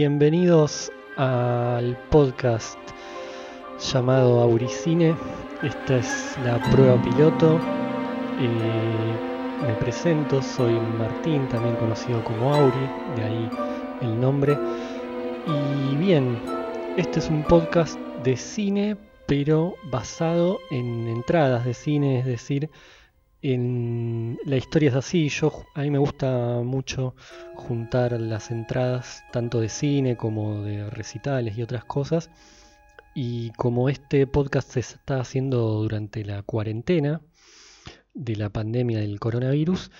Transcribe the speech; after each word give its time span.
Bienvenidos 0.00 0.92
al 1.16 1.98
podcast 2.08 2.78
llamado 3.80 4.40
Auricine. 4.42 5.16
Esta 5.60 5.96
es 5.96 6.38
la 6.44 6.62
prueba 6.70 7.02
piloto. 7.02 7.58
Eh, 8.38 9.66
me 9.66 9.74
presento, 9.80 10.40
soy 10.40 10.74
Martín, 10.96 11.48
también 11.48 11.74
conocido 11.74 12.22
como 12.22 12.54
Auri, 12.54 12.88
de 13.16 13.24
ahí 13.24 13.50
el 14.02 14.20
nombre. 14.20 14.56
Y 15.48 15.96
bien, 15.96 16.38
este 16.96 17.18
es 17.18 17.28
un 17.28 17.42
podcast 17.42 17.98
de 18.22 18.36
cine, 18.36 18.96
pero 19.26 19.74
basado 19.90 20.60
en 20.70 21.08
entradas 21.08 21.64
de 21.64 21.74
cine, 21.74 22.20
es 22.20 22.24
decir, 22.24 22.70
en 23.42 24.38
la 24.44 24.56
historia 24.56 24.90
es 24.90 24.96
así, 24.96 25.28
yo 25.28 25.52
a 25.74 25.82
mí 25.82 25.90
me 25.90 25.98
gusta 25.98 26.60
mucho 26.64 27.14
juntar 27.54 28.12
las 28.20 28.50
entradas 28.50 29.22
tanto 29.32 29.60
de 29.60 29.68
cine 29.68 30.16
como 30.16 30.62
de 30.62 30.90
recitales 30.90 31.56
y 31.56 31.62
otras 31.62 31.84
cosas. 31.84 32.30
Y 33.14 33.50
como 33.52 33.88
este 33.88 34.26
podcast 34.26 34.70
se 34.70 34.80
está 34.80 35.20
haciendo 35.20 35.58
durante 35.82 36.24
la 36.24 36.42
cuarentena 36.42 37.20
de 38.14 38.36
la 38.36 38.50
pandemia 38.50 38.98
del 38.98 39.20
coronavirus, 39.20 39.90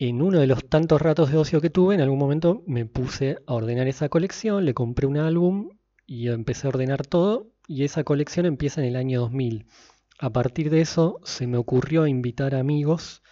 en 0.00 0.22
uno 0.22 0.38
de 0.38 0.46
los 0.46 0.64
tantos 0.68 1.02
ratos 1.02 1.30
de 1.32 1.38
ocio 1.38 1.60
que 1.60 1.70
tuve, 1.70 1.94
en 1.94 2.00
algún 2.00 2.18
momento 2.18 2.62
me 2.66 2.86
puse 2.86 3.38
a 3.46 3.54
ordenar 3.54 3.88
esa 3.88 4.08
colección, 4.08 4.64
le 4.64 4.74
compré 4.74 5.06
un 5.06 5.16
álbum 5.16 5.70
y 6.06 6.28
empecé 6.28 6.66
a 6.66 6.70
ordenar 6.70 7.06
todo 7.06 7.50
y 7.66 7.84
esa 7.84 8.04
colección 8.04 8.46
empieza 8.46 8.80
en 8.80 8.88
el 8.88 8.96
año 8.96 9.20
2000. 9.20 9.66
A 10.18 10.30
partir 10.30 10.68
de 10.70 10.80
eso 10.80 11.20
se 11.24 11.46
me 11.46 11.58
ocurrió 11.58 12.06
invitar 12.06 12.54
amigos 12.54 13.22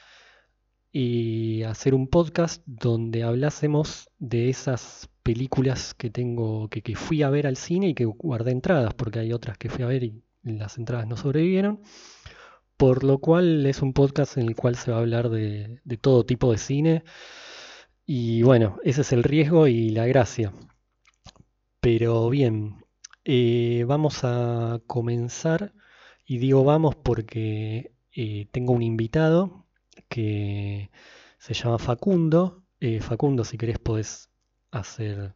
y 0.93 1.65
hacer 1.65 1.95
un 1.95 2.07
podcast 2.07 2.63
donde 2.65 3.25
hablásemos 3.25 4.09
de 4.19 4.51
esas 4.51 5.11
películas 5.25 5.95
que 5.95 6.11
tengo, 6.11 6.69
que, 6.69 6.95
fui 6.95 7.23
a 7.23 7.31
ver 7.31 7.49
al 7.49 7.57
cine 7.57 7.89
y 7.89 7.95
que 7.95 8.05
guardé 8.05 8.53
entradas, 8.53 8.95
porque 8.95 9.19
hay 9.19 9.33
otras 9.33 9.59
que 9.59 9.69
fui 9.69 9.83
a 9.85 9.89
ver 9.89 10.05
y 10.05 10.23
las 10.45 10.79
entradas 10.79 11.09
no 11.09 11.17
sobrevivieron. 11.17 11.81
Por 12.77 13.05
lo 13.05 13.19
cual 13.19 13.67
es 13.67 13.83
un 13.83 13.93
podcast 13.93 14.37
en 14.39 14.47
el 14.49 14.55
cual 14.55 14.77
se 14.77 14.91
va 14.93 14.99
a 14.99 15.01
hablar 15.01 15.29
de, 15.31 15.81
de 15.83 15.97
todo 15.97 16.25
tipo 16.25 16.53
de 16.53 16.59
cine. 16.59 17.05
Y 18.07 18.43
bueno, 18.43 18.79
ese 18.85 19.01
es 19.01 19.13
el 19.13 19.25
riesgo 19.25 19.67
y 19.67 19.91
la 19.91 20.07
gracia. 20.07 20.53
Pero 21.81 22.31
bien, 22.31 22.85
eh, 23.25 23.85
vamos 23.89 24.21
a 24.23 24.81
comenzar 24.87 25.73
y 26.27 26.39
digo 26.39 26.65
vamos 26.65 26.97
porque 26.97 27.93
eh, 28.13 28.49
tengo 28.51 28.73
un 28.73 28.83
invitado 28.83 29.65
que 30.09 30.91
se 31.39 31.55
llama 31.55 31.79
Facundo. 31.79 32.65
Eh, 32.81 33.01
Facundo, 33.01 33.45
si 33.45 33.57
querés 33.57 33.79
podés 33.79 34.29
hacer 34.71 35.35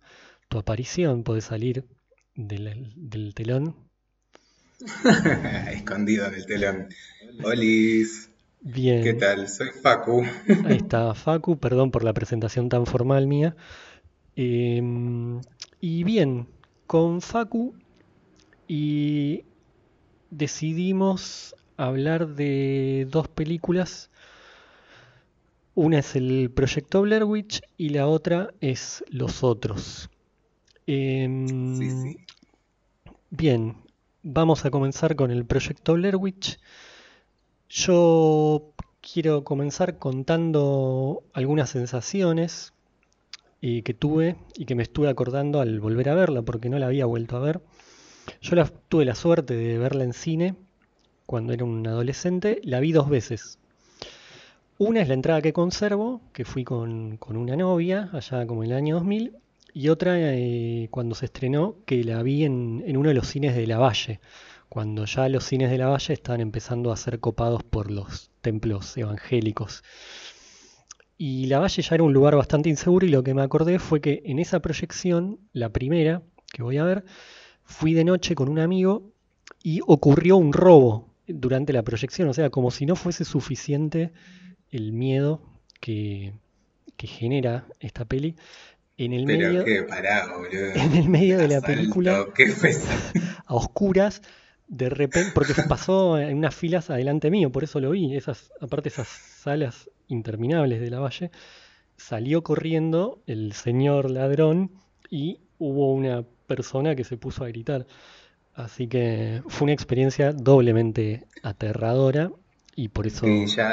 tu 0.48 0.58
aparición, 0.58 1.22
podés 1.22 1.44
salir 1.44 1.86
del, 2.34 2.92
del 2.96 3.34
telón. 3.34 3.76
Escondido 5.72 6.26
en 6.26 6.34
el 6.34 6.46
telón. 6.46 6.88
Olis. 7.44 8.30
Bien. 8.62 9.02
¿Qué 9.02 9.14
tal? 9.14 9.48
Soy 9.48 9.68
Facu. 9.68 10.22
Ahí 10.66 10.76
está 10.76 11.14
Facu, 11.14 11.58
perdón 11.58 11.90
por 11.90 12.04
la 12.04 12.12
presentación 12.12 12.68
tan 12.68 12.86
formal 12.86 13.26
mía. 13.26 13.56
Eh, 14.36 14.82
y 15.80 16.04
bien, 16.04 16.48
con 16.86 17.20
Facu 17.20 17.74
y 18.68 19.44
decidimos 20.30 21.54
hablar 21.76 22.28
de 22.28 23.06
dos 23.10 23.28
películas. 23.28 24.10
Una 25.74 25.98
es 26.00 26.16
el 26.16 26.50
Proyecto 26.50 27.02
Blair 27.02 27.24
Witch 27.24 27.62
y 27.76 27.90
la 27.90 28.06
otra 28.06 28.52
es 28.60 29.04
Los 29.08 29.42
Otros. 29.42 30.10
Eh, 30.86 31.28
Sí, 31.78 31.90
sí. 31.90 32.16
Bien, 33.30 33.76
vamos 34.22 34.64
a 34.64 34.70
comenzar 34.70 35.16
con 35.16 35.30
el 35.30 35.44
Proyecto 35.44 35.94
Blair 35.94 36.16
Witch. 36.16 36.58
Yo 37.68 38.72
quiero 39.00 39.44
comenzar 39.44 39.98
contando 39.98 41.22
algunas 41.32 41.70
sensaciones 41.70 42.72
eh, 43.62 43.82
que 43.82 43.94
tuve 43.94 44.36
y 44.56 44.64
que 44.64 44.74
me 44.74 44.82
estuve 44.82 45.08
acordando 45.08 45.60
al 45.60 45.80
volver 45.80 46.08
a 46.08 46.14
verla, 46.14 46.42
porque 46.42 46.68
no 46.68 46.78
la 46.78 46.86
había 46.86 47.06
vuelto 47.06 47.36
a 47.36 47.40
ver. 47.40 47.60
Yo 48.40 48.64
tuve 48.88 49.04
la 49.04 49.14
suerte 49.14 49.54
de 49.54 49.78
verla 49.78 50.04
en 50.04 50.14
cine 50.14 50.54
cuando 51.26 51.52
era 51.52 51.64
un 51.64 51.86
adolescente, 51.86 52.60
la 52.64 52.80
vi 52.80 52.92
dos 52.92 53.08
veces. 53.10 53.58
Una 54.78 55.02
es 55.02 55.08
la 55.08 55.14
entrada 55.14 55.42
que 55.42 55.52
conservo, 55.52 56.22
que 56.32 56.46
fui 56.46 56.64
con, 56.64 57.18
con 57.18 57.36
una 57.36 57.54
novia 57.54 58.08
allá 58.12 58.46
como 58.46 58.64
en 58.64 58.70
el 58.70 58.76
año 58.78 58.94
2000, 58.96 59.36
y 59.74 59.88
otra 59.90 60.14
eh, 60.16 60.88
cuando 60.90 61.14
se 61.14 61.26
estrenó, 61.26 61.76
que 61.84 62.02
la 62.02 62.22
vi 62.22 62.44
en, 62.44 62.82
en 62.86 62.96
uno 62.96 63.10
de 63.10 63.14
los 63.14 63.28
cines 63.28 63.54
de 63.54 63.66
La 63.66 63.78
Valle, 63.78 64.20
cuando 64.70 65.04
ya 65.04 65.28
los 65.28 65.44
cines 65.44 65.70
de 65.70 65.78
La 65.78 65.88
Valle 65.88 66.14
estaban 66.14 66.40
empezando 66.40 66.92
a 66.92 66.96
ser 66.96 67.20
copados 67.20 67.62
por 67.62 67.90
los 67.90 68.30
templos 68.40 68.96
evangélicos. 68.96 69.84
Y 71.18 71.46
La 71.46 71.58
Valle 71.58 71.82
ya 71.82 71.94
era 71.94 72.04
un 72.04 72.14
lugar 72.14 72.36
bastante 72.36 72.70
inseguro 72.70 73.04
y 73.04 73.10
lo 73.10 73.22
que 73.22 73.34
me 73.34 73.42
acordé 73.42 73.78
fue 73.78 74.00
que 74.00 74.22
en 74.24 74.38
esa 74.38 74.60
proyección, 74.60 75.38
la 75.52 75.68
primera 75.68 76.22
que 76.52 76.62
voy 76.62 76.78
a 76.78 76.84
ver, 76.84 77.04
fui 77.70 77.94
de 77.94 78.04
noche 78.04 78.34
con 78.34 78.48
un 78.48 78.58
amigo 78.58 79.12
y 79.62 79.80
ocurrió 79.86 80.36
un 80.36 80.52
robo 80.52 81.08
durante 81.26 81.72
la 81.72 81.82
proyección, 81.82 82.28
o 82.28 82.34
sea, 82.34 82.50
como 82.50 82.70
si 82.70 82.84
no 82.84 82.96
fuese 82.96 83.24
suficiente 83.24 84.12
el 84.70 84.92
miedo 84.92 85.40
que, 85.80 86.32
que 86.96 87.06
genera 87.06 87.66
esta 87.78 88.04
peli. 88.04 88.34
En 88.98 89.12
el 89.12 89.24
Pero 89.24 89.48
medio, 89.48 89.64
qué 89.64 89.82
pará, 89.84 90.26
boludo. 90.36 90.72
en 90.74 90.94
el 90.94 91.08
medio 91.08 91.38
de 91.38 91.48
la 91.48 91.60
película, 91.60 92.26
¿Qué 92.34 92.52
a 93.46 93.54
oscuras, 93.54 94.20
de 94.68 94.90
repente, 94.90 95.30
porque 95.32 95.54
pasó 95.68 96.18
en 96.18 96.36
unas 96.36 96.54
filas 96.54 96.90
adelante 96.90 97.30
mío, 97.30 97.50
por 97.50 97.64
eso 97.64 97.80
lo 97.80 97.90
vi, 97.92 98.16
esas, 98.16 98.52
aparte 98.60 98.88
esas 98.88 99.08
salas 99.08 99.88
interminables 100.08 100.80
de 100.80 100.90
la 100.90 100.98
valle, 100.98 101.30
salió 101.96 102.42
corriendo 102.42 103.22
el 103.26 103.52
señor 103.52 104.10
ladrón 104.10 104.72
y 105.08 105.40
hubo 105.58 105.92
una 105.94 106.24
persona 106.52 106.94
que 106.96 107.04
se 107.04 107.16
puso 107.16 107.44
a 107.44 107.48
gritar. 107.48 107.86
Así 108.54 108.88
que 108.92 109.42
fue 109.52 109.66
una 109.66 109.72
experiencia 109.78 110.32
doblemente 110.32 111.26
aterradora 111.42 112.30
y 112.74 112.88
por 112.88 113.06
eso 113.06 113.26
Sí, 113.26 113.46
ya 113.46 113.70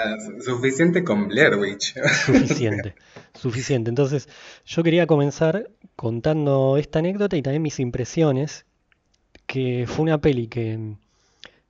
suficiente 0.50 1.04
con 1.04 1.28
Blair 1.28 1.56
Witch. 1.56 1.96
suficiente, 2.26 2.94
suficiente. 3.34 3.90
Entonces 3.90 4.30
yo 4.66 4.84
quería 4.84 5.08
comenzar 5.08 5.54
contando 5.96 6.78
esta 6.78 7.00
anécdota 7.00 7.36
y 7.38 7.42
también 7.42 7.64
mis 7.64 7.80
impresiones, 7.80 8.66
que 9.48 9.86
fue 9.88 10.04
una 10.04 10.20
peli 10.20 10.48
que 10.48 10.96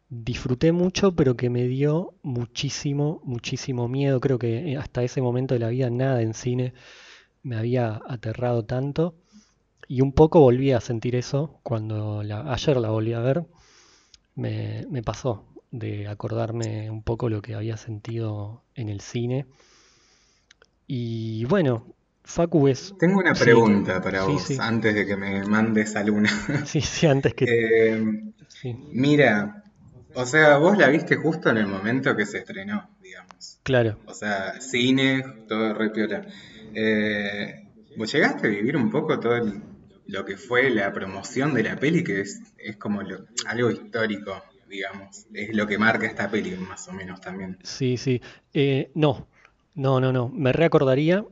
disfruté 0.10 0.72
mucho, 0.72 1.16
pero 1.16 1.36
que 1.36 1.50
me 1.50 1.68
dio 1.68 2.14
muchísimo, 2.24 3.22
muchísimo 3.24 3.88
miedo. 3.88 4.20
Creo 4.20 4.38
que 4.40 4.78
hasta 4.78 5.04
ese 5.04 5.22
momento 5.22 5.54
de 5.54 5.60
la 5.60 5.70
vida 5.70 5.90
nada 5.90 6.22
en 6.22 6.34
cine 6.34 6.74
me 7.44 7.56
había 7.56 8.02
aterrado 8.08 8.64
tanto. 8.66 9.16
Y 9.88 10.02
un 10.02 10.12
poco 10.12 10.40
volví 10.42 10.72
a 10.72 10.82
sentir 10.82 11.16
eso 11.16 11.60
cuando 11.64 12.24
la- 12.24 12.52
ayer 12.54 12.78
la 12.78 12.90
volví 12.90 13.14
a 13.14 13.20
ver. 13.20 13.46
Me, 14.36 14.86
me 14.90 15.02
pasó 15.04 15.46
de 15.72 16.08
acordarme 16.08 16.90
un 16.92 17.04
poco 17.04 17.30
lo 17.30 17.42
que 17.42 17.56
había 17.56 17.78
sentido 17.78 18.64
en 18.76 18.90
el 18.90 19.02
cine. 19.02 19.46
Y 20.88 21.46
bueno, 21.46 21.86
Facu 22.24 22.68
es... 22.68 22.94
Tengo 23.00 23.20
una 23.20 23.36
Sí, 23.36 23.44
pregunta 23.44 24.02
para 24.02 24.24
sí, 24.26 24.32
vos 24.32 24.42
sí. 24.44 24.58
antes 24.60 24.96
de 24.96 25.06
que 25.06 25.18
me 25.18 25.44
mandes 25.44 25.96
a 25.96 26.04
Luna. 26.04 26.30
Sí, 26.66 26.82
sí, 26.82 27.08
antes 27.08 27.34
que... 27.34 27.46
Eh, 27.48 28.04
sí, 28.48 28.76
mira, 28.92 29.64
o 30.14 30.26
sea, 30.26 30.58
vos 30.58 30.78
la 30.78 30.88
viste 30.88 31.16
justo 31.16 31.50
en 31.50 31.58
el 31.58 31.68
momento 31.68 32.16
que 32.16 32.26
se 32.26 32.40
estrenó, 32.40 32.90
digamos. 33.02 33.60
claro. 33.64 33.98
O 34.06 34.14
sea, 34.14 34.60
cine, 34.62 35.24
todo 35.48 35.74
re 35.74 35.90
piola. 35.90 36.26
Eh, 36.74 37.68
¿vos 37.98 38.12
llegaste 38.12 38.48
a 38.48 38.50
vivir 38.50 38.76
un 38.78 38.90
poco 38.90 39.20
todo 39.20 39.36
el- 39.36 39.62
lo 40.08 40.26
que 40.26 40.38
fue 40.38 40.70
la 40.70 40.92
promoción 40.94 41.54
de 41.54 41.64
la 41.64 41.76
peli, 41.78 42.04
que 42.04 42.22
es, 42.22 42.42
es 42.58 42.78
como 42.78 43.02
lo- 43.04 43.26
algo 43.48 43.70
histórico, 43.72 44.42
digamos? 44.70 45.26
Es 45.34 45.56
lo 45.56 45.68
que 45.68 45.78
marca 45.78 46.06
esta 46.06 46.30
peli, 46.30 46.52
más 46.58 46.88
o 46.88 46.94
menos 46.94 47.22
también. 47.22 47.58
Sí, 47.64 47.98
sí. 47.98 48.22
Eh, 48.54 48.92
no, 48.96 49.28
no, 49.76 50.00
no, 50.00 50.12
no. 50.14 50.30
Me 50.30 50.52
reacordaría. 50.54 51.26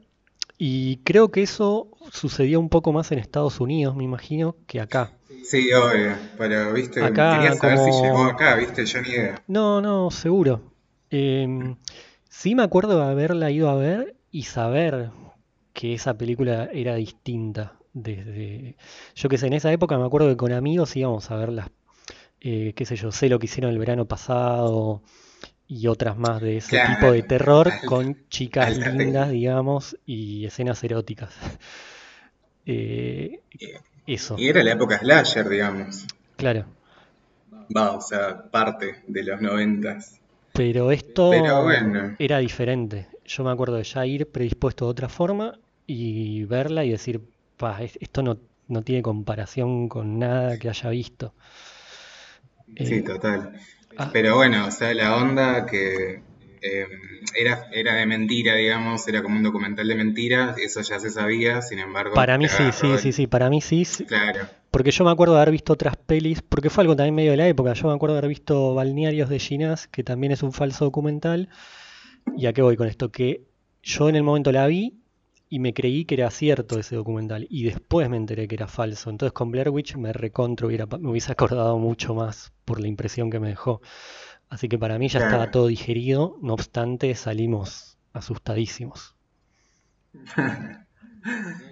Y 0.58 0.98
creo 1.04 1.32
que 1.32 1.44
eso 1.44 1.90
sucedió 2.14 2.62
un 2.62 2.70
poco 2.70 2.94
más 2.94 3.12
en 3.12 3.20
Estados 3.20 3.60
Unidos, 3.60 3.94
me 3.96 4.06
imagino, 4.06 4.56
que 4.68 4.80
acá. 4.80 5.12
Sí, 5.44 5.72
obvio, 5.74 6.16
pero 6.38 6.72
viste, 6.72 7.04
Acá 7.04 7.32
quería 7.32 7.52
saber 7.58 7.78
si 7.78 7.92
llegó 7.92 8.24
acá, 8.24 8.56
viste, 8.56 8.86
yo 8.86 9.02
ni 9.02 9.10
idea. 9.10 9.44
No, 9.48 9.82
no, 9.82 10.10
seguro. 10.12 10.62
Em, 11.10 11.76
sí 12.30 12.56
me 12.56 12.64
acuerdo 12.64 12.98
de 13.00 13.04
haberla 13.12 13.52
ido 13.52 13.70
a 13.70 13.76
ver 13.76 14.16
y 14.32 14.44
saber 14.44 15.12
que 15.74 15.94
esa 15.94 16.18
película 16.18 16.70
era 16.72 16.96
distinta. 16.96 17.74
Desde, 17.96 18.76
yo 19.16 19.30
qué 19.30 19.38
sé, 19.38 19.48
en 19.48 19.54
esa 19.54 19.72
época 19.72 19.98
me 19.98 20.06
acuerdo 20.06 20.28
que 20.30 20.38
con 20.38 20.52
amigos 20.52 20.96
íbamos 20.98 21.32
a 21.32 21.38
ver 21.38 21.50
las, 21.54 21.70
eh, 22.42 22.74
qué 22.76 22.86
sé 22.86 22.96
yo, 22.98 23.12
sé 23.12 23.30
lo 23.30 23.40
que 23.40 23.48
hicieron 23.48 23.72
el 23.72 23.80
verano 23.80 24.06
pasado 24.06 25.02
y 25.68 25.88
otras 25.88 26.18
más 26.18 26.42
de 26.42 26.58
ese 26.58 26.70
Claro, 26.72 26.94
tipo 26.96 27.12
de 27.12 27.24
terror 27.24 27.72
con 27.88 28.18
chicas 28.30 28.78
lindas, 28.78 29.32
digamos, 29.32 29.98
y 30.06 30.46
escenas 30.46 30.84
eróticas. 30.84 31.36
Eh, 32.68 33.42
eso. 34.08 34.36
Y 34.40 34.50
era 34.50 34.64
la 34.64 34.72
época 34.74 34.98
slasher, 35.00 35.48
digamos. 35.50 36.06
Claro. 36.36 36.66
Va, 37.76 37.92
o 37.92 38.02
sea, 38.02 38.50
parte 38.52 39.04
de 39.08 39.24
los 39.24 39.42
noventas. 39.42 40.20
Pero 40.54 40.92
esto 40.92 41.30
Pero 41.32 41.64
bueno. 41.64 42.16
era 42.18 42.40
diferente. 42.40 43.08
Yo 43.26 43.44
me 43.44 43.52
acuerdo 43.52 43.76
de 43.76 43.84
ya 43.84 44.06
ir 44.06 44.32
predispuesto 44.32 44.86
de 44.86 44.92
otra 44.92 45.10
forma 45.10 45.60
y 45.88 46.44
verla 46.46 46.86
y 46.86 46.92
decir, 46.92 47.22
pa, 47.58 47.82
esto 47.84 48.22
no, 48.24 48.38
no 48.68 48.82
tiene 48.84 49.02
comparación 49.02 49.90
con 49.90 50.20
nada 50.20 50.58
que 50.60 50.70
haya 50.70 50.90
visto. 50.90 51.34
Sí, 52.78 53.02
Eh, 53.02 53.04
total. 53.04 53.54
ah, 53.98 54.10
Pero 54.12 54.36
bueno, 54.36 54.68
o 54.68 54.72
sea, 54.72 54.94
la 54.94 55.16
onda 55.18 55.66
que 55.66 56.22
eh, 56.62 56.88
era, 57.36 57.68
era 57.72 57.96
de 57.96 58.06
mentira, 58.06 58.56
digamos, 58.56 59.08
era 59.08 59.22
como 59.24 59.38
un 59.38 59.44
documental 59.44 59.88
de 59.88 59.96
mentiras, 59.96 60.58
eso 60.58 60.82
ya 60.82 61.00
se 61.00 61.10
sabía, 61.10 61.62
sin 61.62 61.80
embargo, 61.80 62.16
para 62.16 62.38
mí 62.38 62.48
sí, 62.50 62.72
sí, 62.72 62.98
sí, 62.98 63.12
sí, 63.12 63.28
para 63.28 63.50
mí 63.50 63.62
sí, 63.62 63.86
sí, 63.86 64.06
Claro, 64.06 64.48
porque 64.72 64.92
yo 64.92 65.06
me 65.06 65.12
acuerdo 65.12 65.36
de 65.36 65.42
haber 65.42 65.52
visto 65.52 65.74
otras 65.74 65.98
pelis, 65.98 66.42
porque 66.42 66.70
fue 66.70 66.84
algo 66.84 66.96
también 66.96 67.16
medio 67.16 67.32
de 67.32 67.38
la 67.38 67.48
época, 67.48 67.74
yo 67.74 67.88
me 67.88 67.94
acuerdo 67.96 68.16
de 68.16 68.20
haber 68.20 68.30
visto 68.30 68.74
Balnearios 68.76 69.30
de 69.30 69.40
Ginás, 69.40 69.88
que 69.88 70.04
también 70.04 70.32
es 70.34 70.44
un 70.44 70.54
falso 70.54 70.86
documental, 70.86 71.50
¿y 72.38 72.48
a 72.48 72.54
qué 72.54 72.62
voy 72.62 72.78
con 72.78 72.88
esto? 72.88 73.12
Que 73.12 73.46
yo 73.84 74.10
en 74.10 74.16
el 74.16 74.24
momento 74.24 74.52
la 74.52 74.68
vi 74.68 75.00
y 75.56 75.60
me 75.60 75.74
creí 75.74 76.04
que 76.04 76.16
era 76.16 76.30
cierto 76.32 76.78
ese 76.78 76.98
documental, 76.98 77.48
y 77.50 77.64
después 77.64 78.10
me 78.10 78.18
enteré 78.18 78.46
que 78.46 78.56
era 78.56 78.68
falso, 78.68 79.10
entonces 79.10 79.32
con 79.32 79.52
Blair 79.52 79.70
Witch 79.70 79.96
me 79.96 80.12
recontra 80.12 80.68
hubiera, 80.68 80.86
me 80.86 81.10
hubiese 81.10 81.32
acordado 81.32 81.80
mucho 81.80 82.14
más 82.14 82.52
por 82.66 82.82
la 82.82 82.90
impresión 82.90 83.32
que 83.32 83.40
me 83.40 83.48
dejó. 83.48 83.82
Así 84.50 84.68
que 84.68 84.78
para 84.78 85.00
mí 85.00 85.08
ya 85.08 85.20
estaba 85.20 85.52
todo 85.52 85.68
digerido, 85.68 86.38
no 86.42 86.56
obstante 86.56 87.16
salimos 87.16 87.98
asustadísimos. 88.12 89.16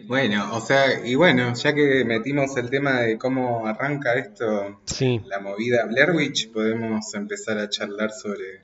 Bueno, 0.07 0.55
o 0.55 0.59
sea, 0.61 1.05
y 1.05 1.13
bueno, 1.13 1.53
ya 1.53 1.75
que 1.75 2.03
metimos 2.05 2.57
el 2.57 2.71
tema 2.71 3.01
de 3.01 3.19
cómo 3.19 3.67
arranca 3.67 4.15
esto, 4.15 4.81
Sí, 4.85 5.21
la 5.27 5.39
movida 5.39 5.85
Blair 5.85 6.09
Witch, 6.09 6.51
podemos 6.51 7.13
empezar 7.13 7.59
a 7.59 7.69
charlar 7.69 8.09
sobre 8.09 8.63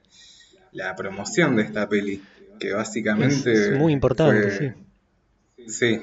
la 0.72 0.96
promoción 0.96 1.58
de 1.58 1.62
esta 1.62 1.88
peli, 1.88 2.24
que 2.60 2.70
es, 2.70 2.74
es 2.74 2.76
básicamente 2.76 3.72
muy 3.78 3.94
importante, 3.94 4.50
fue, 4.50 4.70
sí, 4.70 4.74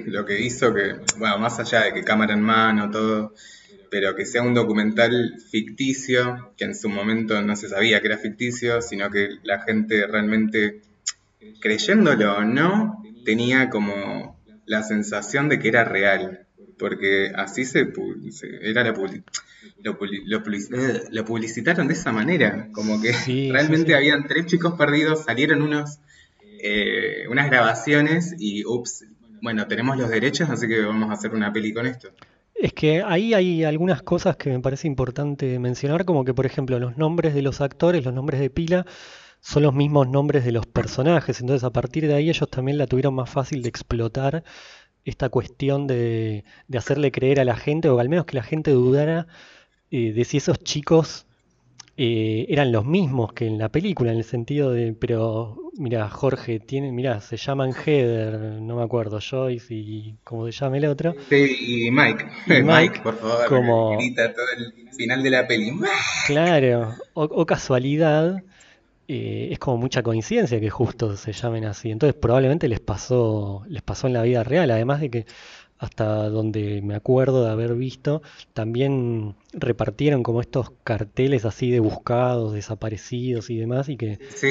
lo 0.06 0.24
que 0.24 0.40
hizo 0.40 0.72
que, 0.74 0.96
bueno, 1.18 1.38
más 1.38 1.58
allá 1.58 1.84
de 1.84 1.92
que 1.94 2.04
cámara 2.04 2.34
en 2.34 2.42
mano, 2.42 2.90
todo, 2.90 3.34
pero 3.90 4.14
que 4.14 4.26
sea 4.26 4.42
un 4.42 4.54
documental 4.54 5.34
ficticio, 5.50 6.52
que 6.56 6.64
en 6.64 6.74
su 6.74 6.88
momento 6.88 7.40
no 7.42 7.56
se 7.56 7.68
sabía 7.68 8.00
que 8.00 8.08
era 8.08 8.18
ficticio, 8.18 8.82
sino 8.82 9.10
que 9.10 9.28
la 9.42 9.62
gente 9.62 10.06
realmente, 10.06 10.80
creyéndolo 11.60 12.38
o 12.38 12.44
no, 12.44 13.02
tenía 13.24 13.70
como 13.70 14.38
la 14.66 14.82
sensación 14.82 15.48
de 15.48 15.58
que 15.58 15.68
era 15.68 15.84
real, 15.84 16.46
porque 16.78 17.32
así 17.34 17.64
se, 17.64 17.92
era 18.62 18.84
la 18.84 18.92
lo, 19.82 19.98
eh, 20.04 21.04
lo 21.10 21.24
publicitaron 21.24 21.88
de 21.88 21.94
esa 21.94 22.12
manera, 22.12 22.68
como 22.72 23.00
que 23.00 23.12
Sí, 23.12 23.46
sí, 23.46 23.52
realmente 23.52 23.88
sí. 23.88 23.94
habían 23.94 24.26
tres 24.26 24.46
chicos 24.46 24.74
perdidos, 24.76 25.24
salieron 25.24 25.62
unos 25.62 25.98
eh, 26.58 27.26
unas 27.28 27.50
grabaciones 27.50 28.34
y 28.38 28.64
ups, 28.64 29.04
bueno, 29.42 29.66
tenemos 29.66 29.96
los 29.96 30.08
derechos, 30.08 30.48
así 30.50 30.66
que 30.68 30.80
vamos 30.80 31.10
a 31.10 31.14
hacer 31.14 31.34
una 31.34 31.52
peli 31.52 31.72
con 31.72 31.86
esto. 31.86 32.08
Es 32.54 32.72
que 32.72 33.02
ahí 33.02 33.34
hay 33.34 33.64
algunas 33.64 34.02
cosas 34.02 34.36
que 34.36 34.50
me 34.50 34.60
parece 34.60 34.86
importante 34.86 35.58
mencionar, 35.58 36.04
como 36.04 36.24
que 36.24 36.32
por 36.32 36.46
ejemplo 36.46 36.78
los 36.78 36.96
nombres 36.96 37.34
de 37.34 37.42
los 37.42 37.60
actores, 37.60 38.04
los 38.04 38.14
nombres 38.14 38.40
de 38.40 38.50
pila, 38.50 38.86
son 39.40 39.62
los 39.62 39.74
mismos 39.74 40.08
nombres 40.08 40.44
de 40.44 40.52
los 40.52 40.66
personajes, 40.66 41.40
entonces 41.40 41.64
a 41.64 41.70
partir 41.70 42.06
de 42.06 42.14
ahí 42.14 42.30
ellos 42.30 42.48
también 42.50 42.78
la 42.78 42.86
tuvieron 42.86 43.14
más 43.14 43.28
fácil 43.28 43.62
de 43.62 43.68
explotar 43.68 44.42
esta 45.04 45.28
cuestión 45.28 45.86
de, 45.86 46.44
de 46.66 46.78
hacerle 46.78 47.12
creer 47.12 47.40
a 47.40 47.44
la 47.44 47.56
gente, 47.56 47.88
o 47.88 48.00
al 48.00 48.08
menos 48.08 48.24
que 48.26 48.36
la 48.36 48.42
gente 48.42 48.72
dudara 48.72 49.26
eh, 49.90 50.12
de 50.12 50.24
si 50.24 50.38
esos 50.38 50.58
chicos 50.58 51.25
eh, 51.98 52.46
eran 52.50 52.72
los 52.72 52.84
mismos 52.84 53.32
que 53.32 53.46
en 53.46 53.58
la 53.58 53.70
película, 53.70 54.12
en 54.12 54.18
el 54.18 54.24
sentido 54.24 54.70
de, 54.70 54.92
pero 54.92 55.56
mira, 55.78 56.08
Jorge, 56.10 56.60
tiene, 56.60 56.92
mira, 56.92 57.20
se 57.20 57.36
llaman 57.38 57.72
Heather, 57.72 58.60
no 58.60 58.76
me 58.76 58.82
acuerdo, 58.82 59.18
Joyce 59.18 59.74
y 59.74 60.16
como 60.22 60.44
se 60.46 60.52
llama 60.52 60.76
el 60.76 60.86
otro, 60.86 61.14
Sí, 61.30 61.86
y 61.86 61.90
Mike, 61.90 62.26
y 62.46 62.50
Mike, 62.50 62.62
Mike 62.64 63.00
por 63.02 63.16
favor, 63.16 63.46
como, 63.48 63.96
grita 63.96 64.32
todo 64.34 64.44
el 64.56 64.90
final 64.94 65.22
de 65.22 65.30
la 65.30 65.46
peli. 65.46 65.72
claro, 66.26 66.94
o, 67.14 67.24
o 67.24 67.46
casualidad, 67.46 68.42
eh, 69.08 69.48
es 69.52 69.58
como 69.58 69.78
mucha 69.78 70.02
coincidencia 70.02 70.60
que 70.60 70.68
justo 70.68 71.16
se 71.16 71.32
llamen 71.32 71.64
así, 71.64 71.90
entonces 71.90 72.18
probablemente 72.20 72.68
les 72.68 72.80
pasó, 72.80 73.64
les 73.68 73.82
pasó 73.82 74.06
en 74.06 74.12
la 74.12 74.22
vida 74.22 74.44
real, 74.44 74.70
además 74.70 75.00
de 75.00 75.10
que 75.10 75.26
hasta 75.78 76.28
donde 76.28 76.80
me 76.82 76.94
acuerdo 76.94 77.44
de 77.44 77.50
haber 77.50 77.74
visto, 77.74 78.22
también 78.54 79.34
repartieron 79.52 80.22
como 80.22 80.40
estos 80.40 80.72
carteles 80.84 81.44
así 81.44 81.70
de 81.70 81.80
buscados, 81.80 82.52
desaparecidos 82.52 83.50
y 83.50 83.56
demás, 83.58 83.88
y 83.88 83.96
que, 83.96 84.18
Sí, 84.34 84.48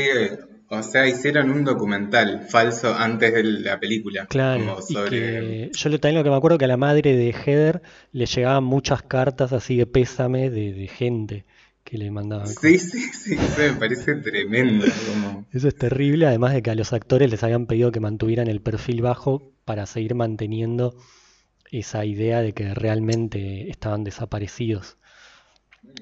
o 0.67 0.81
sea, 0.81 1.07
hicieron 1.07 1.51
un 1.51 1.63
documental 1.63 2.45
falso 2.49 2.93
antes 2.95 3.33
de 3.33 3.43
la 3.43 3.79
película, 3.79 4.25
claro, 4.25 4.77
y 4.87 4.93
sobre... 4.93 5.09
que 5.09 5.71
yo 5.73 5.99
también 5.99 6.15
lo 6.15 6.23
que 6.23 6.29
me 6.29 6.35
acuerdo 6.35 6.57
que 6.57 6.65
a 6.65 6.69
la 6.69 6.77
madre 6.77 7.15
de 7.15 7.29
Heather 7.31 7.81
le 8.11 8.25
llegaban 8.25 8.63
muchas 8.63 9.03
cartas 9.03 9.53
así 9.53 9.77
de 9.77 9.85
pésame 9.85 10.49
de, 10.49 10.73
de 10.73 10.87
gente 10.87 11.45
que 11.85 11.97
le 11.97 12.11
mandaban 12.11 12.47
Sí, 12.47 12.77
sí, 12.79 12.99
sí, 13.13 13.35
eso 13.35 13.61
me 13.61 13.73
parece 13.79 14.15
tremendo, 14.15 14.85
como... 15.07 15.45
Eso 15.53 15.67
es 15.69 15.75
terrible, 15.75 16.25
además 16.27 16.53
de 16.53 16.61
que 16.61 16.71
a 16.71 16.75
los 16.75 16.91
actores 16.91 17.29
les 17.31 17.41
habían 17.43 17.67
pedido 17.67 17.91
que 17.93 18.01
mantuvieran 18.01 18.47
el 18.47 18.59
perfil 18.61 19.01
bajo 19.01 19.53
para 19.63 19.85
seguir 19.85 20.15
manteniendo 20.15 20.97
esa 21.71 22.03
idea 22.03 22.41
de 22.41 22.53
que 22.53 22.73
realmente 22.73 23.69
estaban 23.69 24.03
desaparecidos. 24.03 24.97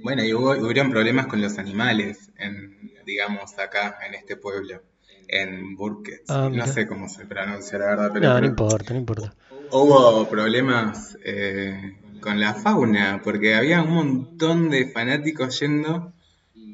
Bueno, 0.01 0.23
y 0.23 0.33
hubo, 0.33 0.51
hubieron 0.51 0.89
problemas 0.91 1.27
con 1.27 1.41
los 1.41 1.57
animales, 1.59 2.31
en, 2.37 2.91
digamos, 3.05 3.57
acá, 3.59 3.97
en 4.07 4.15
este 4.15 4.37
pueblo, 4.37 4.81
en 5.27 5.75
Burkett. 5.75 6.23
Ah, 6.29 6.49
No 6.51 6.65
sé 6.65 6.87
cómo 6.87 7.09
se 7.09 7.25
pronuncia, 7.25 7.77
la 7.77 7.85
verdad, 7.87 8.11
pero, 8.13 8.29
No, 8.29 8.39
no 8.39 8.45
importa, 8.47 8.93
no 8.93 8.99
importa. 8.99 9.35
hubo 9.71 10.29
problemas 10.29 11.17
eh, 11.25 11.97
con 12.23 12.39
la 12.39 12.53
fauna, 12.53 13.21
porque 13.21 13.53
había 13.53 13.81
un 13.81 13.91
montón 13.93 14.69
de 14.69 14.87
fanáticos 14.87 15.59
yendo 15.59 16.13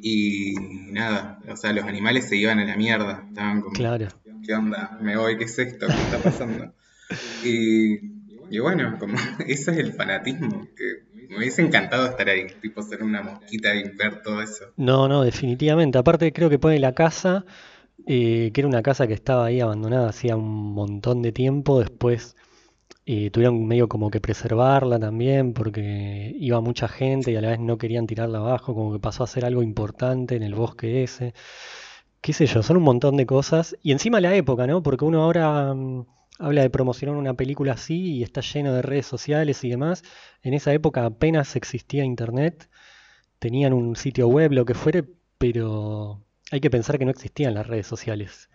y 0.02 0.54
nada, 0.92 1.40
o 1.50 1.56
sea, 1.58 1.74
los 1.74 1.86
animales 1.86 2.30
se 2.30 2.38
iban 2.38 2.60
a 2.60 2.66
la 2.66 2.78
mierda, 2.78 3.26
estaban 3.28 3.62
como, 3.62 3.74
Claro. 3.74 4.08
¿qué 4.44 4.54
onda? 4.54 4.98
Me 5.02 5.18
voy, 5.18 5.38
¿qué 5.38 5.46
es 5.46 5.58
esto? 5.58 5.88
¿Qué 5.88 5.94
está 5.94 6.20
pasando? 6.24 6.72
Y, 7.44 7.96
y 8.50 8.60
bueno, 8.60 8.98
como 9.00 9.16
ese 9.48 9.72
es 9.72 9.78
el 9.78 9.94
fanatismo, 9.94 10.68
que 10.76 11.10
me 11.30 11.38
hubiese 11.40 11.64
encantado 11.64 12.06
estar 12.08 12.30
ahí, 12.30 12.46
tipo 12.62 12.82
ser 12.84 13.04
una 13.04 13.24
mosquita 13.24 13.74
y 13.76 13.84
ver 13.98 14.22
todo 14.22 14.42
eso. 14.42 14.66
No, 14.78 15.08
no, 15.08 15.24
definitivamente. 15.24 15.98
Aparte 15.98 16.32
creo 16.32 16.50
que 16.50 16.60
pone 16.60 16.80
la 16.80 16.94
casa, 16.94 17.46
eh, 18.06 18.52
que 18.54 18.62
era 18.62 18.68
una 18.68 18.82
casa 18.82 19.08
que 19.08 19.14
estaba 19.14 19.46
ahí 19.46 19.60
abandonada 19.60 20.10
hacía 20.10 20.36
un 20.36 20.74
montón 20.74 21.22
de 21.22 21.32
tiempo. 21.32 21.80
Después 21.80 22.36
eh, 23.12 23.32
tuvieron 23.32 23.66
medio 23.68 23.88
como 23.90 24.12
que 24.12 24.22
preservarla 24.22 25.00
también 25.00 25.54
porque 25.54 26.36
iba 26.40 26.62
mucha 26.62 26.88
gente 26.88 27.32
y 27.32 27.36
a 27.36 27.42
la 27.42 27.50
vez 27.50 27.60
no 27.60 27.78
querían 27.78 28.08
tirarla 28.08 28.40
abajo, 28.40 28.76
como 28.76 28.94
que 28.94 29.00
pasó 29.00 29.24
a 29.24 29.28
ser 29.28 29.46
algo 29.46 29.64
importante 29.64 30.36
en 30.36 30.44
el 30.44 30.54
bosque 30.56 31.04
ese. 31.04 31.34
Qué 32.22 32.34
sé 32.34 32.46
yo, 32.48 32.64
son 32.64 32.78
un 32.78 32.84
montón 32.84 33.18
de 33.18 33.26
cosas. 33.26 33.76
Y 33.82 33.92
encima 33.94 34.22
la 34.22 34.36
época, 34.36 34.68
¿no? 34.68 34.84
Porque 34.84 35.06
uno 35.06 35.24
ahora 35.24 35.74
mm, 35.74 36.06
habla 36.40 36.62
de 36.62 36.70
promocionar 36.70 37.16
una 37.18 37.34
película 37.34 37.74
así 37.74 38.18
y 38.18 38.24
está 38.24 38.42
lleno 38.42 38.74
de 38.74 38.82
redes 38.84 39.08
sociales 39.08 39.64
y 39.64 39.70
demás. 39.70 40.04
En 40.44 40.54
esa 40.54 40.74
época 40.74 41.06
apenas 41.06 41.56
existía 41.56 42.04
internet 42.06 42.70
tenían 43.40 43.74
un 43.74 43.96
sitio 43.96 44.28
web, 44.28 44.52
lo 44.52 44.66
que 44.66 44.74
fuere, 44.76 45.06
pero 45.38 46.24
hay 46.52 46.60
que 46.60 46.70
pensar 46.70 47.00
que 47.00 47.06
no 47.06 47.12
existían 47.12 47.54
las 47.54 47.68
redes 47.68 47.88
sociales. 47.88 48.49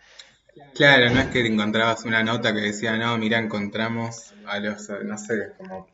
Claro, 0.75 1.11
no 1.11 1.21
es 1.21 1.29
que 1.29 1.47
encontrabas 1.47 2.05
una 2.05 2.23
nota 2.23 2.53
que 2.53 2.61
decía, 2.61 2.97
no, 2.97 3.17
mira, 3.19 3.39
encontramos 3.39 4.35
a 4.45 4.59
los, 4.59 4.89
no 5.05 5.17
sé, 5.19 5.53
como 5.57 5.87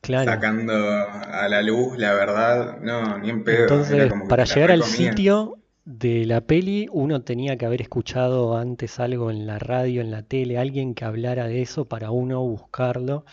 Claro. 0.00 0.30
sacando 0.30 0.72
a 0.74 1.48
la 1.48 1.62
luz 1.62 1.98
la 1.98 2.12
verdad, 2.14 2.78
no, 2.80 3.18
ni 3.18 3.30
en 3.30 3.42
pedo, 3.44 3.62
Entonces, 3.62 4.08
como 4.10 4.28
para 4.28 4.44
te 4.44 4.54
llegar 4.54 4.70
al 4.70 4.82
sitio 4.84 5.58
de 5.84 6.24
la 6.26 6.40
peli, 6.42 6.88
uno 6.92 7.22
tenía 7.22 7.56
que 7.56 7.66
haber 7.66 7.82
escuchado 7.82 8.56
antes 8.56 9.00
algo 9.00 9.30
en 9.30 9.46
la 9.46 9.58
radio, 9.58 10.00
en 10.00 10.10
la 10.10 10.22
tele, 10.22 10.58
alguien 10.58 10.94
que 10.94 11.04
hablara 11.04 11.46
de 11.46 11.62
eso 11.62 11.86
para 11.88 12.10
uno 12.10 12.40
buscarlo. 12.42 13.24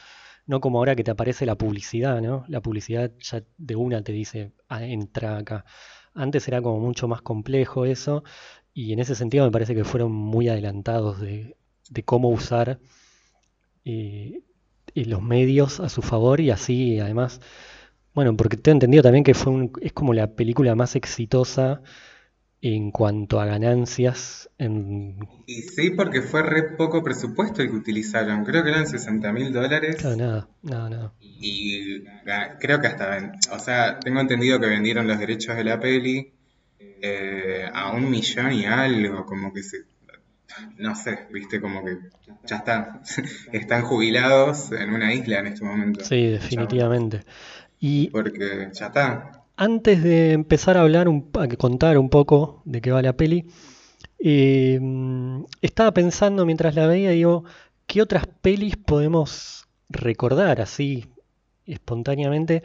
No 0.46 0.60
como 0.62 0.80
ahora 0.80 0.96
que 0.96 1.04
te 1.04 1.12
aparece 1.12 1.46
la 1.46 1.56
publicidad, 1.58 2.22
¿no? 2.22 2.44
La 2.48 2.62
publicidad 2.62 3.12
ya 3.20 3.44
de 3.58 3.76
una 3.76 4.04
te 4.04 4.12
dice, 4.12 4.52
"Ah, 4.70 4.84
entra 4.84 5.38
acá. 5.38 5.66
Antes 6.14 6.48
era 6.48 6.62
como 6.62 6.80
mucho 6.80 7.08
más 7.08 7.22
complejo 7.22 7.86
eso, 7.86 8.24
y 8.74 8.94
en 8.94 9.00
ese 9.00 9.16
sentido 9.16 9.46
me 9.46 9.52
parece 9.52 9.76
que 9.76 9.84
fueron 9.84 10.12
muy 10.12 10.50
adelantados 10.50 11.20
de, 11.22 11.56
de 11.90 12.04
cómo 12.04 12.30
usar 12.30 12.80
eh, 13.86 14.42
eh, 14.96 15.06
los 15.06 15.22
medios 15.22 15.80
a 15.80 15.90
su 15.90 16.02
favor 16.02 16.40
y 16.40 16.50
así 16.52 17.00
además, 17.00 17.42
bueno, 18.14 18.36
porque 18.38 18.58
tengo 18.58 18.76
entendido 18.78 19.04
también 19.04 19.24
que 19.24 19.34
fue 19.34 19.52
un- 19.54 19.72
es 19.82 19.94
como 19.94 20.14
la 20.14 20.28
película 20.36 20.76
más 20.76 20.96
exitosa 20.96 21.82
en 22.62 22.92
cuanto 22.92 23.42
a 23.42 23.46
ganancias. 23.46 24.50
En... 24.58 25.18
Y 25.48 25.64
sí, 25.64 25.90
porque 25.90 26.22
fue 26.22 26.44
re 26.44 26.64
poco 26.78 27.04
presupuesto 27.04 27.62
el 27.62 27.70
que 27.70 27.76
utilizaron. 27.76 28.46
Creo 28.46 28.64
que 28.64 28.70
eran 28.70 28.88
60 28.88 29.34
mil 29.34 29.52
dólares. 29.52 29.98
Claro, 29.98 30.16
nada, 30.16 30.48
nada, 30.62 30.90
nada. 30.90 31.14
Y 31.22 32.06
ah, 32.30 32.58
creo 32.60 32.80
que 32.80 32.88
hasta, 32.88 33.34
o 33.52 33.60
sea, 33.60 34.00
tengo 34.00 34.22
entendido 34.22 34.60
que 34.62 34.68
vendieron 34.68 35.08
los 35.08 35.20
derechos 35.20 35.58
de 35.58 35.64
la 35.66 35.80
peli 35.80 36.32
eh, 37.02 37.70
a 37.74 37.92
un 37.92 38.10
millón 38.10 38.54
y 38.54 38.66
algo, 38.66 39.26
como 39.26 39.54
que 39.54 39.64
se, 39.64 39.80
no 40.78 40.96
sé, 40.96 41.28
viste, 41.32 41.60
como 41.60 41.84
que 41.84 41.98
ya 42.46 42.58
están, 42.58 43.02
están 43.52 43.84
jubilados 43.84 44.72
en 44.72 44.94
una 44.94 45.14
isla 45.14 45.40
en 45.40 45.48
este 45.48 45.66
momento. 45.66 46.04
Sí, 46.04 46.28
definitivamente. 46.28 47.22
Y 47.80 48.10
porque 48.10 48.70
ya 48.74 48.88
está. 48.88 49.44
Antes 49.56 50.02
de 50.02 50.32
empezar 50.32 50.78
a 50.78 50.82
hablar, 50.82 51.08
un, 51.08 51.30
a 51.34 51.48
contar 51.56 51.98
un 51.98 52.10
poco 52.10 52.62
de 52.66 52.82
qué 52.82 52.92
va 52.92 53.02
la 53.02 53.14
peli, 53.14 53.46
eh, 54.20 54.80
estaba 55.62 55.94
pensando 55.94 56.46
mientras 56.46 56.76
la 56.76 56.88
veía, 56.88 57.12
digo, 57.12 57.44
¿qué 57.86 58.02
otras 58.02 58.26
pelis 58.42 58.78
podemos 58.78 59.68
recordar 59.90 60.62
así 60.62 61.06
espontáneamente 61.66 62.64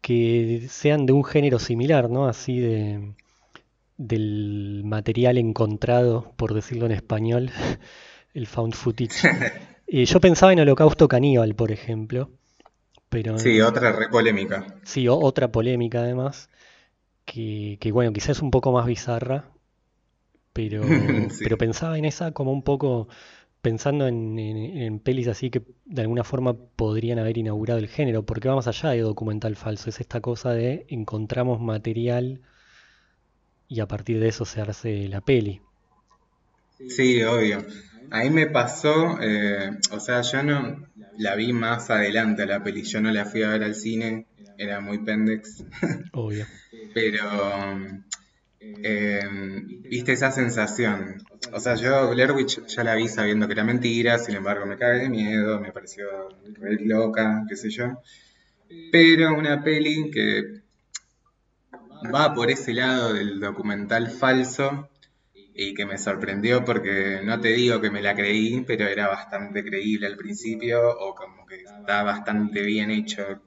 que 0.00 0.66
sean 0.68 1.06
de 1.06 1.12
un 1.12 1.24
género 1.24 1.58
similar, 1.58 2.10
¿no? 2.10 2.26
Así 2.26 2.58
de 2.58 3.14
del 4.00 4.80
material 4.82 5.36
encontrado, 5.36 6.32
por 6.36 6.54
decirlo 6.54 6.86
en 6.86 6.92
español, 6.92 7.50
el 8.34 8.46
found 8.46 8.74
footage. 8.74 9.28
Eh, 9.92 10.04
yo 10.04 10.20
pensaba 10.20 10.52
en 10.52 10.60
Holocausto 10.60 11.08
Caníbal, 11.08 11.56
por 11.56 11.72
ejemplo. 11.72 12.30
Pero 13.08 13.36
sí, 13.40 13.60
otra 13.60 13.90
re 13.90 14.08
polémica. 14.08 14.76
Sí, 14.84 15.08
otra 15.08 15.50
polémica 15.50 16.02
además. 16.02 16.48
Que, 17.24 17.76
que, 17.80 17.90
bueno, 17.90 18.12
quizás 18.12 18.36
es 18.36 18.40
un 18.40 18.52
poco 18.52 18.70
más 18.70 18.86
bizarra. 18.86 19.50
Pero, 20.52 20.82
pero 21.40 21.58
pensaba 21.58 21.98
en 21.98 22.04
esa 22.04 22.30
como 22.30 22.52
un 22.52 22.62
poco 22.62 23.08
pensando 23.62 24.06
en, 24.06 25.00
pelis 25.00 25.26
así 25.26 25.50
que 25.50 25.64
de 25.86 26.02
alguna 26.02 26.22
forma 26.22 26.54
podrían 26.54 27.18
haber 27.18 27.36
inaugurado 27.36 27.80
el 27.80 27.88
género, 27.88 28.24
porque 28.24 28.46
vamos 28.46 28.68
allá 28.68 28.90
de 28.90 29.00
documental 29.00 29.56
falso, 29.56 29.90
es 29.90 29.98
esta 29.98 30.20
cosa 30.20 30.52
de 30.52 30.86
encontramos 30.88 31.60
material 31.60 32.42
y 33.70 33.80
a 33.80 33.86
partir 33.86 34.18
de 34.20 34.28
eso 34.28 34.44
se 34.44 34.60
hace 34.60 35.08
la 35.08 35.20
peli. 35.20 35.62
Sí, 36.88 37.22
obvio. 37.22 37.64
Ahí 38.10 38.28
me 38.28 38.48
pasó, 38.48 39.18
eh, 39.22 39.70
o 39.92 40.00
sea, 40.00 40.22
yo 40.22 40.42
no 40.42 40.88
la 41.16 41.36
vi 41.36 41.52
más 41.52 41.88
adelante 41.88 42.44
la 42.46 42.62
peli, 42.64 42.82
yo 42.82 43.00
no 43.00 43.12
la 43.12 43.24
fui 43.24 43.44
a 43.44 43.50
ver 43.50 43.62
al 43.62 43.76
cine, 43.76 44.26
era 44.58 44.80
muy 44.80 44.98
pendex. 44.98 45.64
Obvio. 46.12 46.46
Pero, 46.92 47.78
eh, 48.60 49.20
viste 49.88 50.12
esa 50.12 50.32
sensación, 50.32 51.22
o 51.52 51.60
sea, 51.60 51.76
yo 51.76 52.10
Blair 52.10 52.32
Witch 52.32 52.66
ya 52.66 52.82
la 52.82 52.96
vi 52.96 53.06
sabiendo 53.06 53.46
que 53.46 53.52
era 53.52 53.62
mentira, 53.62 54.18
sin 54.18 54.34
embargo 54.34 54.66
me 54.66 54.76
cagué 54.76 55.02
de 55.02 55.08
miedo, 55.08 55.60
me 55.60 55.70
pareció 55.70 56.06
re 56.54 56.76
loca, 56.80 57.44
qué 57.48 57.54
sé 57.54 57.70
yo. 57.70 58.02
Pero 58.90 59.32
una 59.36 59.62
peli 59.62 60.10
que 60.10 60.59
va 62.12 62.34
por 62.34 62.50
ese 62.50 62.72
lado 62.72 63.12
del 63.14 63.40
documental 63.40 64.10
falso 64.10 64.88
y 65.54 65.74
que 65.74 65.84
me 65.84 65.98
sorprendió 65.98 66.64
porque 66.64 67.20
no 67.24 67.40
te 67.40 67.48
digo 67.48 67.80
que 67.80 67.90
me 67.90 68.02
la 68.02 68.14
creí, 68.14 68.62
pero 68.66 68.86
era 68.86 69.08
bastante 69.08 69.64
creíble 69.64 70.06
al 70.06 70.16
principio 70.16 70.80
o 70.98 71.14
como 71.14 71.46
que 71.46 71.56
está 71.56 72.02
bastante 72.02 72.62
bien 72.62 72.90
hecho, 72.90 73.42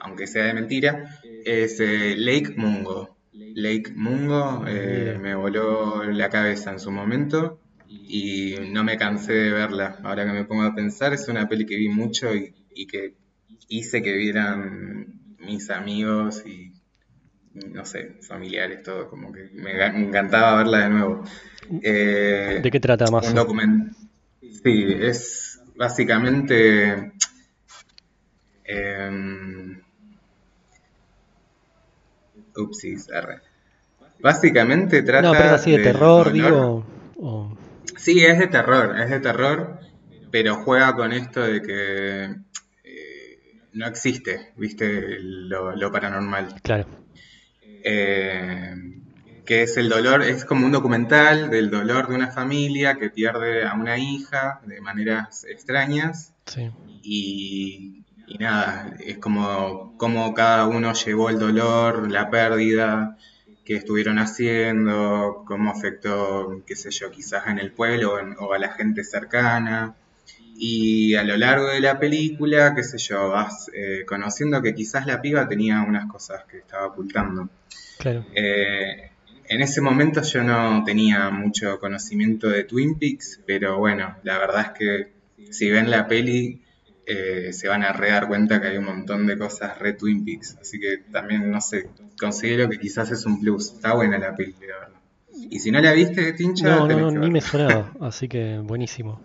aunque 0.00 0.26
sea 0.26 0.44
de 0.46 0.54
mentira, 0.54 1.20
es 1.44 1.80
eh, 1.80 2.14
Lake 2.16 2.54
Mungo. 2.56 3.16
Lake 3.32 3.92
Mungo 3.94 4.64
eh, 4.66 5.16
me 5.20 5.34
voló 5.34 6.04
la 6.04 6.28
cabeza 6.28 6.72
en 6.72 6.80
su 6.80 6.90
momento 6.90 7.60
y 7.88 8.54
no 8.70 8.84
me 8.84 8.96
cansé 8.96 9.32
de 9.32 9.50
verla. 9.52 9.98
Ahora 10.02 10.24
que 10.26 10.32
me 10.32 10.44
pongo 10.44 10.62
a 10.62 10.74
pensar, 10.74 11.12
es 11.12 11.28
una 11.28 11.48
peli 11.48 11.66
que 11.66 11.76
vi 11.76 11.88
mucho 11.88 12.34
y, 12.34 12.86
que 12.86 13.14
hice 13.68 14.02
que 14.02 14.12
vieran 14.16 15.36
mis 15.38 15.70
amigos 15.70 16.44
y, 16.46 16.72
no 17.72 17.84
sé, 17.84 18.16
familiares, 18.22 18.82
todo. 18.82 19.08
Como 19.08 19.32
que 19.32 19.50
me, 19.52 19.72
encantaba 19.86 20.56
verla 20.56 20.78
de 20.78 20.88
nuevo. 20.90 21.24
Eh, 21.82 22.60
¿De 22.62 22.70
qué 22.70 22.80
trata 22.80 23.10
más? 23.10 23.28
Un 23.28 23.34
documento. 23.34 23.96
Sí, 24.40 24.86
es 25.00 25.60
básicamente. 25.76 27.12
Eh, 28.64 29.78
Upsis, 32.56 33.08
R. 33.08 33.40
Básicamente 34.20 35.02
trata. 35.02 35.28
No, 35.28 35.32
pero 35.32 35.44
es 35.44 35.52
así 35.52 35.70
de 35.72 35.82
terror, 35.82 36.32
digo. 36.32 36.84
Sí, 37.96 38.24
es 38.24 38.38
de 38.38 38.46
terror, 38.46 38.98
es 39.00 39.10
de 39.10 39.20
terror, 39.20 39.80
pero 40.30 40.56
juega 40.56 40.94
con 40.94 41.12
esto 41.12 41.42
de 41.42 41.62
que 41.62 42.24
eh, 42.84 43.60
no 43.72 43.86
existe, 43.86 44.52
viste, 44.56 45.18
lo, 45.20 45.92
paranormal. 45.92 46.60
Claro. 46.62 46.86
Eh, 47.84 48.74
que 49.44 49.62
es 49.62 49.76
el 49.76 49.88
dolor, 49.88 50.22
es 50.22 50.44
como 50.44 50.66
un 50.66 50.72
documental 50.72 51.48
del 51.48 51.70
dolor 51.70 52.08
de 52.08 52.14
una 52.14 52.30
familia 52.30 52.96
que 52.96 53.08
pierde 53.08 53.64
a 53.66 53.74
una 53.74 53.98
hija 53.98 54.60
de 54.66 54.80
maneras 54.80 55.44
extrañas. 55.48 56.32
Sí. 56.44 56.70
Y 57.02 58.04
y 58.28 58.36
nada, 58.36 58.94
es 59.00 59.16
como, 59.18 59.96
como 59.96 60.34
cada 60.34 60.66
uno 60.66 60.92
llevó 60.92 61.30
el 61.30 61.38
dolor, 61.38 62.10
la 62.10 62.28
pérdida, 62.28 63.16
qué 63.64 63.76
estuvieron 63.76 64.18
haciendo, 64.18 65.44
cómo 65.46 65.70
afectó, 65.70 66.62
qué 66.66 66.76
sé 66.76 66.90
yo, 66.90 67.10
quizás 67.10 67.46
en 67.46 67.58
el 67.58 67.72
pueblo 67.72 68.18
o, 68.38 68.52
a 68.52 68.58
la 68.58 68.72
gente 68.72 69.02
cercana. 69.02 69.94
Y 70.60 71.14
a 71.14 71.22
lo 71.22 71.36
largo 71.36 71.68
de 71.68 71.80
la 71.80 72.00
película, 72.00 72.74
qué 72.74 72.82
sé 72.82 72.98
yo, 72.98 73.28
vas 73.28 73.70
eh, 73.72 74.04
conociendo 74.04 74.60
que 74.60 74.74
quizás 74.74 75.06
la 75.06 75.22
piba 75.22 75.48
tenía 75.48 75.82
unas 75.82 76.10
cosas 76.10 76.44
que 76.50 76.58
estaba 76.58 76.86
ocultando. 76.86 77.48
Claro. 77.98 78.24
Eh, 78.34 79.10
en 79.48 79.60
ese 79.62 79.80
momento 79.80 80.20
yo 80.22 80.42
no 80.42 80.82
tenía 80.84 81.30
mucho 81.30 81.78
conocimiento 81.78 82.48
de 82.48 82.64
Twin 82.64 82.98
Peaks, 82.98 83.40
pero 83.46 83.78
bueno, 83.78 84.16
la 84.24 84.36
verdad 84.38 84.72
es 84.72 84.78
que 84.78 85.52
si 85.52 85.70
ven 85.70 85.92
la 85.92 86.08
peli 86.08 86.60
eh, 87.06 87.52
se 87.52 87.68
van 87.68 87.84
a 87.84 87.92
re 87.92 88.10
dar 88.10 88.26
cuenta 88.26 88.60
que 88.60 88.66
hay 88.66 88.78
un 88.78 88.84
montón 88.84 89.28
de 89.28 89.38
cosas 89.38 89.78
re 89.78 89.92
Twin 89.92 90.24
Peaks. 90.24 90.58
Así 90.60 90.80
que 90.80 90.98
también, 91.12 91.50
no 91.52 91.60
sé, 91.60 91.88
considero 92.20 92.68
que 92.68 92.80
quizás 92.80 93.12
es 93.12 93.24
un 93.24 93.40
plus. 93.40 93.74
Está 93.74 93.94
buena 93.94 94.18
la 94.18 94.34
peli, 94.34 94.56
verdad. 94.60 94.88
Y 95.50 95.60
si 95.60 95.70
no 95.70 95.80
la 95.80 95.92
viste, 95.92 96.32
Tincha, 96.32 96.68
no, 96.68 96.88
no, 96.88 97.10
ni 97.12 97.30
me 97.30 97.40
sonaba, 97.40 97.92
así 98.00 98.26
que 98.28 98.58
buenísimo. 98.58 99.22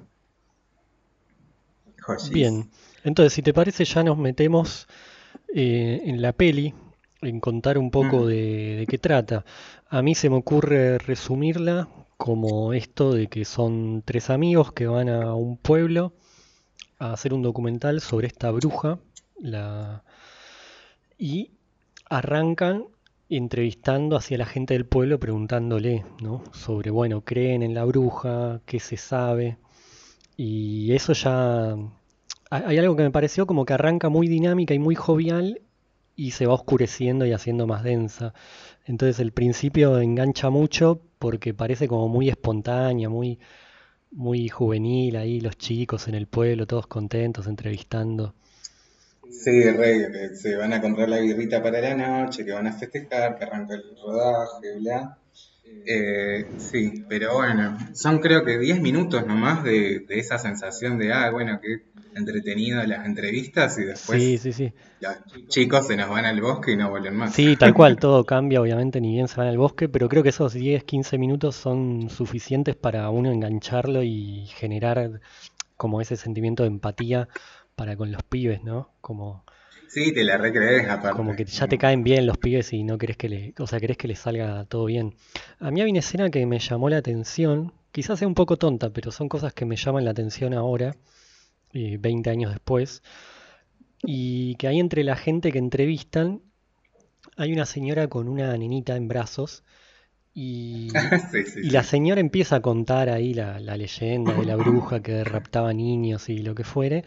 Bien, 2.32 2.70
entonces 3.04 3.34
si 3.34 3.42
te 3.42 3.54
parece 3.54 3.86
ya 3.86 4.04
nos 4.04 4.18
metemos 4.18 4.88
eh, 5.54 6.02
en 6.06 6.22
la 6.22 6.34
peli, 6.34 6.74
en 7.22 7.40
contar 7.40 7.78
un 7.78 7.92
poco 7.92 8.22
mm. 8.22 8.28
de, 8.28 8.76
de 8.80 8.88
qué 8.88 8.98
trata. 8.98 9.46
A 9.90 10.02
mí 10.02 10.16
se 10.16 10.30
me 10.30 10.38
ocurre 10.38 10.98
resumirla 10.98 11.88
como 12.18 12.74
esto 12.74 13.14
de 13.14 13.28
que 13.28 13.46
son 13.46 14.02
tres 14.06 14.30
amigos 14.30 14.72
que 14.72 14.88
van 14.88 15.10
a 15.10 15.36
un 15.36 15.58
pueblo 15.58 16.14
a 17.00 17.14
hacer 17.14 17.34
un 17.34 17.42
documental 17.42 18.02
sobre 18.02 18.28
esta 18.28 18.50
bruja 18.52 19.00
la... 19.42 20.04
y 21.18 21.52
arrancan 22.10 22.86
entrevistando 23.30 24.16
hacia 24.16 24.38
la 24.38 24.46
gente 24.46 24.74
del 24.74 24.86
pueblo 24.86 25.20
preguntándole 25.20 26.06
¿no? 26.22 26.44
sobre, 26.54 26.92
bueno, 26.92 27.22
creen 27.22 27.64
en 27.64 27.74
la 27.74 27.84
bruja, 27.84 28.62
qué 28.66 28.80
se 28.80 28.98
sabe. 28.98 29.58
Y 30.38 30.94
eso 30.94 31.14
ya... 31.14 31.76
Hay 32.50 32.78
algo 32.78 32.96
que 32.96 33.04
me 33.04 33.12
pareció 33.12 33.48
como 33.48 33.66
que 33.66 33.74
arranca 33.74 34.10
muy 34.10 34.28
dinámica 34.28 34.74
y 34.74 34.80
muy 34.80 34.94
jovial 34.94 35.62
y 36.16 36.32
se 36.32 36.46
va 36.46 36.54
oscureciendo 36.54 37.26
y 37.26 37.34
haciendo 37.34 37.66
más 37.66 37.84
densa. 37.84 38.34
Entonces 38.86 39.20
el 39.20 39.32
principio 39.32 40.00
engancha 40.00 40.52
mucho 40.52 41.02
porque 41.18 41.56
parece 41.56 41.88
como 41.88 42.08
muy 42.08 42.30
espontánea, 42.30 43.10
muy 43.10 43.40
muy 44.14 44.48
juvenil 44.48 45.16
ahí, 45.16 45.40
los 45.40 45.58
chicos 45.58 46.08
en 46.08 46.16
el 46.16 46.28
pueblo, 46.28 46.68
todos 46.68 46.88
contentos, 46.88 47.48
entrevistando. 47.48 48.36
Sí, 49.30 49.64
rey, 49.72 50.06
se 50.36 50.56
van 50.56 50.74
a 50.74 50.82
comprar 50.82 51.10
la 51.10 51.18
birrita 51.18 51.64
para 51.64 51.82
la 51.82 51.96
noche, 51.96 52.46
que 52.46 52.52
van 52.52 52.68
a 52.68 52.74
festejar, 52.74 53.38
que 53.38 53.44
arranca 53.44 53.74
el 53.74 53.84
rodaje, 54.02 54.78
bla. 54.80 55.18
Eh, 55.86 56.46
sí, 56.58 57.06
pero 57.10 57.34
bueno, 57.34 57.78
son 57.94 58.20
creo 58.20 58.44
que 58.46 58.58
10 58.58 58.82
minutos 58.82 59.26
nomás 59.28 59.64
de, 59.64 60.00
de, 60.08 60.20
esa 60.20 60.38
sensación 60.38 60.98
de, 60.98 61.12
ah, 61.12 61.30
bueno, 61.32 61.60
que 61.62 61.84
entretenido 62.16 62.84
las 62.84 63.06
entrevistas 63.06 63.78
y 63.80 63.86
después 63.86 64.22
sí, 64.22 64.38
sí, 64.38 64.54
sí. 64.54 64.74
los 65.00 65.48
chicos 65.48 65.88
se 65.88 65.98
nos 65.98 66.10
van 66.10 66.26
al 66.26 66.40
bosque 66.42 66.72
y 66.72 66.78
no 66.78 66.90
vuelven 66.90 67.16
más. 67.16 67.34
Sí, 67.34 67.56
tal 67.58 67.74
cual, 67.74 67.98
todo 67.98 68.24
cambia, 68.24 68.62
obviamente, 68.62 69.02
ni 69.02 69.14
bien 69.14 69.28
se 69.28 69.38
van 69.38 69.48
al 69.48 69.58
bosque, 69.58 69.90
pero 69.90 70.10
creo 70.10 70.24
que 70.24 70.30
esos 70.30 70.54
10, 70.54 70.84
15 70.84 71.18
minutos 71.18 71.56
son 71.56 72.10
suficientes 72.10 72.76
para 72.76 73.10
uno 73.10 73.32
engancharlo 73.32 74.04
y 74.04 74.46
generar 74.48 75.22
como 75.76 76.02
ese 76.02 76.16
sentimiento 76.16 76.64
de 76.64 76.68
empatía 76.68 77.28
para 77.76 77.98
con 77.98 78.12
los 78.12 78.24
pibes, 78.24 78.64
¿no? 78.64 78.92
Como 79.02 79.43
Sí, 79.94 80.12
te 80.12 80.24
la 80.24 80.38
recrees 80.38 80.90
aparte. 80.90 81.16
Como 81.16 81.36
que 81.36 81.46
ya 81.46 81.68
te 81.68 81.78
caen 81.78 82.04
bien 82.04 82.26
los 82.26 82.40
pibes 82.40 82.74
y 82.74 82.84
no 82.84 82.98
querés 82.98 83.16
que 83.16 83.30
le, 83.30 83.54
o 83.60 83.68
sea, 83.68 83.80
querés 83.80 83.96
que 83.96 84.08
les 84.08 84.18
salga 84.18 84.66
todo 84.66 84.86
bien. 84.86 85.14
A 85.60 85.70
mí 85.70 85.82
hay 85.82 85.92
una 85.92 86.00
escena 86.00 86.32
que 86.32 86.48
me 86.48 86.58
llamó 86.58 86.90
la 86.90 86.98
atención, 86.98 87.74
quizás 87.92 88.18
sea 88.18 88.28
un 88.28 88.34
poco 88.34 88.58
tonta, 88.58 88.90
pero 88.90 89.12
son 89.12 89.30
cosas 89.30 89.54
que 89.54 89.66
me 89.66 89.76
llaman 89.76 90.04
la 90.04 90.10
atención 90.10 90.56
ahora, 90.56 90.96
eh, 91.74 91.98
20 92.00 92.28
años 92.32 92.52
después, 92.52 93.04
y 94.02 94.56
que 94.56 94.68
hay 94.68 94.80
entre 94.80 95.04
la 95.04 95.16
gente 95.16 95.52
que 95.52 95.60
entrevistan, 95.60 96.42
hay 97.38 97.54
una 97.54 97.68
señora 97.68 98.08
con 98.08 98.28
una 98.28 98.58
nenita 98.58 98.96
en 98.96 99.08
brazos 99.08 99.64
y, 100.34 100.88
Sí, 101.32 101.44
sí, 101.44 101.60
y 101.66 101.70
la 101.70 101.84
señora 101.84 102.20
empieza 102.20 102.56
a 102.56 102.62
contar 102.62 103.10
ahí 103.10 103.36
la, 103.36 103.60
la 103.60 103.78
leyenda 103.78 104.34
de 104.34 104.46
la 104.46 104.56
bruja 104.56 105.04
que 105.04 105.24
raptaba 105.24 105.72
niños 105.72 106.30
y 106.30 106.40
lo 106.40 106.56
que 106.56 106.64
fuere, 106.64 107.06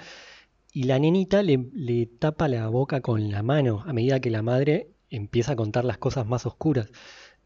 y 0.79 0.83
la 0.85 0.99
nenita 0.99 1.43
le, 1.43 1.57
le 1.73 2.07
tapa 2.07 2.49
la 2.49 2.69
boca 2.69 3.01
con 3.01 3.31
la 3.31 3.43
mano 3.43 3.83
a 3.87 3.93
medida 3.93 4.21
que 4.21 4.31
la 4.31 4.43
madre 4.43 4.75
empieza 5.11 5.53
a 5.53 5.57
contar 5.57 5.85
las 5.85 5.99
cosas 5.99 6.27
más 6.27 6.47
oscuras. 6.47 6.89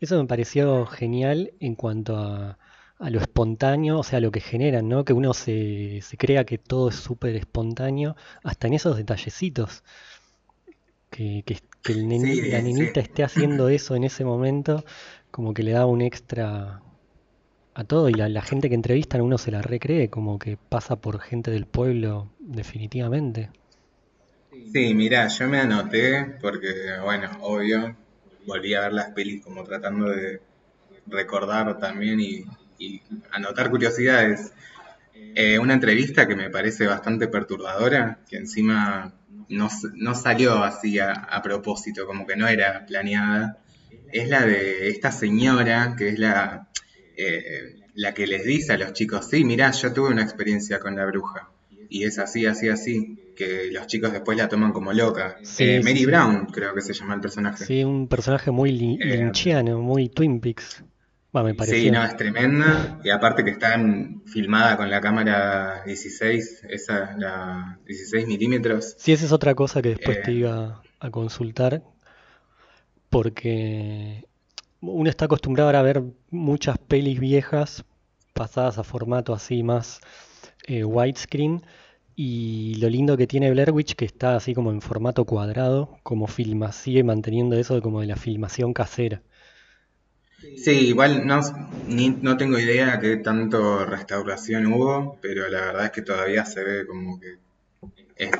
Eso 0.00 0.18
me 0.20 0.26
pareció 0.28 0.86
genial 0.86 1.52
en 1.60 1.74
cuanto 1.76 2.16
a, 2.16 2.58
a 2.98 3.10
lo 3.10 3.20
espontáneo, 3.20 3.98
o 4.00 4.02
sea, 4.02 4.20
lo 4.20 4.32
que 4.32 4.40
generan, 4.40 4.88
¿no? 4.88 5.04
Que 5.04 5.12
uno 5.12 5.34
se, 5.34 6.00
se 6.02 6.16
crea 6.16 6.44
que 6.44 6.58
todo 6.58 6.88
es 6.90 6.96
súper 6.96 7.36
espontáneo, 7.36 8.16
hasta 8.42 8.66
en 8.68 8.74
esos 8.74 8.96
detallecitos, 8.96 9.84
que, 11.10 11.42
que, 11.46 11.58
que 11.82 11.92
el 11.92 12.06
neni- 12.08 12.40
Sí, 12.40 12.44
la 12.44 12.60
nenita 12.62 13.00
sí. 13.00 13.06
esté 13.06 13.22
haciendo 13.24 13.68
eso 13.68 13.94
en 13.96 14.04
ese 14.04 14.24
momento, 14.24 14.84
como 15.30 15.54
que 15.54 15.62
le 15.62 15.72
da 15.72 15.86
un 15.86 16.00
extra 16.02 16.82
a 17.80 17.84
todo, 17.84 18.08
y 18.08 18.14
la, 18.14 18.42
gente 18.42 18.68
que 18.68 18.74
entrevistan 18.74 19.22
uno 19.22 19.38
se 19.38 19.50
la 19.50 19.62
recree, 19.62 20.10
como 20.10 20.38
que 20.38 20.56
pasa 20.56 20.96
por 20.96 21.20
gente 21.20 21.50
del 21.50 21.66
pueblo, 21.66 22.30
definitivamente. 22.38 23.50
Sí, 24.72 24.94
mirá, 24.94 25.28
yo 25.28 25.48
me 25.48 25.60
anoté 25.60 26.36
porque, 26.40 26.68
bueno, 27.02 27.30
obvio, 27.40 27.96
volví 28.46 28.74
a 28.74 28.82
ver 28.82 28.92
las 28.92 29.10
pelis 29.10 29.42
como 29.42 29.64
tratando 29.64 30.10
de 30.10 30.40
recordar 31.06 31.78
también 31.78 32.20
y, 32.20 32.44
y 32.78 33.02
anotar 33.32 33.70
curiosidades. 33.70 34.52
Eh, 35.14 35.58
una 35.58 35.74
entrevista 35.74 36.28
que 36.28 36.36
me 36.36 36.50
parece 36.50 36.86
bastante 36.86 37.28
perturbadora, 37.28 38.18
que 38.28 38.36
encima 38.36 39.14
no, 39.48 39.68
no 39.94 40.14
salió 40.14 40.62
así 40.62 40.98
a 40.98 41.40
propósito, 41.42 42.06
como 42.06 42.26
que 42.26 42.36
no 42.36 42.46
era 42.46 42.84
planeada, 42.86 43.58
es 44.12 44.28
la 44.28 44.44
de 44.44 44.88
esta 44.88 45.12
señora, 45.12 45.94
que 45.96 46.08
es 46.08 46.18
la, 46.18 46.68
eh, 47.28 47.76
la 47.94 48.14
que 48.14 48.26
les 48.26 48.44
dice 48.44 48.72
a 48.72 48.78
los 48.78 48.92
chicos, 48.92 49.28
sí, 49.28 49.44
mirá, 49.44 49.70
yo 49.72 49.92
tuve 49.92 50.10
una 50.10 50.22
experiencia 50.22 50.78
con 50.80 50.96
la 50.96 51.06
bruja, 51.06 51.50
y 51.88 52.04
es 52.04 52.18
así, 52.18 52.46
así, 52.46 52.68
así, 52.68 53.18
que 53.34 53.70
los 53.72 53.86
chicos 53.86 54.12
después 54.12 54.36
la 54.38 54.48
toman 54.48 54.72
como 54.72 54.92
loca. 54.92 55.36
Eh, 55.38 55.44
Sí, 55.44 55.64
sí, 55.78 55.82
Mary 55.82 55.98
sí. 55.98 56.06
Brown, 56.06 56.46
creo 56.46 56.74
que 56.74 56.80
se 56.82 56.92
llama 56.92 57.14
el 57.14 57.20
personaje. 57.20 57.64
Sí, 57.64 57.84
un 57.84 58.06
personaje 58.08 58.50
muy 58.50 58.70
Eh, 58.70 59.16
lynchiano, 59.16 59.80
muy 59.80 60.08
Twin 60.08 60.40
Peaks. 60.40 60.84
Va, 61.34 61.42
me 61.44 61.50
Sí, 61.52 61.56
pareció. 61.56 61.92
no, 61.92 62.04
es 62.04 62.16
tremenda. 62.16 63.00
Y 63.04 63.10
aparte 63.10 63.44
que 63.44 63.50
está 63.50 63.80
filmada 64.26 64.76
con 64.76 64.90
la 64.90 65.00
cámara 65.00 65.82
16, 65.86 66.62
esa, 66.68 67.16
la 67.16 67.78
16 67.86 68.26
milímetros. 68.26 68.94
Sí, 68.98 69.12
esa 69.12 69.26
es 69.26 69.32
otra 69.32 69.54
cosa 69.54 69.80
que 69.80 69.90
después 69.90 70.20
te 70.22 70.32
iba 70.32 70.82
a 70.98 71.10
consultar, 71.10 71.82
porque 73.08 74.24
uno 74.82 75.08
está 75.10 75.26
acostumbrado 75.26 75.70
a 75.76 75.82
ver 75.82 76.02
muchas 76.30 76.78
pelis 76.78 77.20
viejas 77.20 77.84
pasadas 78.34 78.78
a 78.78 78.84
formato 78.84 79.34
así 79.34 79.62
más 79.62 80.00
eh, 80.66 80.84
widescreen, 80.84 81.64
y 82.16 82.76
lo 82.76 82.88
lindo 82.90 83.16
que 83.16 83.26
tiene 83.26 83.50
Blair 83.50 83.72
Witch 83.72 83.94
que 83.94 84.04
está 84.04 84.36
así 84.36 84.54
como 84.54 84.70
en 84.72 84.82
formato 84.82 85.24
cuadrado, 85.24 85.98
como 86.02 86.26
filma, 86.26 86.72
sigue 86.72 87.04
manteniendo 87.04 87.56
eso 87.56 87.74
de 87.74 87.82
como 87.82 88.00
de 88.02 88.06
la 88.08 88.16
filmación 88.16 88.72
casera. 88.74 89.22
sí, 90.56 90.70
igual 90.88 91.26
no, 91.26 91.40
ni- 91.86 92.10
no 92.22 92.36
tengo 92.36 92.58
idea 92.58 92.98
qué 93.00 93.16
tanto 93.18 93.84
restauración 93.86 94.66
hubo, 94.72 95.18
pero 95.20 95.48
la 95.48 95.60
verdad 95.60 95.84
es 95.86 95.90
que 95.92 96.02
todavía 96.02 96.44
se 96.44 96.62
ve 96.64 96.86
como 96.86 97.18
que 97.20 97.38
es- 98.16 98.30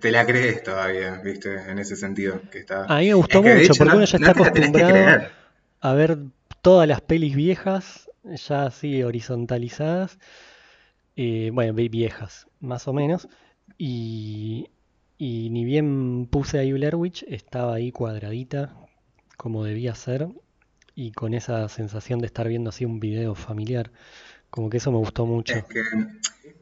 te 0.00 0.10
la 0.10 0.26
crees 0.26 0.62
todavía, 0.62 1.20
¿viste? 1.24 1.54
En 1.70 1.78
ese 1.78 1.96
sentido, 1.96 2.42
que 2.50 2.58
está... 2.60 2.84
A 2.84 2.98
mí 2.98 3.04
me 3.06 3.10
Es 3.10 3.16
gustó 3.16 3.42
que 3.42 3.48
mucho 3.48 3.58
hecho 3.64 3.76
porque 3.76 3.90
no, 3.90 3.96
uno 3.98 4.04
ya 4.06 4.16
está 4.16 4.32
que 4.32 4.40
acostumbrado. 4.42 5.41
A 5.82 5.94
ver 5.94 6.18
todas 6.62 6.88
las 6.88 7.02
pelis 7.02 7.36
viejas, 7.36 8.10
ya 8.24 8.66
así 8.66 9.02
horizontalizadas, 9.04 10.18
eh, 11.16 11.50
bueno, 11.52 11.74
vi- 11.74 11.88
viejas, 11.88 12.46
más 12.60 12.88
o 12.88 12.92
menos, 12.92 13.28
y, 13.78 14.68
y 15.18 15.50
ni 15.50 15.64
bien 15.64 16.26
puse 16.30 16.58
ahí 16.58 16.72
Blair 16.72 16.96
Witch, 16.96 17.24
estaba 17.28 17.74
ahí 17.74 17.92
cuadradita, 17.92 18.74
como 19.36 19.64
debía 19.64 19.94
ser, 19.94 20.28
y 20.94 21.12
con 21.12 21.34
esa 21.34 21.68
sensación 21.68 22.20
de 22.20 22.26
estar 22.26 22.48
viendo 22.48 22.70
así 22.70 22.84
un 22.84 23.00
video 23.00 23.34
familiar, 23.34 23.90
como 24.50 24.70
que 24.70 24.78
eso 24.78 24.92
me 24.92 24.98
gustó 24.98 25.26
mucho. 25.26 25.64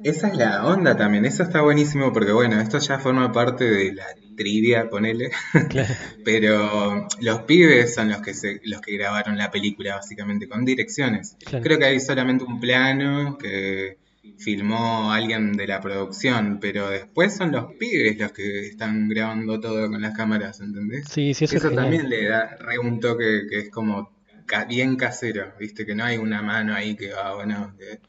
Esa 0.02 0.28
es 0.28 0.36
la 0.36 0.66
onda 0.66 0.96
también, 0.96 1.24
eso 1.24 1.42
está 1.42 1.60
buenísimo 1.62 2.12
porque 2.12 2.32
bueno, 2.32 2.60
esto 2.60 2.78
ya 2.78 2.98
forma 2.98 3.32
parte 3.32 3.64
de 3.64 3.92
la 3.94 4.06
trivia, 4.36 4.88
ponele, 4.88 5.30
Claro, 5.68 5.94
pero 6.24 7.06
los 7.20 7.40
pibes 7.42 7.94
son 7.94 8.08
los 8.08 8.20
que 8.22 8.32
se, 8.34 8.60
los 8.64 8.80
que 8.80 8.96
grabaron 8.96 9.36
la 9.36 9.50
película 9.50 9.96
básicamente 9.96 10.48
con 10.48 10.64
direcciones. 10.64 11.36
claro. 11.44 11.62
Creo 11.62 11.78
que 11.78 11.84
hay 11.86 12.00
solamente 12.00 12.44
un 12.44 12.58
plano 12.60 13.36
que 13.38 13.98
filmó 14.38 15.12
alguien 15.12 15.52
de 15.52 15.66
la 15.66 15.80
producción, 15.82 16.58
pero 16.60 16.88
después 16.88 17.36
son 17.36 17.52
los 17.52 17.74
pibes 17.78 18.18
los 18.18 18.32
que 18.32 18.68
están 18.68 19.06
grabando 19.08 19.60
todo 19.60 19.90
con 19.90 20.00
las 20.00 20.16
cámaras, 20.16 20.60
¿entendés? 20.60 21.06
Sí, 21.08 21.34
sí, 21.34 21.44
eso 21.44 21.56
es 21.58 21.64
Eso 21.64 21.74
también 21.74 22.08
le 22.08 22.26
da 22.26 22.56
re 22.58 22.78
un 22.78 23.00
toque 23.00 23.42
que 23.50 23.58
es 23.58 23.70
como 23.70 24.10
ca- 24.46 24.64
bien 24.64 24.96
casero, 24.96 25.52
¿viste? 25.60 25.84
Que 25.84 25.94
no 25.94 26.04
hay 26.04 26.16
una 26.16 26.40
mano 26.40 26.74
ahí 26.74 26.96
que 26.96 27.12
va, 27.12 27.34
bueno, 27.34 27.74
que- 27.78 28.00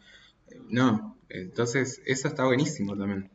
no, 0.69 1.17
entonces 1.33 2.01
eso 2.05 2.27
está 2.27 2.45
buenísimo 2.45 2.95
también. 2.97 3.29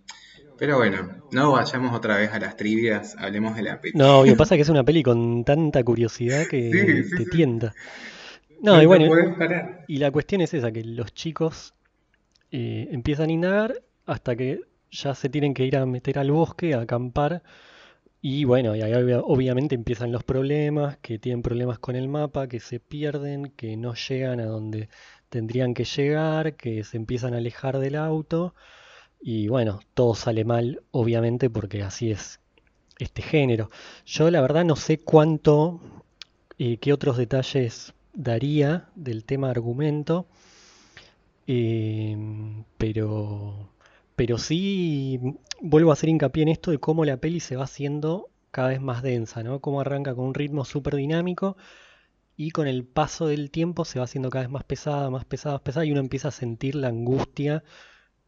Pero 0.59 0.79
bueno, 0.79 1.23
no 1.33 1.53
vayamos 1.53 1.95
otra 1.95 2.17
vez 2.17 2.33
a 2.33 2.39
las 2.39 2.57
trivias, 2.57 3.15
hablemos 3.19 3.57
de 3.57 3.63
la 3.63 3.81
peli. 3.81 3.93
No, 3.97 4.21
obvio, 4.21 4.37
pasa 4.37 4.57
que 4.57 4.63
es 4.63 4.69
una 4.69 4.85
peli 4.85 5.03
con 5.03 5.45
tanta 5.45 5.83
curiosidad 5.85 6.47
que 6.47 6.73
sí, 6.73 7.03
te 7.15 7.25
sí. 7.25 7.31
tienta. 7.31 7.75
No, 8.63 8.77
No 8.77 8.83
y 8.83 8.87
bueno, 8.87 9.07
y 9.87 9.99
la 9.99 10.11
cuestión 10.11 10.41
es 10.41 10.55
esa, 10.55 10.73
que 10.73 10.83
los 10.85 11.13
chicos 11.15 11.75
eh, 12.53 12.89
empiezan 12.91 13.31
a 13.31 13.33
indagar 13.33 13.83
hasta 14.07 14.37
que 14.37 14.61
ya 14.91 15.15
se 15.15 15.29
tienen 15.29 15.55
que 15.55 15.65
ir 15.65 15.77
a 15.77 15.87
meter 15.87 16.19
al 16.19 16.31
bosque, 16.31 16.75
a 16.75 16.83
acampar, 16.83 17.43
y 18.23 18.45
bueno, 18.45 18.75
y 18.77 18.83
ahí 18.83 18.93
obvia- 18.93 19.21
obviamente 19.25 19.75
empiezan 19.75 20.13
los 20.13 20.25
problemas, 20.25 20.99
que 20.99 21.19
tienen 21.19 21.43
problemas 21.43 21.79
con 21.79 21.97
el 21.97 22.09
mapa, 22.09 22.49
que 22.49 22.61
se 22.61 22.81
pierden, 22.81 23.53
que 23.57 23.77
no 23.77 23.95
llegan 23.95 24.41
a 24.41 24.47
donde 24.47 24.89
tendrían 25.37 25.75
que 25.75 25.85
llegar, 25.85 26.55
que 26.55 26.83
se 26.83 26.97
empiezan 26.97 27.35
a 27.35 27.37
alejar 27.37 27.79
del 27.79 27.97
auto, 27.97 28.55
y 29.21 29.49
bueno, 29.49 29.81
todo 29.93 30.15
sale 30.15 30.47
mal, 30.47 30.81
obviamente, 30.93 31.51
porque 31.51 31.83
así 31.83 32.11
es 32.11 32.41
este 32.99 33.21
género. 33.21 33.69
Yo 34.07 34.31
la 34.31 34.41
verdad 34.41 34.65
no 34.65 34.77
sé 34.77 34.99
cuánto, 35.01 35.79
eh, 36.59 36.79
qué 36.79 36.95
otros 36.95 37.19
detalles 37.19 37.93
daría 38.15 38.89
del 38.95 39.25
tema 39.25 39.51
argumento. 39.51 40.27
Em, 41.47 42.65
pero, 42.79 43.69
pero 44.17 44.39
sí 44.39 45.21
vuelvo 45.61 45.91
a 45.91 45.93
hacer 45.93 46.09
hincapié 46.09 46.45
en 46.45 46.49
esto 46.49 46.71
de 46.71 46.79
cómo 46.79 47.05
la 47.05 47.19
peli 47.19 47.41
se 47.41 47.57
va 47.57 47.65
haciendo 47.65 48.31
cada 48.51 48.69
vez 48.69 48.81
más 48.81 49.03
densa, 49.03 49.43
¿no? 49.43 49.61
Cómo 49.61 49.83
arranca 49.83 50.15
con 50.15 50.25
un 50.25 50.35
ritmo 50.35 50.65
súper 50.65 50.97
dinámico 50.97 51.59
y 52.37 52.51
con 52.51 52.67
el 52.67 52.85
paso 52.85 53.27
del 53.27 53.51
tiempo 53.51 53.85
se 53.85 53.99
va 53.99 54.05
haciendo 54.05 54.31
cada 54.31 54.45
vez 54.45 54.53
más 54.53 54.65
pesada, 54.65 55.11
más 55.11 55.25
pesada, 55.25 55.55
más 55.55 55.63
pesada 55.63 55.87
y 55.87 55.93
uno 55.93 56.01
empieza 56.01 56.29
a 56.29 56.33
sentir 56.33 56.75
la 56.75 56.89
angustia 56.89 57.65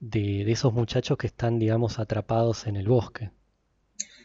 de, 0.01 0.45
de 0.45 0.53
esos 0.53 0.73
muchachos 0.73 1.19
que 1.19 1.27
están, 1.27 1.59
digamos, 1.59 1.99
atrapados 1.99 2.67
en 2.67 2.77
el 2.77 2.89
bosque. 2.89 3.31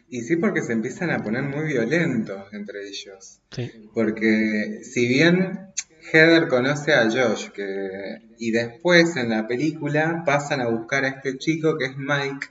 Y 0.10 0.22
sí, 0.22 0.36
porque 0.36 0.62
se 0.62 0.74
empiezan 0.74 1.10
a 1.10 1.24
poner 1.24 1.44
muy 1.44 1.66
violentos 1.66 2.54
entre 2.54 2.88
ellos. 2.88 3.40
Sí, 3.52 3.72
Porque 3.94 4.82
si 4.84 5.08
bien 5.08 5.74
Heather 6.12 6.48
conoce 6.48 6.94
a 6.94 7.10
Josh, 7.10 7.50
que, 7.50 8.22
y 8.38 8.52
después 8.52 9.16
en 9.16 9.30
la 9.30 9.48
película 9.48 10.24
pasan 10.26 10.62
a 10.62 10.68
buscar 10.68 11.06
a 11.06 11.08
este 11.08 11.38
chico 11.38 11.78
que 11.78 11.86
es 11.86 11.98
Mike, 11.98 12.48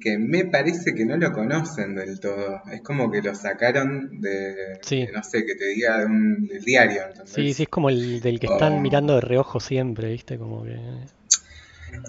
que 0.00 0.18
me 0.18 0.44
parece 0.44 0.94
que 0.94 1.04
no 1.04 1.16
lo 1.16 1.32
conocen 1.32 1.94
del 1.94 2.20
todo. 2.20 2.62
Es 2.72 2.82
como 2.82 3.10
que 3.10 3.22
lo 3.22 3.34
sacaron 3.34 4.20
de, 4.20 4.78
sí, 4.82 5.06
de, 5.06 5.12
no 5.12 5.22
sé, 5.22 5.44
que 5.44 5.54
te 5.54 5.66
diga 5.68 5.98
de 5.98 6.06
un, 6.06 6.46
del 6.46 6.62
diario, 6.62 7.02
sí, 7.02 7.22
sí, 7.24 7.30
¿entendés? 7.30 7.60
es 7.60 7.68
como 7.68 7.90
el 7.90 8.20
del 8.20 8.40
que 8.40 8.46
están 8.46 8.82
mirando 8.82 9.14
de 9.14 9.20
reojo 9.20 9.60
siempre, 9.60 10.10
¿viste? 10.10 10.38
Como 10.38 10.64
que... 10.64 10.78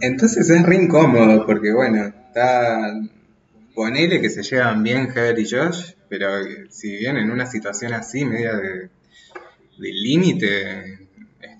entonces 0.01 0.49
es 0.49 0.63
re 0.63 0.75
incómodo, 0.75 1.45
porque 1.45 1.73
bueno, 1.73 2.05
está. 2.05 2.93
Ponele 3.73 4.19
que 4.19 4.29
se 4.29 4.43
llevan 4.43 4.83
bien 4.83 5.07
Heather 5.07 5.39
y 5.39 5.49
Josh, 5.49 5.93
pero 6.09 6.27
si 6.69 6.97
bien 6.97 7.15
en 7.15 7.31
una 7.31 7.45
situación 7.45 7.93
así, 7.93 8.25
media 8.25 8.53
de, 8.57 8.89
de 9.77 9.93
límite, 9.93 11.00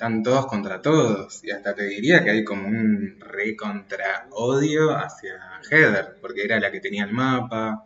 están 0.02 0.24
todos 0.24 0.48
contra 0.48 0.82
todos. 0.82 1.44
Y 1.44 1.52
hasta 1.52 1.76
te 1.76 1.84
diría 1.84 2.24
que 2.24 2.32
hay 2.32 2.44
como 2.44 2.68
un 2.68 3.20
re 3.20 3.56
contra 3.56 4.26
odio 4.32 4.98
hacia 4.98 5.62
Heather, 5.70 6.18
porque 6.20 6.44
era 6.44 6.60
la 6.60 6.72
que 6.72 6.80
tenía 6.80 7.04
el 7.04 7.12
mapa, 7.12 7.84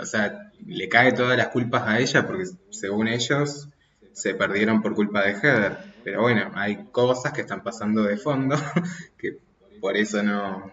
O 0.00 0.06
sea, 0.06 0.52
le 0.64 0.88
cae 0.88 1.10
todas 1.12 1.36
las 1.36 1.48
culpas 1.48 1.88
a 1.88 1.98
ella 1.98 2.24
porque 2.24 2.44
según 2.70 3.08
ellos 3.08 3.68
se 4.12 4.34
perdieron 4.34 4.80
por 4.80 4.94
culpa 4.94 5.22
de 5.22 5.32
Heather. 5.32 5.78
Pero 6.04 6.22
bueno, 6.22 6.52
hay 6.54 6.84
cosas 6.92 7.32
que 7.32 7.40
están 7.40 7.64
pasando 7.64 8.04
de 8.04 8.16
fondo 8.16 8.54
que 9.18 9.38
por 9.80 9.96
eso 9.96 10.22
no 10.22 10.70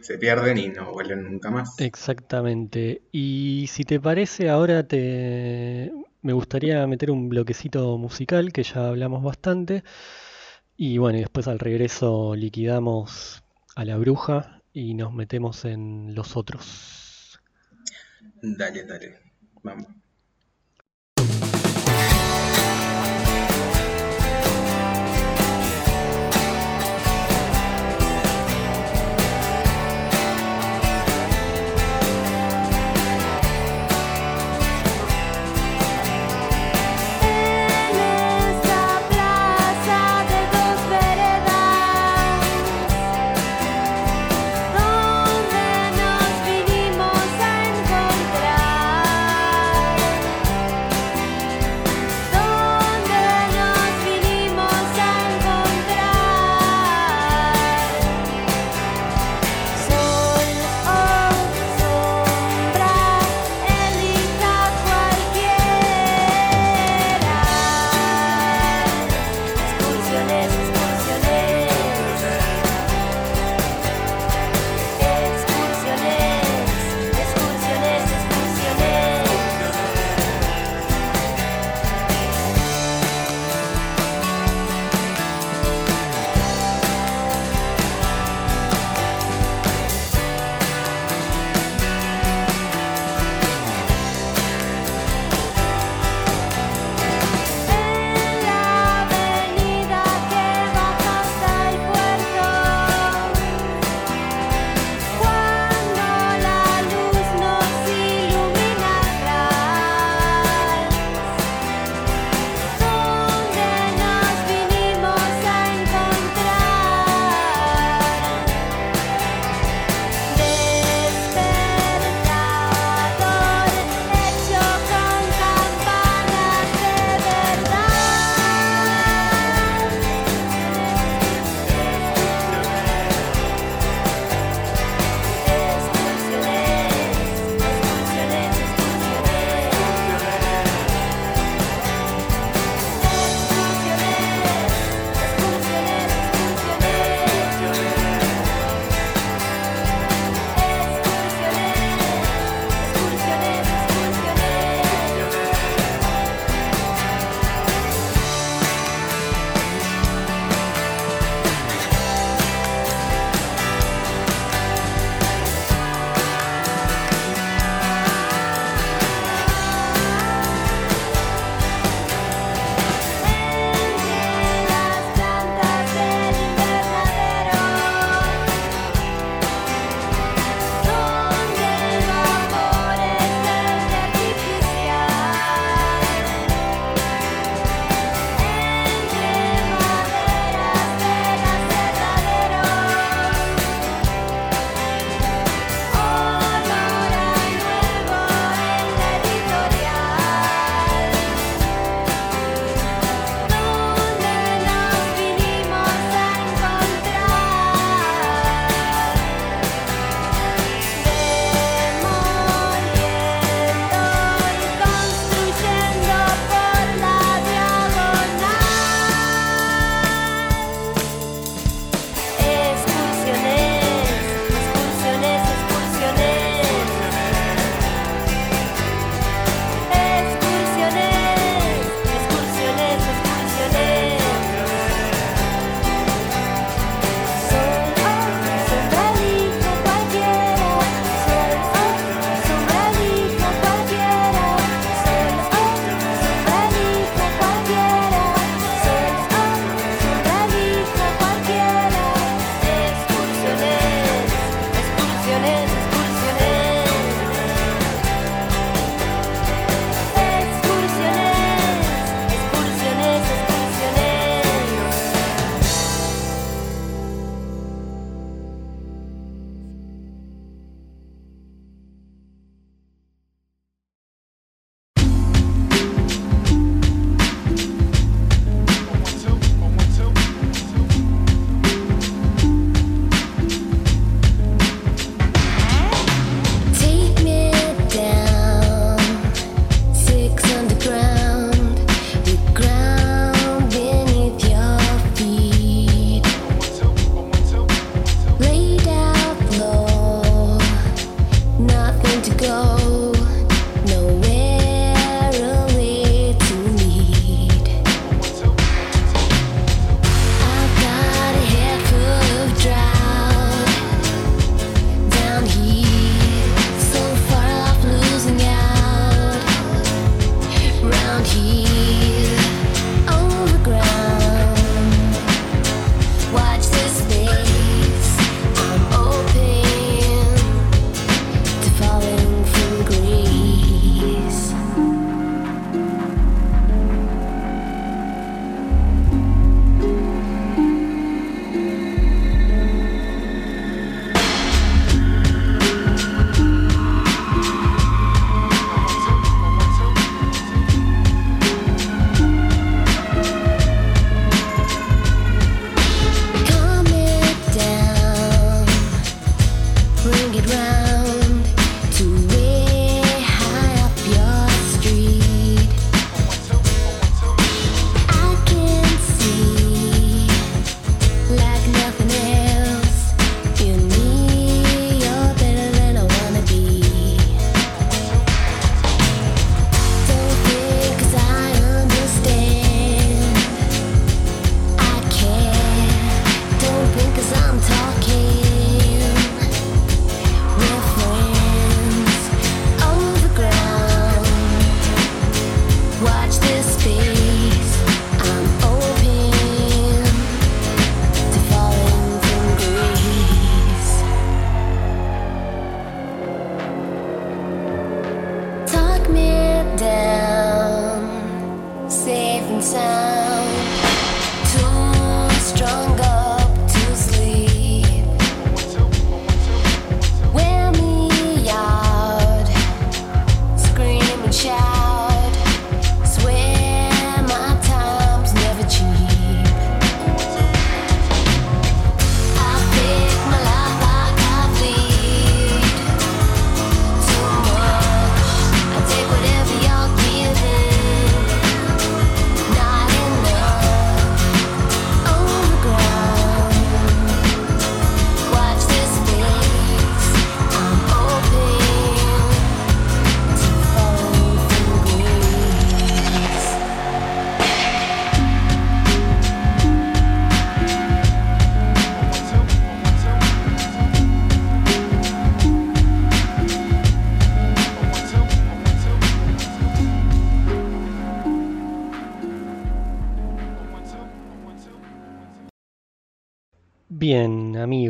se 0.00 0.16
pierden 0.16 0.56
y 0.56 0.68
no 0.68 0.90
vuelven 0.92 1.24
nunca 1.24 1.50
más. 1.50 1.78
Exactamente. 1.80 3.02
Y 3.12 3.66
si 3.68 3.84
te 3.84 4.00
parece, 4.00 4.48
ahora 4.48 4.84
te 4.84 5.92
me 6.22 6.32
gustaría 6.32 6.86
meter 6.86 7.10
un 7.10 7.28
bloquecito 7.28 7.96
musical 7.98 8.52
que 8.52 8.62
ya 8.62 8.88
hablamos 8.88 9.22
bastante. 9.22 9.84
Y 10.76 10.98
bueno, 10.98 11.18
y 11.18 11.22
después 11.22 11.48
al 11.48 11.58
regreso 11.58 12.34
liquidamos 12.34 13.42
a 13.74 13.84
la 13.84 13.96
bruja 13.96 14.62
y 14.72 14.94
nos 14.94 15.12
metemos 15.12 15.64
en 15.64 16.14
los 16.14 16.36
otros. 16.36 17.40
Dale, 18.42 18.84
dale. 18.84 19.18
Vamos. 19.62 19.88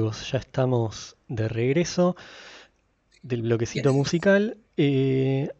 Amigos, 0.08 0.30
ya 0.30 0.38
estamos 0.38 1.16
de 1.28 1.48
regreso 1.48 2.16
del 3.22 3.42
bloquecito 3.42 3.92
musical. 3.92 4.56
Eh, 4.76 5.50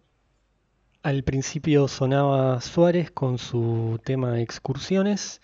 al 1.02 1.22
principio 1.22 1.87
sonaba 1.88 2.61
Suárez 2.61 3.11
con 3.11 3.38
su 3.38 4.00
tema 4.04 4.40
Excursiones 4.40 5.40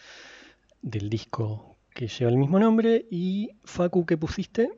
del 0.81 1.11
disco 1.11 1.77
que 1.95 2.09
lleva 2.09 2.31
el 2.31 2.39
mismo 2.39 2.59
nombre. 2.59 3.07
Y 3.11 3.51
Facu, 3.65 4.07
¿qué 4.07 4.17
pusiste? 4.17 4.71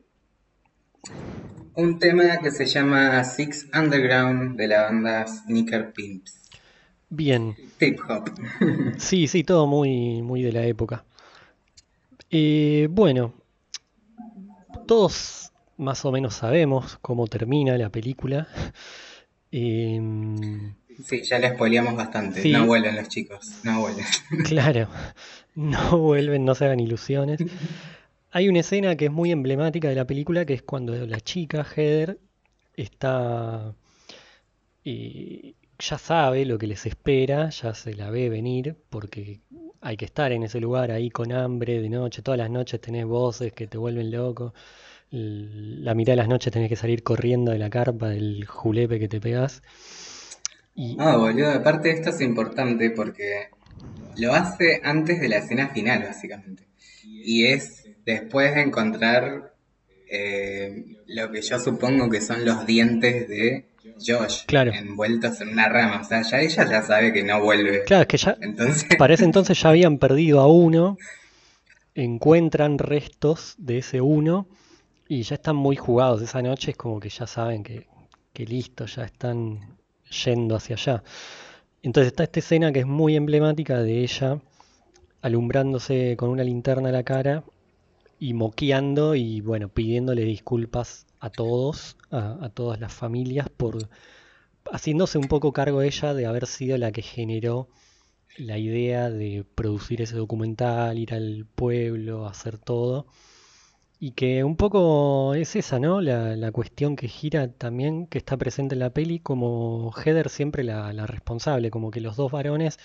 Un 1.75 1.99
tema 1.99 2.39
que 2.39 2.51
se 2.51 2.65
llama 2.65 3.23
Six 3.23 3.67
Underground 3.73 4.57
de 4.57 4.67
la 4.67 4.83
banda 4.83 5.25
Sneaker 5.25 5.93
Pimps. 5.93 6.49
Bien. 7.09 7.55
Hip 7.79 7.99
hop. 8.09 8.29
Sí, 8.97 9.27
sí, 9.27 9.43
todo 9.43 9.67
muy, 9.67 10.21
muy 10.21 10.41
de 10.41 10.51
la 10.51 10.65
época. 10.65 11.05
Eh, 12.29 12.89
bueno, 12.91 13.33
todos 14.87 15.51
más 15.77 16.03
o 16.05 16.11
menos 16.11 16.35
sabemos 16.35 16.97
cómo 17.01 17.27
termina 17.27 17.77
la 17.77 17.89
película. 17.89 18.47
Em, 19.49 20.75
sí, 21.05 21.23
ya 21.23 21.39
le 21.39 21.53
spoileamos 21.53 21.95
bastante. 21.95 22.45
No 22.49 22.65
vuelven 22.65 22.97
los 22.97 23.07
chicos, 23.07 23.61
no 23.63 23.79
vuelven. 23.79 24.05
claro, 24.43 24.89
no 25.55 25.97
vuelven, 25.97 26.43
no 26.43 26.53
se 26.53 26.65
hagan 26.65 26.81
ilusiones. 26.81 27.39
Hay 28.31 28.49
una 28.49 28.59
escena 28.59 28.97
que 28.97 29.05
es 29.05 29.11
muy 29.11 29.31
emblemática 29.31 29.87
de 29.87 29.95
la 29.95 30.05
película, 30.05 30.43
que 30.45 30.53
es 30.53 30.63
cuando 30.63 30.93
la 31.07 31.21
chica, 31.21 31.63
Heather, 31.63 32.19
está... 32.75 33.73
Eh, 34.83 35.53
ya 35.79 35.97
sabe 35.97 36.43
lo 36.45 36.57
que 36.57 36.67
les 36.67 36.85
espera, 36.85 37.49
ya 37.49 37.73
se 37.73 37.93
la 37.93 38.09
ve 38.09 38.27
venir, 38.27 38.75
porque 38.89 39.39
hay 39.81 39.97
que 39.97 40.05
estar 40.05 40.31
en 40.31 40.43
ese 40.43 40.59
lugar 40.59 40.91
ahí 40.91 41.09
con 41.09 41.31
hambre 41.31 41.81
de 41.81 41.89
noche, 41.89 42.21
todas 42.21 42.37
las 42.37 42.49
noches 42.49 42.81
tenés 42.81 43.05
voces 43.05 43.53
que 43.53 43.67
te 43.67 43.77
vuelven 43.77 44.11
loco, 44.11 44.53
la 45.09 45.93
mitad 45.93 46.13
de 46.13 46.17
las 46.17 46.27
noches 46.27 46.51
tenés 46.51 46.69
que 46.69 46.75
salir 46.75 47.03
corriendo 47.03 47.51
de 47.51 47.59
la 47.59 47.69
carpa 47.69 48.09
del 48.09 48.45
julepe 48.45 48.99
que 48.99 49.07
te 49.07 49.21
pegas. 49.21 49.63
Y... 50.75 50.97
Ah, 50.99 51.17
boludo, 51.17 51.51
aparte 51.51 51.91
esto 51.91 52.09
es 52.09 52.21
importante 52.21 52.91
porque 52.91 53.49
lo 54.17 54.33
hace 54.33 54.81
antes 54.83 55.19
de 55.19 55.29
la 55.29 55.37
escena 55.37 55.69
final, 55.69 56.03
básicamente. 56.03 56.63
Y 57.03 57.45
es 57.45 57.85
después 58.05 58.53
de 58.55 58.61
encontrar 58.61 59.53
eh, 60.09 60.97
lo 61.07 61.31
que 61.31 61.41
yo 61.41 61.59
supongo 61.59 62.09
que 62.09 62.21
son 62.21 62.45
los 62.45 62.65
dientes 62.65 63.27
de 63.27 63.65
Josh 64.05 64.45
claro. 64.45 64.71
envueltos 64.73 65.41
en 65.41 65.49
una 65.49 65.69
rama. 65.69 66.01
O 66.01 66.03
sea, 66.03 66.21
ya 66.21 66.39
ella 66.39 66.69
ya 66.69 66.81
sabe 66.81 67.13
que 67.13 67.23
no 67.23 67.41
vuelve. 67.41 67.83
Claro, 67.85 68.01
es 68.01 68.07
que 68.07 68.17
ya. 68.17 68.37
Entonces... 68.41 68.85
Para 68.97 69.13
ese 69.13 69.25
entonces 69.25 69.61
ya 69.61 69.69
habían 69.69 69.97
perdido 69.97 70.39
a 70.39 70.47
uno. 70.47 70.97
Encuentran 71.95 72.77
restos 72.77 73.55
de 73.57 73.79
ese 73.79 74.01
uno. 74.01 74.47
Y 75.07 75.23
ya 75.23 75.35
están 75.35 75.55
muy 75.55 75.75
jugados. 75.75 76.21
Esa 76.21 76.41
noche 76.41 76.71
es 76.71 76.77
como 76.77 76.99
que 76.99 77.09
ya 77.09 77.27
saben 77.27 77.63
que, 77.63 77.87
que 78.33 78.45
listo, 78.45 78.85
ya 78.85 79.03
están 79.03 79.77
yendo 80.25 80.55
hacia 80.55 80.75
allá. 80.75 81.03
Entonces 81.81 82.11
está 82.11 82.23
esta 82.23 82.39
escena 82.39 82.71
que 82.71 82.79
es 82.79 82.85
muy 82.85 83.15
emblemática 83.15 83.79
de 83.79 84.03
ella 84.03 84.39
alumbrándose 85.21 86.15
con 86.17 86.29
una 86.29 86.43
linterna 86.43 86.89
a 86.89 86.91
la 86.91 87.03
cara 87.03 87.43
y 88.19 88.33
moqueando 88.33 89.15
y 89.15 89.41
bueno, 89.41 89.69
pidiéndole 89.69 90.23
disculpas 90.23 91.06
a 91.19 91.29
todos, 91.29 91.97
a, 92.11 92.49
todas 92.53 92.79
las 92.79 92.93
familias, 92.93 93.49
por 93.49 93.89
haciéndose 94.71 95.17
un 95.17 95.27
poco 95.27 95.53
cargo 95.53 95.81
ella 95.81 96.13
de 96.13 96.25
haber 96.25 96.47
sido 96.47 96.77
la 96.77 96.91
que 96.91 97.01
generó 97.01 97.69
la 98.37 98.57
idea 98.57 99.09
de 99.09 99.45
producir 99.55 100.01
ese 100.01 100.15
documental, 100.15 100.99
ir 100.99 101.13
al 101.13 101.45
pueblo, 101.55 102.27
hacer 102.27 102.57
todo. 102.57 103.07
Y 103.99 104.11
que 104.11 104.43
un 104.43 104.57
poco 104.57 105.33
es 105.33 105.55
esa, 105.55 105.79
¿no? 105.79 106.01
La, 106.01 106.51
cuestión 106.51 106.95
que 106.95 107.07
gira 107.07 107.51
también, 107.51 108.07
que 108.07 108.19
está 108.19 108.37
presente 108.37 108.75
en 108.75 108.79
la 108.79 108.91
peli, 108.91 109.19
como 109.19 109.91
Heather 109.93 110.29
siempre 110.29 110.63
la, 110.63 110.93
la 110.93 111.07
responsable, 111.07 111.71
como 111.71 111.89
que 111.91 112.01
los 112.01 112.15
dos 112.15 112.31
varones 112.31 112.77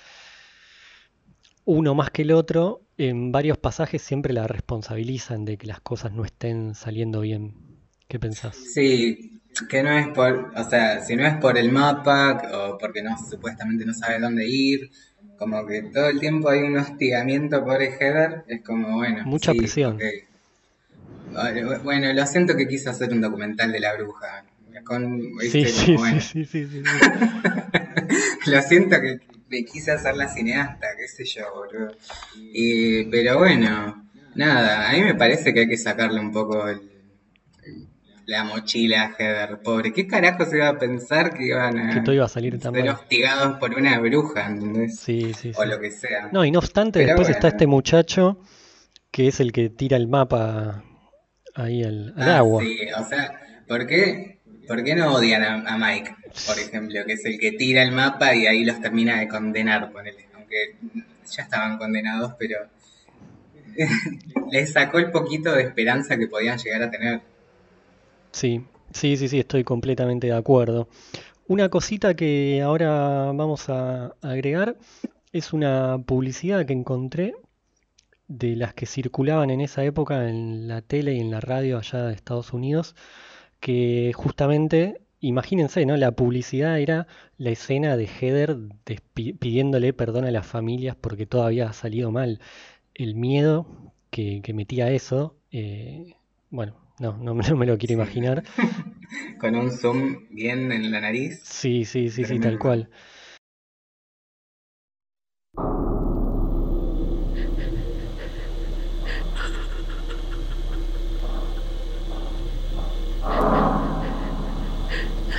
uno 1.64 1.94
más 1.94 2.10
que 2.10 2.22
el 2.22 2.32
otro, 2.32 2.82
en 2.96 3.32
varios 3.32 3.58
pasajes 3.58 4.02
siempre 4.02 4.32
la 4.32 4.46
responsabilizan 4.46 5.44
de 5.44 5.56
que 5.58 5.66
las 5.66 5.80
cosas 5.80 6.12
no 6.12 6.24
estén 6.24 6.74
saliendo 6.74 7.20
bien. 7.20 7.71
¿Qué 8.12 8.18
pensás? 8.18 8.58
Sí, 8.74 9.40
que 9.70 9.82
no 9.82 9.90
es 9.90 10.08
por, 10.08 10.52
o 10.54 10.68
sea, 10.68 11.02
si 11.02 11.16
no 11.16 11.26
es 11.26 11.34
por 11.38 11.56
el 11.56 11.72
mapa 11.72 12.42
o 12.52 12.76
porque 12.76 13.02
no 13.02 13.16
supuestamente 13.16 13.86
no 13.86 13.94
sabe 13.94 14.20
dónde 14.20 14.46
ir, 14.46 14.90
como 15.38 15.66
que 15.66 15.84
todo 15.84 16.08
el 16.08 16.20
tiempo 16.20 16.50
hay 16.50 16.60
un 16.60 16.76
hostigamiento 16.76 17.64
por 17.64 17.80
el 17.80 17.88
header, 17.98 18.44
es 18.48 18.60
como 18.60 18.98
bueno. 18.98 19.24
Mucha 19.24 19.54
presión. 19.54 19.98
Bueno, 21.84 22.12
lo 22.12 22.26
siento 22.26 22.54
que 22.54 22.68
quise 22.68 22.90
hacer 22.90 23.10
un 23.14 23.22
documental 23.22 23.72
de 23.72 23.80
la 23.80 23.94
bruja. 23.94 24.44
Con, 24.84 25.18
sí, 25.40 25.64
sí, 25.64 25.96
sí, 26.20 26.44
sí, 26.44 26.66
sí, 26.66 26.82
Lo 28.50 28.60
siento 28.60 29.00
que 29.00 29.20
me 29.48 29.64
quise 29.64 29.92
hacer 29.92 30.16
la 30.16 30.28
cineasta, 30.28 30.88
qué 30.98 31.08
sé 31.08 31.24
yo, 31.24 31.46
boludo. 31.54 31.96
pero 33.10 33.38
bueno, 33.38 34.06
nada, 34.34 34.90
a 34.90 34.92
mí 34.92 35.02
me 35.02 35.14
parece 35.14 35.54
que 35.54 35.60
hay 35.60 35.68
que 35.68 35.78
sacarle 35.78 36.20
un 36.20 36.30
poco 36.30 36.68
la 38.26 38.44
mochila 38.44 39.14
Heather, 39.18 39.60
pobre. 39.62 39.92
¿Qué 39.92 40.06
carajo 40.06 40.44
se 40.44 40.56
iba 40.56 40.68
a 40.68 40.78
pensar 40.78 41.34
que 41.34 41.46
iban 41.46 41.78
a, 41.78 41.94
que 41.94 42.00
todo 42.00 42.14
iba 42.14 42.24
a 42.24 42.28
salir 42.28 42.58
tan 42.58 42.74
ser 42.74 42.88
hostigados 42.88 43.58
por 43.58 43.74
una 43.74 43.98
bruja, 43.98 44.46
¿entendés? 44.46 44.98
Sí, 44.98 45.34
sí, 45.34 45.52
O 45.56 45.64
lo 45.64 45.80
que 45.80 45.90
sea. 45.90 46.28
No, 46.32 46.44
y 46.44 46.50
no 46.50 46.58
obstante, 46.58 47.04
después 47.04 47.28
está 47.28 47.48
este 47.48 47.66
muchacho 47.66 48.40
que 49.10 49.28
es 49.28 49.40
el 49.40 49.52
que 49.52 49.68
tira 49.68 49.96
el 49.96 50.08
mapa 50.08 50.84
ahí 51.54 51.82
al, 51.82 52.14
ah, 52.16 52.38
agua. 52.38 52.62
Sí, 52.62 52.78
o 52.96 53.04
sea, 53.04 53.32
¿por 53.68 53.86
qué 53.86 54.42
¿Por 54.66 54.84
qué 54.84 54.94
no 54.94 55.12
odian 55.12 55.66
a, 55.66 55.76
Mike, 55.76 56.14
por 56.46 56.58
ejemplo, 56.58 57.04
que 57.04 57.14
es 57.14 57.24
el 57.24 57.38
que 57.38 57.52
tira 57.52 57.82
el 57.82 57.92
mapa 57.92 58.34
y 58.34 58.46
ahí 58.46 58.64
los 58.64 58.80
termina 58.80 59.18
de 59.18 59.28
condenar, 59.28 59.90
ponele? 59.90 60.28
Aunque 60.34 60.76
ya 61.30 61.42
estaban 61.42 61.78
condenados, 61.78 62.34
pero 62.38 62.58
les 64.50 64.72
sacó 64.72 64.98
el 64.98 65.10
poquito 65.10 65.52
de 65.52 65.62
esperanza 65.62 66.16
que 66.16 66.28
podían 66.28 66.58
llegar 66.58 66.82
a 66.82 66.90
tener. 66.90 67.20
Sí, 68.32 68.64
sí, 68.92 69.16
sí, 69.16 69.28
sí, 69.28 69.38
estoy 69.40 69.64
completamente 69.64 70.26
de 70.28 70.34
acuerdo. 70.34 70.88
Una 71.48 71.68
cosita 71.68 72.14
que 72.14 72.62
ahora 72.62 73.32
vamos 73.32 73.68
a 73.68 74.14
agregar 74.22 74.78
es 75.32 75.52
una 75.52 75.98
publicidad 76.06 76.66
que 76.66 76.72
encontré 76.72 77.34
de 78.28 78.56
las 78.56 78.74
que 78.74 78.86
circulaban 78.86 79.50
en 79.50 79.60
esa 79.60 79.84
época 79.84 80.28
en 80.28 80.68
la 80.68 80.82
tele 80.82 81.14
y 81.14 81.20
en 81.20 81.30
la 81.30 81.40
radio 81.40 81.78
allá 81.78 82.04
de 82.04 82.14
Estados 82.14 82.52
Unidos 82.52 82.94
que 83.60 84.12
justamente, 84.14 85.02
imagínense, 85.20 85.86
¿no? 85.86 85.96
La 85.96 86.12
publicidad 86.12 86.80
era 86.80 87.06
la 87.38 87.50
escena 87.50 87.96
de 87.96 88.08
Heather 88.08 88.58
pidiéndole 89.14 89.92
perdón 89.94 90.26
a 90.26 90.32
las 90.32 90.46
familias 90.46 90.96
porque 91.00 91.26
todo 91.26 91.44
había 91.44 91.72
salido 91.72 92.10
mal. 92.12 92.40
El 92.94 93.14
miedo 93.16 93.66
que, 94.10 94.42
metía 94.54 94.90
eso, 94.90 95.36
eh, 95.52 96.16
bueno, 96.50 96.81
no, 97.02 97.16
no, 97.16 97.34
no 97.48 97.56
me 97.56 97.66
lo 97.66 97.76
quiero 97.76 97.88
sí. 97.88 98.00
imaginar. 98.00 98.44
Con 99.40 99.56
un 99.56 99.72
zoom 99.72 100.28
bien 100.30 100.70
en 100.70 100.92
la 100.92 101.00
nariz. 101.00 101.40
Sí, 101.42 101.84
sí, 101.84 102.10
sí, 102.10 102.22
Tremendo. 102.22 102.48
sí, 102.48 102.50
tal 102.50 102.58
cual. 102.60 102.88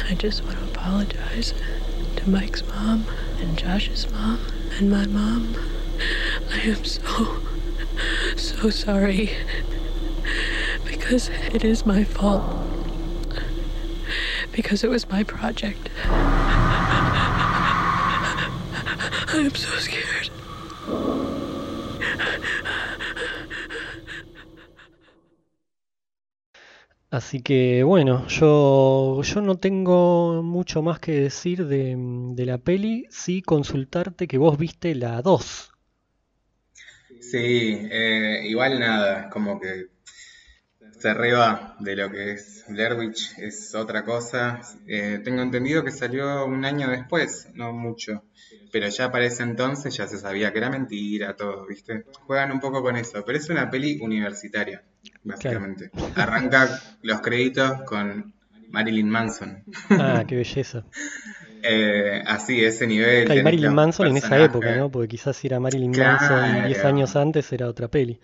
I 0.09 0.15
just 0.19 0.43
want 0.43 0.57
to 0.59 0.65
apologize 0.65 1.53
to 2.17 2.29
Mike's 2.29 2.61
mom 2.67 3.05
and 3.39 3.57
Josh's 3.57 4.11
mom 4.11 4.37
and 4.77 4.91
my 4.91 5.07
mom. 5.07 5.55
I 6.51 6.59
am 6.59 6.83
so, 6.83 7.37
so 8.35 8.69
sorry 8.69 9.31
Because 11.03 11.29
it 11.53 11.65
is 11.65 11.85
my 11.85 12.05
fault. 12.05 12.45
Because 14.53 14.85
it 14.85 14.89
was 14.89 15.09
my 15.09 15.21
project. 15.25 15.89
I 19.27 19.41
am 19.43 19.53
so 19.53 19.77
scared. 19.79 20.29
Así 27.11 27.41
que 27.41 27.83
bueno, 27.83 28.25
yo, 28.29 29.21
yo 29.23 29.41
no 29.41 29.57
tengo 29.57 30.41
mucho 30.41 30.81
más 30.81 31.01
que 31.01 31.11
decir 31.11 31.67
de, 31.67 31.97
de 31.97 32.45
la 32.45 32.59
peli, 32.59 33.07
sí 33.09 33.41
consultarte 33.41 34.25
que 34.25 34.37
vos 34.37 34.57
viste 34.57 34.95
la 34.95 35.21
2. 35.21 35.69
Sí, 37.19 37.87
eh, 37.91 38.43
igual 38.45 38.79
nada, 38.79 39.29
como 39.29 39.59
que 39.59 39.92
se 41.03 41.09
arriba 41.09 41.75
de 41.79 41.97
lo 41.97 42.09
que 42.09 42.31
es 42.31 42.63
Blair 42.69 42.93
Witch, 42.93 43.37
es 43.37 43.75
otra 43.75 44.05
cosa. 44.05 44.61
Eh, 44.87 45.19
tengo 45.21 45.41
entendido 45.41 45.83
que 45.83 45.91
salió 45.91 46.45
un 46.45 46.63
año 46.63 46.89
después, 46.89 47.49
no 47.55 47.73
mucho, 47.73 48.23
pero 48.71 48.87
ya 48.87 49.11
para 49.11 49.25
ese 49.25 49.43
entonces 49.43 49.97
ya 49.97 50.07
se 50.07 50.17
sabía 50.17 50.53
que 50.53 50.59
era 50.59 50.69
mentira, 50.69 51.35
todo, 51.35 51.65
¿viste? 51.67 52.05
Juegan 52.25 52.53
un 52.53 52.61
poco 52.61 52.81
con 52.81 52.95
eso, 52.95 53.21
pero 53.25 53.37
es 53.37 53.49
una 53.49 53.69
peli 53.69 53.99
universitaria, 53.99 54.81
básicamente. 55.25 55.91
Arranca 56.15 56.69
los 57.01 57.19
créditos 57.19 57.81
con 57.81 58.33
Marilyn 58.69 59.09
Manson. 59.09 59.61
Ah, 59.89 60.23
qué 60.25 60.35
belleza. 60.37 60.85
Eh, 61.63 62.23
así, 62.25 62.63
ese 62.63 62.87
nivel. 62.87 63.25
Claro, 63.25 63.41
y 63.41 63.43
Marilyn 63.43 63.73
Manson 63.73 64.07
en 64.07 64.15
esa 64.15 64.41
época, 64.41 64.73
¿no? 64.77 64.89
Porque 64.89 65.09
quizás 65.09 65.35
si 65.35 65.47
era 65.47 65.59
Marilyn 65.59 65.91
Claro. 65.91 66.13
Manson 66.13 66.65
10 66.67 66.85
años 66.85 67.17
antes 67.17 67.51
era 67.51 67.67
otra 67.67 67.89
peli. 67.89 68.21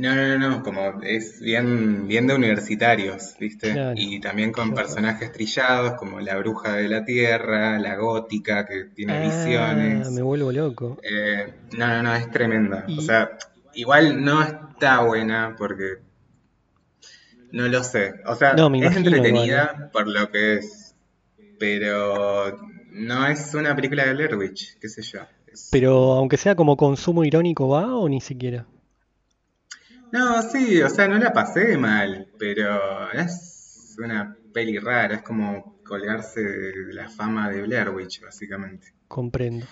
No, 0.00 0.14
no, 0.14 0.38
no, 0.38 0.62
como 0.62 1.02
es 1.02 1.40
bien, 1.40 2.08
bien 2.08 2.26
de 2.26 2.34
universitarios, 2.34 3.36
¿viste? 3.38 3.72
Claro, 3.72 3.92
Y 3.96 4.18
también 4.18 4.50
con 4.50 4.72
personajes 4.74 5.30
trillados 5.30 5.92
como 5.98 6.20
la 6.20 6.36
bruja 6.38 6.74
de 6.76 6.88
la 6.88 7.04
tierra, 7.04 7.78
la 7.78 7.96
gótica 7.96 8.64
que 8.64 8.84
tiene 8.94 9.18
Ah, 9.18 9.20
visiones. 9.20 10.10
me 10.10 10.22
vuelvo 10.22 10.52
loco. 10.52 10.98
Eh, 11.02 11.52
no, 11.76 11.86
no, 11.86 12.02
no, 12.02 12.14
es 12.14 12.30
tremenda. 12.30 12.84
Y- 12.88 12.98
O 12.98 13.02
sea, 13.02 13.30
igual 13.74 14.24
no 14.24 14.42
está 14.42 15.02
buena 15.02 15.54
porque 15.58 15.98
no 17.52 17.68
lo 17.68 17.82
sé. 17.84 18.14
O 18.26 18.34
sea, 18.36 18.54
No, 18.54 18.72
es 18.74 18.96
entretenida 18.96 19.90
por 19.92 20.08
lo 20.08 20.30
que 20.30 20.54
es, 20.54 20.94
pero 21.58 22.56
no 22.92 23.26
es 23.26 23.52
una 23.54 23.74
película 23.76 24.06
de 24.06 24.14
Blair 24.14 24.34
Witch, 24.36 24.78
qué 24.78 24.88
sé 24.88 25.02
yo. 25.02 25.20
Es- 25.46 25.68
Pero 25.70 26.12
aunque 26.12 26.36
sea 26.38 26.54
como 26.54 26.76
consumo 26.76 27.22
irónico, 27.24 27.68
¿va 27.68 27.96
o 27.96 28.08
ni 28.08 28.20
siquiera? 28.22 28.64
No, 30.12 30.42
sí, 30.42 30.82
o 30.82 30.88
sea, 30.88 31.06
no 31.08 31.18
la 31.18 31.32
pasé 31.32 31.76
mal, 31.78 32.28
pero 32.38 33.10
es 33.12 33.96
una 33.98 34.36
peli 34.52 34.78
rara, 34.78 35.16
es 35.16 35.22
como 35.22 35.78
colgarse 35.84 36.40
de 36.40 36.94
la 36.94 37.08
fama 37.08 37.48
de 37.50 37.62
Blair 37.62 37.90
Witch, 37.90 38.20
básicamente. 38.22 38.94
Comprendo. 39.08 39.66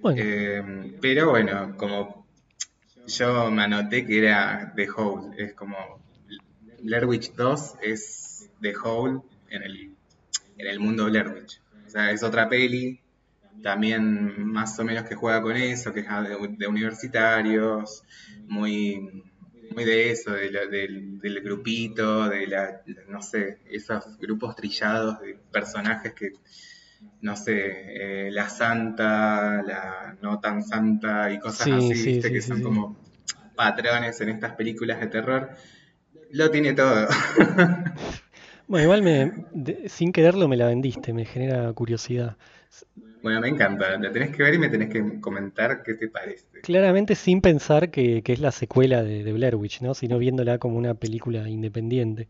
Bueno, 0.00 0.20
Eh, 0.22 0.96
pero 1.00 1.30
bueno, 1.30 1.76
como 1.76 2.26
yo 3.06 3.50
me 3.50 3.62
anoté 3.62 4.06
que 4.06 4.18
era 4.18 4.72
The 4.74 4.88
Hole, 4.90 5.34
es 5.42 5.54
como 5.54 5.76
Blair 6.82 7.06
Witch 7.06 7.34
2 7.34 7.74
es 7.82 8.50
The 8.60 8.74
Hole 8.76 9.20
en 9.50 9.62
el, 9.62 9.94
en 10.58 10.66
el 10.66 10.80
mundo 10.80 11.06
Blair 11.06 11.28
Witch. 11.28 11.60
O 11.86 11.90
sea, 11.90 12.10
es 12.10 12.22
otra 12.22 12.48
peli, 12.48 13.00
también 13.62 14.46
más 14.52 14.78
o 14.78 14.84
menos 14.84 15.04
que 15.04 15.14
juega 15.14 15.40
con 15.42 15.56
eso, 15.56 15.92
que 15.92 16.00
es 16.00 16.06
de, 16.06 16.56
de 16.58 16.66
universitarios, 16.66 18.02
muy, 18.48 19.22
muy 19.74 19.84
de 19.84 20.10
eso, 20.10 20.32
de 20.32 20.50
la- 20.50 20.66
del, 20.66 21.18
del 21.18 21.40
grupito, 21.42 22.28
de 22.28 22.46
la, 22.46 22.82
no 23.08 23.20
sé, 23.22 23.58
esos 23.70 24.18
grupos 24.18 24.56
trillados 24.56 25.20
de 25.20 25.38
personajes 25.52 26.12
que, 26.14 26.32
no 27.20 27.36
sé, 27.36 28.26
eh, 28.26 28.30
la 28.30 28.48
santa, 28.48 29.62
la 29.62 30.16
no 30.22 30.40
tan 30.40 30.62
santa 30.62 31.30
y 31.32 31.38
cosas 31.38 31.66
Sí, 31.68 31.72
así, 31.72 31.94
sí, 31.96 32.04
viste, 32.12 32.28
sí, 32.28 32.34
que 32.34 32.42
son 32.42 32.62
como 32.62 32.96
patrones 33.56 34.20
en 34.20 34.28
estas 34.30 34.54
películas 34.54 35.00
de 35.00 35.06
terror. 35.08 35.50
Lo 36.30 36.50
tiene 36.50 36.72
todo. 36.74 37.08
bueno, 38.68 38.84
igual 38.84 39.02
me, 39.02 39.32
de- 39.52 39.88
sin 39.88 40.12
quererlo 40.12 40.48
me 40.48 40.56
la 40.56 40.66
vendiste, 40.66 41.12
me 41.12 41.24
genera 41.24 41.72
curiosidad. 41.72 42.36
Bueno, 43.24 43.40
me 43.40 43.48
encanta. 43.48 43.98
La 43.98 44.12
tenés 44.12 44.36
que 44.36 44.42
ver 44.42 44.52
y 44.52 44.58
me 44.58 44.68
tenés 44.68 44.90
que 44.90 45.18
comentar 45.18 45.82
qué 45.82 45.94
te 45.94 46.08
parece. 46.08 46.60
Claramente 46.60 47.14
sin 47.14 47.40
pensar 47.40 47.90
que, 47.90 48.22
que 48.22 48.34
es 48.34 48.38
la 48.38 48.52
secuela 48.52 49.02
de, 49.02 49.24
de 49.24 49.32
Blair 49.32 49.56
Witch, 49.56 49.80
¿no? 49.80 49.94
Sino 49.94 50.18
viéndola 50.18 50.58
como 50.58 50.76
una 50.76 50.92
película 50.92 51.48
independiente. 51.48 52.28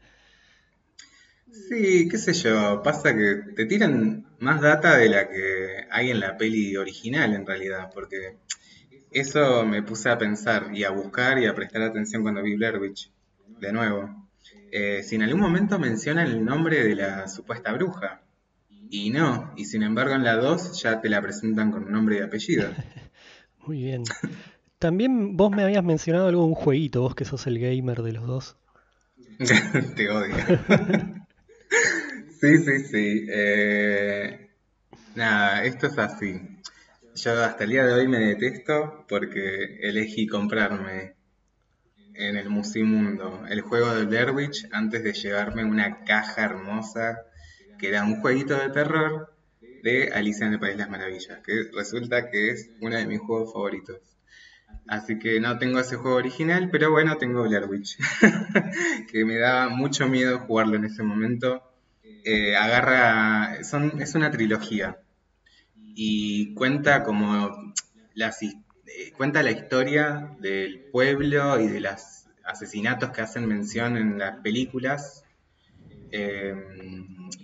Sí, 1.50 2.08
qué 2.08 2.16
sé 2.16 2.32
yo, 2.32 2.80
pasa 2.84 3.12
que 3.12 3.42
te 3.56 3.66
tiran 3.66 4.24
más 4.38 4.60
data 4.60 4.96
de 4.96 5.08
la 5.08 5.28
que 5.28 5.86
hay 5.90 6.10
en 6.10 6.20
la 6.20 6.36
peli 6.36 6.76
original 6.76 7.34
en 7.34 7.44
realidad, 7.44 7.90
porque 7.92 8.36
eso 9.10 9.66
me 9.66 9.82
puse 9.82 10.10
a 10.10 10.18
pensar 10.18 10.70
y 10.74 10.84
a 10.84 10.90
buscar 10.90 11.40
y 11.40 11.46
a 11.46 11.54
prestar 11.56 11.82
atención 11.82 12.22
cuando 12.22 12.40
vi 12.40 12.54
Blair 12.54 12.78
Witch, 12.78 13.10
de 13.60 13.72
nuevo. 13.72 14.28
Eh, 14.70 15.02
si 15.02 15.16
en 15.16 15.22
algún 15.22 15.40
momento 15.40 15.78
mencionan 15.80 16.28
el 16.28 16.44
nombre 16.44 16.84
de 16.84 16.94
la 16.94 17.26
supuesta 17.26 17.72
bruja, 17.72 18.23
y 18.94 19.10
no, 19.10 19.52
y 19.56 19.64
sin 19.64 19.82
embargo 19.82 20.14
en 20.14 20.22
la 20.22 20.36
2 20.36 20.80
ya 20.80 21.00
te 21.00 21.08
la 21.08 21.20
presentan 21.20 21.72
con 21.72 21.90
nombre 21.90 22.18
y 22.18 22.22
apellido. 22.22 22.68
Muy 23.66 23.82
bien. 23.82 24.04
También 24.78 25.36
vos 25.36 25.50
me 25.50 25.64
habías 25.64 25.82
mencionado 25.82 26.28
algo 26.28 26.42
de 26.42 26.48
un 26.48 26.54
jueguito, 26.54 27.00
vos 27.00 27.16
que 27.16 27.24
sos 27.24 27.44
el 27.48 27.58
gamer 27.58 28.02
de 28.02 28.12
los 28.12 28.24
dos. 28.24 28.56
Te 29.96 30.10
odio. 30.10 30.34
Sí, 32.40 32.58
sí, 32.58 32.78
sí. 32.80 33.26
Eh, 33.30 34.50
nada, 35.14 35.64
esto 35.64 35.86
es 35.86 35.96
así. 35.96 36.38
Yo 37.14 37.42
hasta 37.42 37.64
el 37.64 37.70
día 37.70 37.86
de 37.86 37.94
hoy 37.94 38.06
me 38.06 38.18
detesto 38.18 39.06
porque 39.08 39.78
elegí 39.80 40.26
comprarme 40.26 41.14
en 42.12 42.36
el 42.36 42.50
Musimundo 42.50 43.46
el 43.48 43.62
juego 43.62 43.94
de 43.94 44.04
Blair 44.04 44.32
Witch 44.32 44.68
antes 44.72 45.02
de 45.02 45.14
llevarme 45.14 45.64
una 45.64 46.04
caja 46.04 46.44
hermosa 46.44 47.24
que 47.84 47.90
era 47.90 48.02
un 48.02 48.22
jueguito 48.22 48.56
de 48.56 48.70
terror 48.70 49.30
de 49.82 50.10
Alicia 50.14 50.46
en 50.46 50.54
el 50.54 50.58
País 50.58 50.72
de 50.72 50.78
las 50.78 50.88
Maravillas, 50.90 51.40
que 51.44 51.68
resulta 51.74 52.30
que 52.30 52.48
es 52.48 52.70
uno 52.80 52.96
de 52.96 53.06
mis 53.06 53.20
juegos 53.20 53.52
favoritos. 53.52 53.98
Así 54.88 55.18
que 55.18 55.38
no 55.38 55.58
tengo 55.58 55.78
ese 55.80 55.96
juego 55.96 56.16
original, 56.16 56.70
pero 56.70 56.90
bueno, 56.90 57.18
tengo 57.18 57.42
Blair 57.42 57.66
Witch, 57.66 57.98
que 59.12 59.26
me 59.26 59.36
daba 59.36 59.68
mucho 59.68 60.08
miedo 60.08 60.38
jugarlo 60.38 60.76
en 60.76 60.86
ese 60.86 61.02
momento. 61.02 61.62
Eh, 62.02 62.56
agarra, 62.56 63.62
son, 63.64 64.00
es 64.00 64.14
una 64.14 64.30
trilogía 64.30 64.98
y 65.76 66.54
cuenta 66.54 67.02
como 67.02 67.74
las, 68.14 68.42
eh, 68.42 68.54
cuenta 69.14 69.42
la 69.42 69.50
historia 69.50 70.34
del 70.40 70.86
pueblo 70.90 71.60
y 71.60 71.68
de 71.68 71.80
los 71.80 72.28
asesinatos 72.44 73.10
que 73.10 73.20
hacen 73.20 73.46
mención 73.46 73.98
en 73.98 74.18
las 74.18 74.40
películas. 74.40 75.23
Eh, 76.16 76.54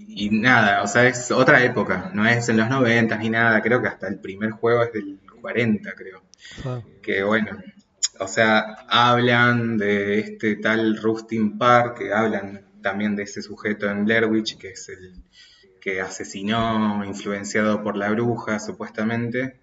y 0.06 0.30
nada, 0.30 0.82
o 0.82 0.86
sea, 0.86 1.06
es 1.08 1.30
otra 1.32 1.64
época, 1.64 2.12
no 2.14 2.24
es 2.24 2.48
en 2.48 2.56
los 2.56 2.68
90 2.68 3.16
ni 3.16 3.30
nada, 3.30 3.60
creo 3.62 3.82
que 3.82 3.88
hasta 3.88 4.06
el 4.06 4.20
primer 4.20 4.52
juego 4.52 4.84
es 4.84 4.92
del 4.92 5.18
40, 5.40 5.92
creo 5.94 6.22
Fa. 6.62 6.82
que 7.02 7.24
bueno, 7.24 7.58
o 8.20 8.28
sea, 8.28 8.76
hablan 8.88 9.76
de 9.76 10.20
este 10.20 10.56
tal 10.56 10.98
Rustin 10.98 11.58
Park, 11.58 11.98
que 11.98 12.12
hablan 12.12 12.66
también 12.80 13.16
de 13.16 13.24
ese 13.24 13.42
sujeto 13.42 13.90
en 13.90 14.04
Blair 14.04 14.26
Witch, 14.26 14.56
que 14.56 14.70
es 14.70 14.88
el 14.88 15.14
que 15.80 16.00
asesinó, 16.00 17.04
influenciado 17.04 17.82
por 17.82 17.96
la 17.96 18.10
bruja, 18.10 18.60
supuestamente, 18.60 19.59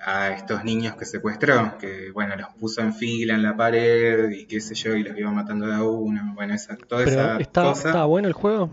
a 0.00 0.30
estos 0.30 0.64
niños 0.64 0.96
que 0.96 1.04
secuestró, 1.04 1.76
que 1.78 2.10
bueno, 2.12 2.36
los 2.36 2.48
puso 2.54 2.80
en 2.82 2.94
fila 2.94 3.34
en 3.34 3.42
la 3.42 3.56
pared 3.56 4.30
y 4.30 4.46
qué 4.46 4.60
sé 4.60 4.74
yo, 4.74 4.94
y 4.96 5.02
los 5.02 5.16
iba 5.18 5.30
matando 5.30 5.66
de 5.66 5.74
a 5.74 5.82
uno, 5.82 6.32
bueno, 6.34 6.54
esa, 6.54 6.76
toda 6.76 7.04
Pero 7.04 7.10
esa 7.10 7.36
está, 7.38 7.62
cosa. 7.62 7.88
está 7.88 8.04
bueno 8.04 8.28
el 8.28 8.34
juego. 8.34 8.70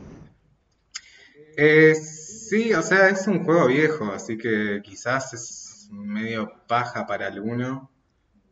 Eh, 1.57 1.95
sí, 1.95 2.73
o 2.73 2.81
sea, 2.81 3.09
es 3.09 3.27
un 3.27 3.43
juego 3.43 3.67
viejo, 3.67 4.11
así 4.11 4.37
que 4.37 4.81
quizás 4.83 5.33
es 5.33 5.87
medio 5.91 6.51
paja 6.67 7.05
para 7.07 7.27
alguno 7.27 7.91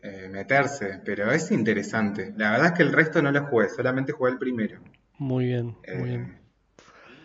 eh, 0.01 0.30
meterse, 0.30 1.01
pero 1.05 1.32
es 1.32 1.51
interesante. 1.51 2.34
La 2.38 2.51
verdad 2.51 2.67
es 2.67 2.74
que 2.74 2.84
el 2.84 2.93
resto 2.93 3.21
no 3.21 3.32
lo 3.32 3.45
jugué, 3.47 3.69
solamente 3.69 4.11
jugué 4.13 4.32
el 4.32 4.38
primero. 4.39 4.80
Muy 5.17 5.45
bien, 5.45 5.76
muy 5.91 6.11
Eh, 6.11 6.17
bien. 6.17 6.42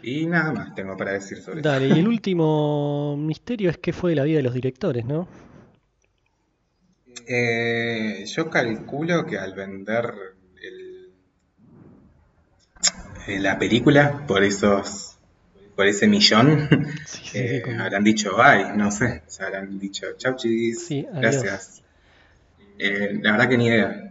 Y 0.02 0.26
nada 0.26 0.52
más 0.52 0.74
tengo 0.74 0.96
para 0.96 1.12
decir 1.12 1.38
sobre 1.38 1.60
eso. 1.60 1.68
Dale, 1.68 1.88
y 1.88 1.98
el 1.98 2.08
último 2.08 3.16
misterio 3.16 3.70
es 3.70 3.78
qué 3.78 3.92
fue 3.92 4.10
de 4.10 4.16
la 4.16 4.24
vida 4.24 4.36
de 4.38 4.42
los 4.42 4.54
directores, 4.54 5.04
¿no? 5.04 5.26
Eh, 7.26 8.24
yo 8.26 8.50
calculo 8.50 9.24
que 9.26 9.38
al 9.38 9.54
vender 9.54 10.04
el- 10.62 11.12
eh, 13.26 13.38
la 13.38 13.58
película 13.58 14.24
por 14.26 14.42
esos 14.42 15.14
por 15.76 15.86
ese 15.86 16.08
millón, 16.08 16.68
Sí, 17.04 17.20
sí, 17.22 17.30
eh, 17.38 17.62
sí, 17.64 17.70
habrán 17.78 18.02
dicho 18.02 18.36
bye, 18.36 18.76
no 18.76 18.90
sé, 18.90 19.22
se 19.28 19.44
habrán 19.44 19.78
dicho 19.78 20.06
chau 20.16 20.34
chis, 20.36 20.88
gracias. 21.20 21.82
La 22.78 23.32
verdad 23.32 23.48
que 23.48 23.58
ni 23.58 23.66
idea. 23.66 24.07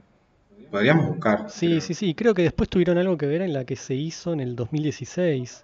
Podríamos 0.72 1.08
buscar. 1.08 1.46
Sí, 1.50 1.68
pero- 1.70 1.82
sí, 1.82 1.94
sí, 1.94 2.14
creo 2.16 2.34
que 2.34 2.42
después 2.44 2.70
tuvieron 2.70 2.98
algo 2.98 3.18
que 3.18 3.26
ver 3.26 3.42
en 3.42 3.54
la 3.54 3.66
que 3.66 3.76
se 3.76 3.96
hizo 3.96 4.34
en 4.34 4.40
el 4.40 4.56
2016. 4.56 5.64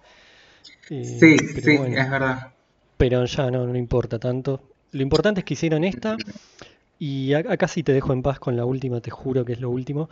Eh, 0.90 1.04
Sí, 1.04 1.36
sí, 1.38 1.76
bueno, 1.78 1.96
es 1.98 2.10
verdad. 2.10 2.52
pero 2.96 3.24
ya 3.24 3.50
no, 3.50 3.66
no 3.66 3.76
importa 3.76 4.18
tanto. 4.18 4.60
Lo 4.92 5.02
importante 5.02 5.40
es 5.40 5.44
que 5.44 5.54
hicieron 5.54 5.82
esta 5.84 6.16
y 6.98 7.32
acá 7.34 7.66
sí 7.68 7.82
te 7.82 7.92
dejo 7.92 8.12
en 8.12 8.22
paz 8.22 8.38
con 8.38 8.56
la 8.56 8.64
última, 8.64 9.00
te 9.00 9.10
juro 9.10 9.44
que 9.44 9.54
es 9.54 9.60
lo 9.60 9.70
último. 9.70 10.08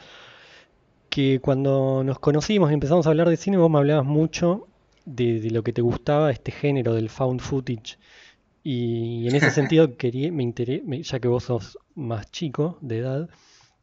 Que 1.09 1.41
cuando 1.41 2.03
nos 2.05 2.19
conocimos 2.19 2.71
y 2.71 2.75
empezamos 2.75 3.07
a 3.07 3.11
hablar 3.11 3.29
de 3.29 3.37
cine, 3.37 3.59
vos 3.59 3.71
me 3.71 3.79
hablabas 3.79 4.05
mucho 4.07 4.67
de, 5.05 5.41
de 5.41 5.51
lo 5.51 5.63
que 5.63 5.73
te 5.73 5.83
gustaba 5.83 6.31
este 6.31 6.53
género 6.53 6.95
del 6.95 7.11
found 7.11 7.41
footage. 7.41 7.99
Y 8.65 9.29
en 9.29 9.35
ese 9.37 9.51
sentido 9.51 9.97
quería, 9.97 10.33
me 10.33 10.43
interé- 10.43 10.83
me- 10.85 11.03
ya 11.03 11.21
que 11.21 11.29
vos 11.29 11.45
sos 11.45 11.79
más 11.95 12.31
chico 12.31 12.79
de 12.81 12.99
edad, 12.99 13.29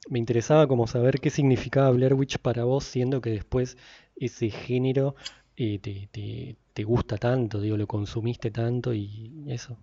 me 0.09 0.19
interesaba 0.19 0.67
como 0.67 0.87
saber 0.87 1.19
qué 1.21 1.29
significaba 1.29 1.91
Blair 1.91 2.13
Witch 2.15 2.37
para 2.39 2.63
vos, 2.65 2.83
siendo 2.85 3.21
que 3.21 3.31
después 3.31 3.77
ese 4.15 4.49
género 4.49 5.15
eh, 5.57 5.79
te, 5.79 6.09
te- 6.11 6.57
te 6.73 6.83
gusta 6.83 7.17
tanto, 7.17 7.61
digo, 7.61 7.77
lo 7.77 7.87
consumiste 7.87 8.51
tanto 8.51 8.93
y 8.93 9.45
eso. 9.47 9.77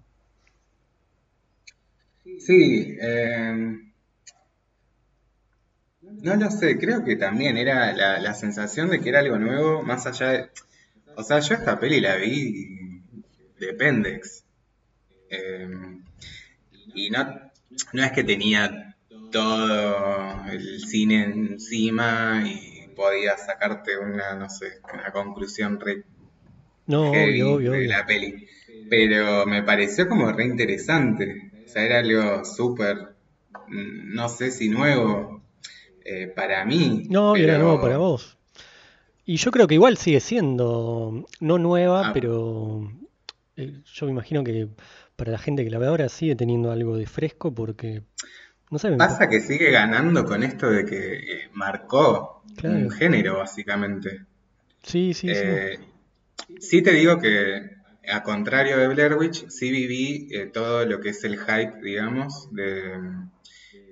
Sí, 2.46 2.96
eh, 3.00 3.76
no 6.22 6.34
lo 6.36 6.50
sé, 6.50 6.78
creo 6.78 7.04
que 7.04 7.16
también 7.16 7.56
era 7.58 7.92
la, 7.92 8.18
la 8.18 8.34
sensación 8.34 8.88
de 8.90 9.00
que 9.00 9.08
era 9.10 9.20
algo 9.20 9.38
nuevo, 9.38 9.82
más 9.82 10.06
allá 10.06 10.28
de... 10.30 10.50
O 11.16 11.22
sea, 11.22 11.40
yo 11.40 11.54
esta 11.54 11.78
peli 11.80 12.00
la 12.00 12.16
vi 12.16 13.02
de 13.60 13.74
Pendex. 13.74 14.44
Eh, 15.30 15.68
y 16.94 17.10
no, 17.10 17.24
no 17.92 18.04
es 18.04 18.12
que 18.12 18.24
tenía 18.24 18.85
todo 19.30 20.44
el 20.50 20.80
cine 20.80 21.24
encima 21.24 22.42
y 22.46 22.88
podía 22.94 23.36
sacarte 23.36 23.98
una, 23.98 24.34
no 24.34 24.48
sé, 24.48 24.80
una 24.92 25.12
conclusión 25.12 25.78
re 25.80 26.04
No, 26.86 27.10
obvio, 27.10 27.54
obvio, 27.54 27.72
de 27.72 27.86
la 27.86 28.06
peli. 28.06 28.46
Pero 28.88 29.46
me 29.46 29.62
pareció 29.62 30.08
como 30.08 30.30
re 30.32 30.44
interesante. 30.44 31.50
O 31.64 31.68
sea, 31.68 31.84
era 31.84 31.98
algo 31.98 32.44
súper, 32.44 32.96
mm, 33.68 34.14
no 34.14 34.28
sé 34.28 34.50
si 34.50 34.68
nuevo 34.68 35.42
eh, 36.04 36.28
para 36.28 36.64
mí, 36.64 37.04
No, 37.10 37.32
obvio, 37.32 37.44
era 37.44 37.58
nuevo 37.58 37.80
para 37.80 37.94
pero 37.94 37.98
vos. 37.98 38.38
Y 39.24 39.38
yo 39.38 39.50
creo 39.50 39.66
que 39.66 39.74
igual 39.74 39.96
sigue 39.96 40.20
siendo, 40.20 41.26
no 41.40 41.58
nueva, 41.58 42.08
ah, 42.08 42.12
pero 42.14 42.88
eh, 43.56 43.80
yo 43.92 44.06
me 44.06 44.12
imagino 44.12 44.44
que 44.44 44.68
para 45.16 45.32
la 45.32 45.38
gente 45.38 45.64
que 45.64 45.70
la 45.70 45.78
ve 45.78 45.88
ahora 45.88 46.08
sigue 46.08 46.36
teniendo 46.36 46.70
algo 46.70 46.96
de 46.96 47.06
fresco 47.06 47.52
porque, 47.52 48.02
no 48.70 48.96
pasa 48.96 49.28
que 49.28 49.40
sigue 49.40 49.70
ganando 49.70 50.24
con 50.24 50.42
esto 50.42 50.70
de 50.70 50.84
que 50.84 51.14
eh, 51.14 51.50
marcó 51.52 52.42
un 52.64 52.90
género, 52.90 53.38
básicamente. 53.38 54.24
Sí, 54.82 55.14
sí, 55.14 55.28
sí. 55.28 55.34
Eh, 55.34 55.78
sí 56.58 56.82
te 56.82 56.92
digo 56.92 57.18
que, 57.18 57.70
a 58.08 58.22
contrario 58.22 58.78
de 58.78 58.88
Blair 58.88 59.14
Witch, 59.14 59.48
sí 59.48 59.70
viví 59.70 60.28
eh, 60.32 60.46
todo 60.46 60.84
lo 60.84 61.00
que 61.00 61.10
es 61.10 61.22
el 61.24 61.38
hype, 61.38 61.80
digamos, 61.82 62.48
de, 62.52 62.98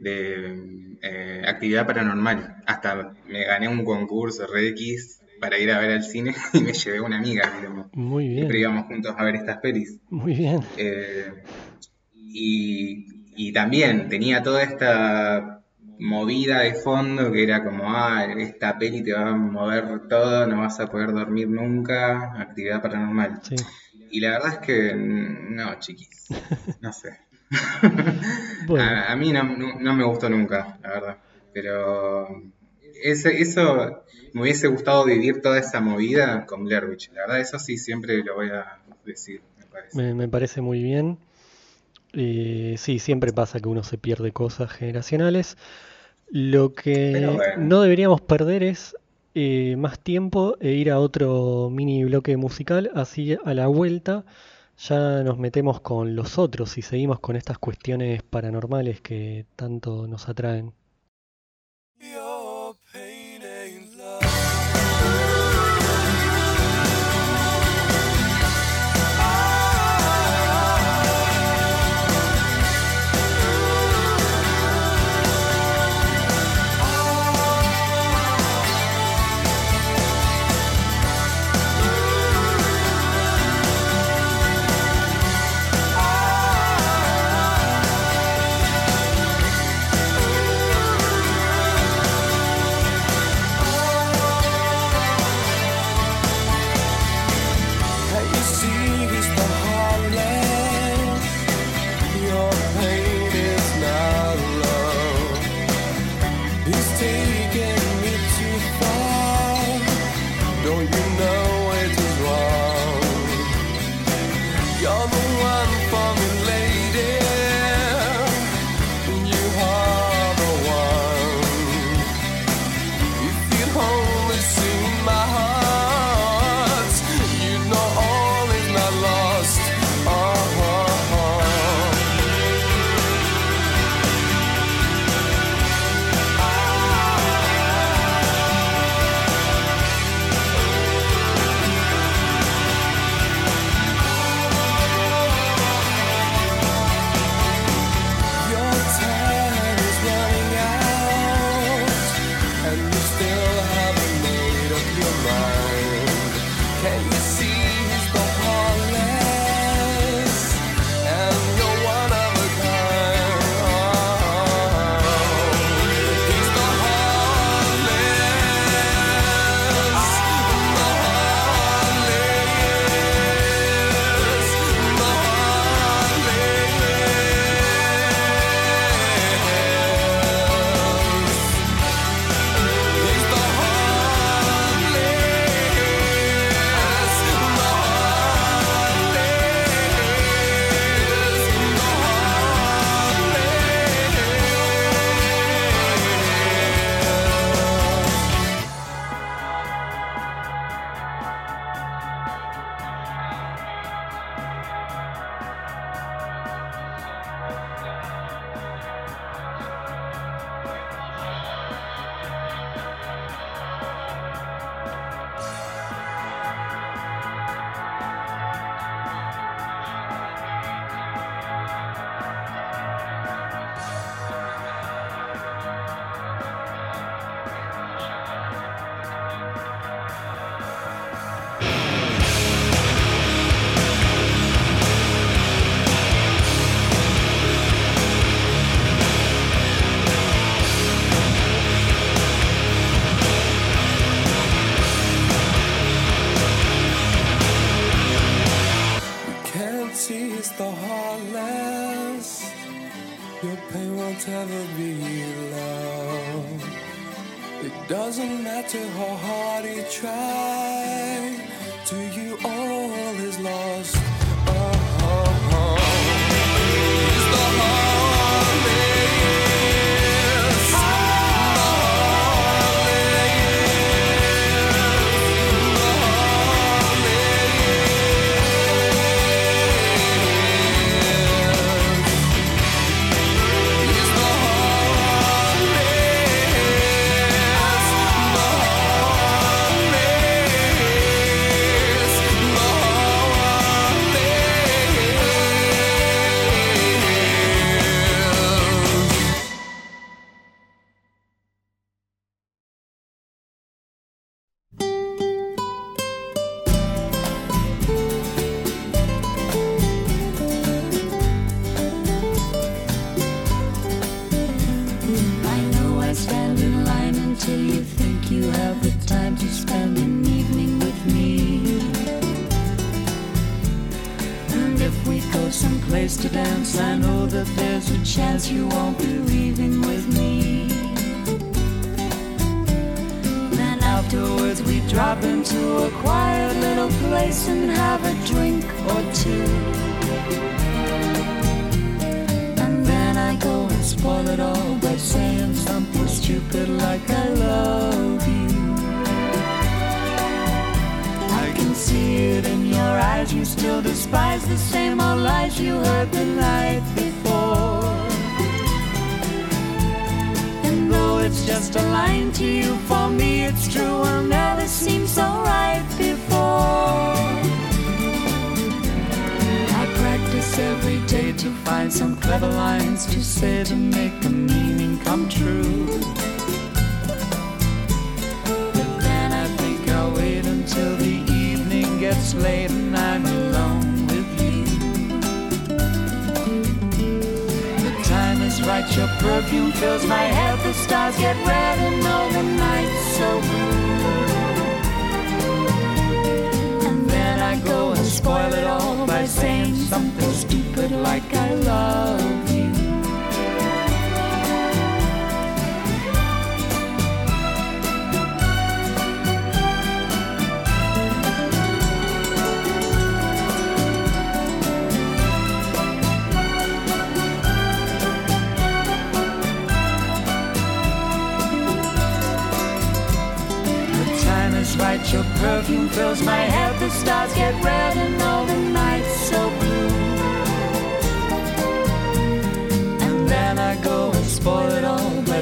de 0.01 0.99
actividad 1.47 1.87
paranormal. 1.87 2.57
Hasta 2.67 3.15
me 3.27 3.45
gané 3.45 3.69
un 3.69 3.85
concurso 3.85 4.47
re 4.47 4.69
X 4.69 5.21
para 5.41 5.59
ir 5.59 5.71
a 5.71 5.79
ver 5.79 5.91
al 5.91 6.03
cine 6.03 6.35
y 6.53 6.61
me 6.61 6.73
llevé 6.73 7.01
una 7.01 7.19
amiga, 7.19 7.53
digamos. 7.57 7.87
Muy 7.93 8.27
Siempre 8.27 8.59
bien, 8.59 8.61
íbamos 8.61 8.87
juntos 8.87 9.15
a 9.17 9.25
ver 9.25 9.37
estas 9.37 9.59
pelis. 9.59 9.99
muy 10.11 10.35
bien. 10.35 10.61
Y, 12.15 13.24
y 13.37 13.53
también 13.53 14.09
tenía 14.09 14.43
toda 14.43 14.63
esta 14.63 15.61
movida 15.99 16.61
de 16.61 16.75
fondo 16.75 17.31
que 17.33 17.43
era 17.45 17.63
como, 17.65 17.85
ah, 17.95 18.25
esta 18.37 18.79
peli 18.79 19.03
te 19.03 19.13
va 19.13 19.29
a 19.29 19.35
mover 19.37 20.09
todo, 20.09 20.47
no 20.47 20.61
vas 20.61 20.79
a 20.81 20.87
poder 20.87 21.13
dormir 21.13 21.49
nunca, 21.49 22.33
actividad 22.41 22.83
paranormal. 22.83 23.41
Sí. 23.43 23.57
Y 24.11 24.21
la 24.21 24.31
verdad 24.33 24.53
es 24.55 24.59
que 24.61 24.95
mm, 24.95 25.55
no, 25.55 25.79
chiquis, 25.79 26.27
no 26.81 26.93
sé. 26.93 27.19
Bueno, 28.67 28.85
A, 28.85 29.13
a 29.13 29.17
mí 29.17 29.33
no, 29.33 29.43
no- 29.45 29.79
no 29.79 29.95
me 29.95 30.05
gustó 30.05 30.29
nunca, 30.29 30.79
la 30.83 30.89
verdad. 30.89 31.17
Pero 31.53 32.27
ese, 33.03 33.41
eso 33.41 34.03
me 34.33 34.43
hubiese 34.43 34.67
gustado 34.69 35.05
vivir 35.05 35.41
toda 35.43 35.59
esa 35.59 35.81
movida 35.81 36.47
con 36.47 36.65
Blair 36.65 36.87
Witch. 36.87 37.11
La 37.13 37.23
verdad, 37.23 37.41
eso 37.41 37.59
sí 37.59 37.77
siempre 37.77 38.23
lo 38.25 38.35
voy 38.37 38.49
a 38.51 38.79
decir, 39.05 39.43
me 39.59 39.67
parece. 39.67 39.97
me, 40.03 40.15
me 40.15 40.29
parece 40.29 40.61
muy 40.61 40.83
bien. 40.83 41.19
Eh, 42.17 42.77
sí, 42.79 42.99
siempre 42.99 43.33
pasa 43.33 43.61
que 43.61 43.69
uno 43.69 43.83
se 43.83 43.99
pierde 43.99 44.33
cosas 44.33 44.71
generacionales. 44.71 45.57
Lo 46.31 46.73
que 46.73 47.27
bueno. 47.27 47.43
no 47.59 47.83
deberíamos 47.83 48.21
perder 48.21 48.63
es 48.63 48.97
eh, 49.35 49.77
más 49.77 49.99
tiempo 49.99 50.57
e 50.61 50.73
ir 50.73 50.91
a 50.91 50.99
otro 51.01 51.71
mini 51.71 52.05
bloque 52.05 52.37
musical, 52.37 52.91
así 52.95 53.37
a 53.45 53.55
la 53.55 53.67
vuelta 53.67 54.25
ya 54.77 55.23
nos 55.23 55.39
metemos 55.39 55.81
con 55.81 56.17
los 56.17 56.39
otros 56.39 56.79
y 56.79 56.83
seguimos 56.83 57.21
con 57.21 57.37
estas 57.37 57.59
cuestiones 57.59 58.23
paranormales 58.23 59.01
que 59.01 59.47
tanto 59.57 60.07
nos 60.07 60.29
atraen. 60.29 60.73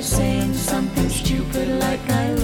Saying 0.02 0.52
something 0.52 1.08
stupid 1.08 1.68
like 1.68 2.10
I 2.10 2.41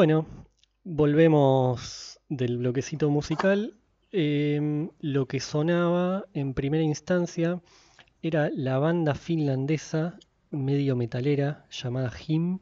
Bueno, 0.00 0.24
volvemos 0.82 2.20
del 2.30 2.56
bloquecito 2.56 3.10
musical. 3.10 3.76
Em, 4.12 4.88
lo 5.00 5.26
que 5.26 5.40
sonaba 5.40 6.24
en 6.32 6.54
primera 6.54 6.82
instancia 6.82 7.60
era 8.22 8.48
la 8.48 8.78
banda 8.78 9.14
finlandesa 9.14 10.18
medio 10.50 10.96
metalera 10.96 11.66
llamada 11.70 12.10
Him 12.26 12.60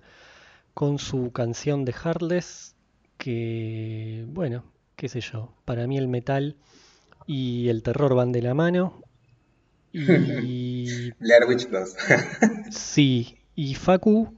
con 0.74 0.98
su 0.98 1.30
canción 1.30 1.84
de 1.84 1.92
Heartless 1.92 2.74
que, 3.18 4.24
bueno, 4.26 4.64
qué 4.96 5.08
sé 5.08 5.20
yo, 5.20 5.54
para 5.64 5.86
mí 5.86 5.96
el 5.96 6.08
metal 6.08 6.56
y 7.24 7.68
el 7.68 7.84
terror 7.84 8.16
van 8.16 8.32
de 8.32 8.42
la 8.42 8.54
mano. 8.54 9.00
Y 9.92 11.12
Blair 11.20 11.44
Witch 11.46 11.68
2. 11.68 11.96
sí, 12.72 13.36
y 13.54 13.76
Facu, 13.76 14.34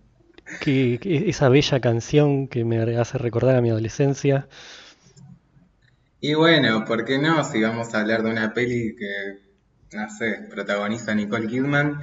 que, 0.60 0.98
que 1.00 1.28
esa 1.28 1.48
bella 1.48 1.80
canción 1.80 2.48
que 2.48 2.64
me 2.64 2.80
hace 2.96 3.18
recordar 3.18 3.56
a 3.56 3.60
mi 3.60 3.70
adolescencia. 3.70 4.48
Y 6.20 6.34
bueno, 6.34 6.84
¿por 6.84 7.04
qué 7.04 7.18
no? 7.18 7.42
Si 7.44 7.62
vamos 7.62 7.94
a 7.94 8.00
hablar 8.00 8.22
de 8.22 8.30
una 8.30 8.52
peli 8.52 8.94
que, 8.96 9.96
no 9.96 10.10
sé, 10.10 10.46
protagoniza 10.50 11.14
Nicole 11.14 11.46
Kidman, 11.46 12.00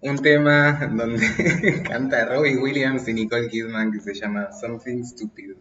un 0.00 0.18
tema 0.18 0.78
donde 0.92 1.82
canta 1.88 2.26
Robbie 2.26 2.58
Williams 2.58 3.08
y 3.08 3.14
Nicole 3.14 3.48
Kidman 3.48 3.92
que 3.92 4.00
se 4.00 4.14
llama 4.14 4.52
Something 4.52 5.04
Stupid. 5.04 5.52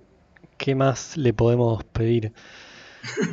¿Qué 0.57 0.75
más 0.75 1.17
le 1.17 1.33
podemos 1.33 1.83
pedir 1.85 2.33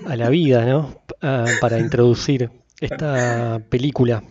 a 0.07 0.17
la 0.17 0.31
vida, 0.31 0.65
¿no? 0.65 1.03
Ah, 1.21 1.47
para 1.61 1.79
introducir 1.79 2.51
esta 2.81 3.61
película. 3.69 4.23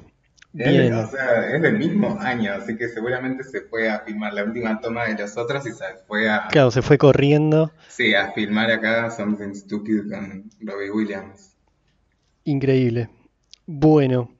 Bien, 0.51 0.93
o 0.93 1.07
sea, 1.07 1.55
es 1.55 1.61
del 1.61 1.77
mismo 1.77 2.17
año, 2.19 2.53
así 2.53 2.75
que 2.75 2.89
seguramente 2.89 3.43
se 3.43 3.61
fue 3.61 3.87
a 3.87 3.99
filmar 3.99 4.33
la 4.33 4.43
última 4.43 4.81
toma 4.81 5.05
de 5.05 5.15
los 5.15 5.37
otros 5.37 5.65
y 5.67 5.71
se 5.71 5.85
fue 6.07 6.27
a, 6.27 6.47
claro, 6.47 6.71
se 6.71 6.81
fue 6.81 6.97
corriendo. 6.97 7.71
sí, 7.87 8.15
a 8.15 8.31
filmar 8.31 8.71
acá 8.71 9.11
Something 9.11 9.53
Stupid 9.53 10.09
con 10.09 10.49
Robbie 10.61 10.89
Williams. 10.89 11.55
Increíble. 12.45 13.09
Bueno, 13.67 14.31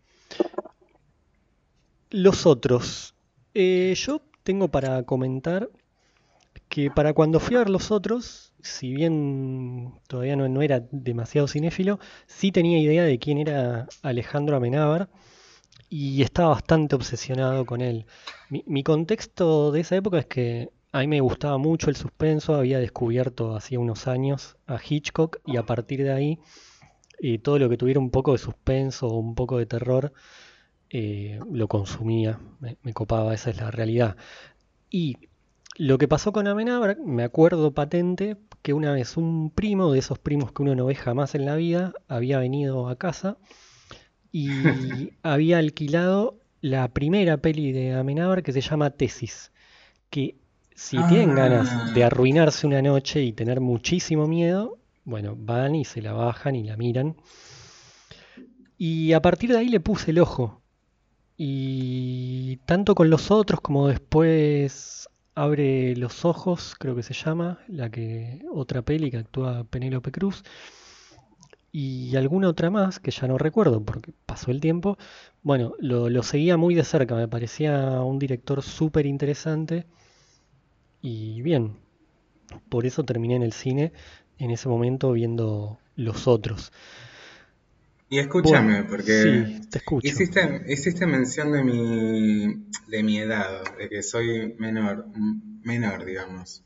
los 2.10 2.48
otros. 2.48 3.14
Eh, 3.54 3.94
yo 3.96 4.24
tengo 4.42 4.70
para 4.70 5.04
comentar 5.04 5.70
que 6.70 6.90
para 6.90 7.14
cuando 7.14 7.40
fui 7.40 7.56
a 7.56 7.60
ver 7.60 7.70
los 7.70 7.92
otros, 7.92 8.52
si 8.64 8.94
bien 8.94 9.94
todavía 10.08 10.36
no, 10.36 10.48
no 10.50 10.64
era 10.64 10.82
demasiado 10.92 11.48
cinéfilo, 11.48 12.00
sí 12.26 12.52
tenía 12.52 12.80
idea 12.80 13.04
de 13.04 13.20
quién 13.20 13.38
era 13.38 13.88
Alejandro 14.02 14.58
Amenábar 14.58 15.10
y 15.90 16.22
estaba 16.22 16.50
bastante 16.50 16.96
obsesionado 16.96 17.66
con 17.66 17.82
él. 17.82 18.06
Mi, 18.50 18.84
contexto 18.84 19.72
de 19.72 19.82
esa 19.82 19.96
época 19.96 20.20
es 20.20 20.28
que 20.28 20.70
a 20.92 21.00
mí 21.00 21.08
me 21.08 21.22
gustaba 21.22 21.58
mucho 21.58 21.90
el 21.90 21.96
suspenso, 21.96 22.56
había 22.56 22.80
descubierto 22.80 23.56
hacía 23.56 23.80
unos 23.80 24.08
años 24.08 24.58
a 24.68 24.78
Hitchcock 24.78 25.38
y 25.46 25.58
a 25.58 25.64
partir 25.64 26.04
de 26.04 26.12
ahí 26.12 26.40
eh, 27.20 27.40
todo 27.40 27.60
lo 27.60 27.70
que 27.70 27.78
tuviera 27.78 28.00
un 28.00 28.12
poco 28.12 28.34
de 28.34 28.38
suspenso 28.38 29.08
o 29.08 29.18
un 29.18 29.36
poco 29.36 29.58
de 29.58 29.66
terror 29.66 30.14
eh, 30.92 31.40
lo 31.52 31.68
consumía, 31.68 32.40
me, 32.60 32.78
me 32.84 32.94
copaba, 32.94 33.34
esa 33.34 33.50
es 33.50 33.58
la 33.58 33.72
realidad. 33.72 34.16
Y 34.90 35.18
lo 35.76 35.98
que 35.98 36.08
pasó 36.08 36.32
con 36.32 36.48
Amenábar, 36.48 36.98
me 37.00 37.24
acuerdo 37.24 37.74
patente 37.74 38.38
que 38.62 38.74
una 38.74 38.92
vez 38.92 39.18
un 39.18 39.52
primo, 39.52 39.92
de 39.92 40.00
esos 40.00 40.20
primos 40.20 40.52
que 40.52 40.64
uno 40.64 40.76
no 40.76 40.86
ve 40.86 40.96
jamás 40.96 41.36
en 41.36 41.46
la 41.46 41.56
vida, 41.56 41.94
había 42.08 42.40
venido 42.40 42.90
a 42.90 42.96
casa 42.98 43.38
y 44.32 44.50
había 45.24 45.58
alquilado 45.58 46.38
la 46.62 46.88
primera 46.90 47.38
peli 47.38 47.72
de 47.72 47.94
Amenábar 47.94 48.44
que 48.44 48.52
se 48.52 48.62
llama 48.62 48.90
Tesis, 48.90 49.52
que 50.10 50.36
si 50.76 50.98
tienen 51.08 51.36
ganas 51.36 51.94
de 51.94 52.04
Ah, 52.04 52.08
arruinarse 52.08 52.66
una 52.66 52.82
noche 52.82 53.22
y 53.22 53.34
tener 53.34 53.60
muchísimo 53.60 54.28
miedo, 54.28 54.78
bueno, 55.04 55.36
van 55.38 55.76
y 55.76 55.86
se 55.86 56.02
la 56.02 56.14
bajan 56.14 56.56
y 56.56 56.64
la 56.64 56.78
miran. 56.78 57.16
Y 58.78 59.14
a 59.14 59.22
partir 59.22 59.52
de 59.52 59.58
ahí 59.58 59.70
le 59.70 59.82
puse 59.82 60.12
el 60.12 60.20
ojo. 60.20 60.62
Y 61.36 62.58
tanto 62.66 62.96
con 62.96 63.10
los 63.10 63.30
otros 63.32 63.60
como 63.62 63.88
después 63.88 65.10
Abre 65.40 65.96
los 65.96 66.26
ojos, 66.26 66.76
creo 66.78 66.98
que 66.98 67.02
se 67.02 67.14
llama, 67.14 67.60
la 67.70 67.90
que 67.90 68.42
otra 68.52 68.82
peli 68.82 69.10
que 69.10 69.20
actúa 69.20 69.64
Penélope 69.64 70.12
Cruz 70.12 70.44
y 71.72 72.16
alguna 72.16 72.50
otra 72.50 72.70
más 72.70 73.00
que 73.00 73.12
ya 73.12 73.28
no 73.28 73.38
recuerdo 73.38 73.84
porque 73.84 74.14
pasó 74.26 74.52
el 74.52 74.62
tiempo. 74.62 74.98
Bueno, 75.44 75.76
lo, 75.80 76.10
lo 76.10 76.24
seguía 76.24 76.58
muy 76.58 76.76
de 76.76 76.84
cerca, 76.84 77.16
me 77.16 77.28
parecía 77.28 78.02
un 78.02 78.20
director 78.20 78.62
súper 78.64 79.06
interesante 79.06 79.86
y 81.02 81.42
bien, 81.42 81.78
por 82.70 82.86
eso 82.86 83.04
terminé 83.06 83.36
en 83.36 83.44
el 83.44 83.54
cine 83.54 83.94
en 84.40 84.52
ese 84.52 84.70
momento 84.70 85.14
viendo 85.14 85.80
Los 85.96 86.28
Otros. 86.28 86.72
Y 88.10 88.20
Bueno, 88.42 88.68
escúchame, 88.68 88.84
porque 88.84 89.46
sí, 89.46 89.62
te 89.70 89.78
escucho. 89.78 90.20
hiciste, 90.20 90.64
hiciste 90.68 91.06
mención 91.06 91.52
de 91.52 91.64
mi, 91.64 92.66
de 92.88 93.04
mi 93.04 93.20
edad, 93.20 93.64
de 93.78 93.88
que 93.90 94.04
soy 94.04 94.56
menor, 94.58 95.06
menor, 95.64 96.06
digamos. 96.06 96.64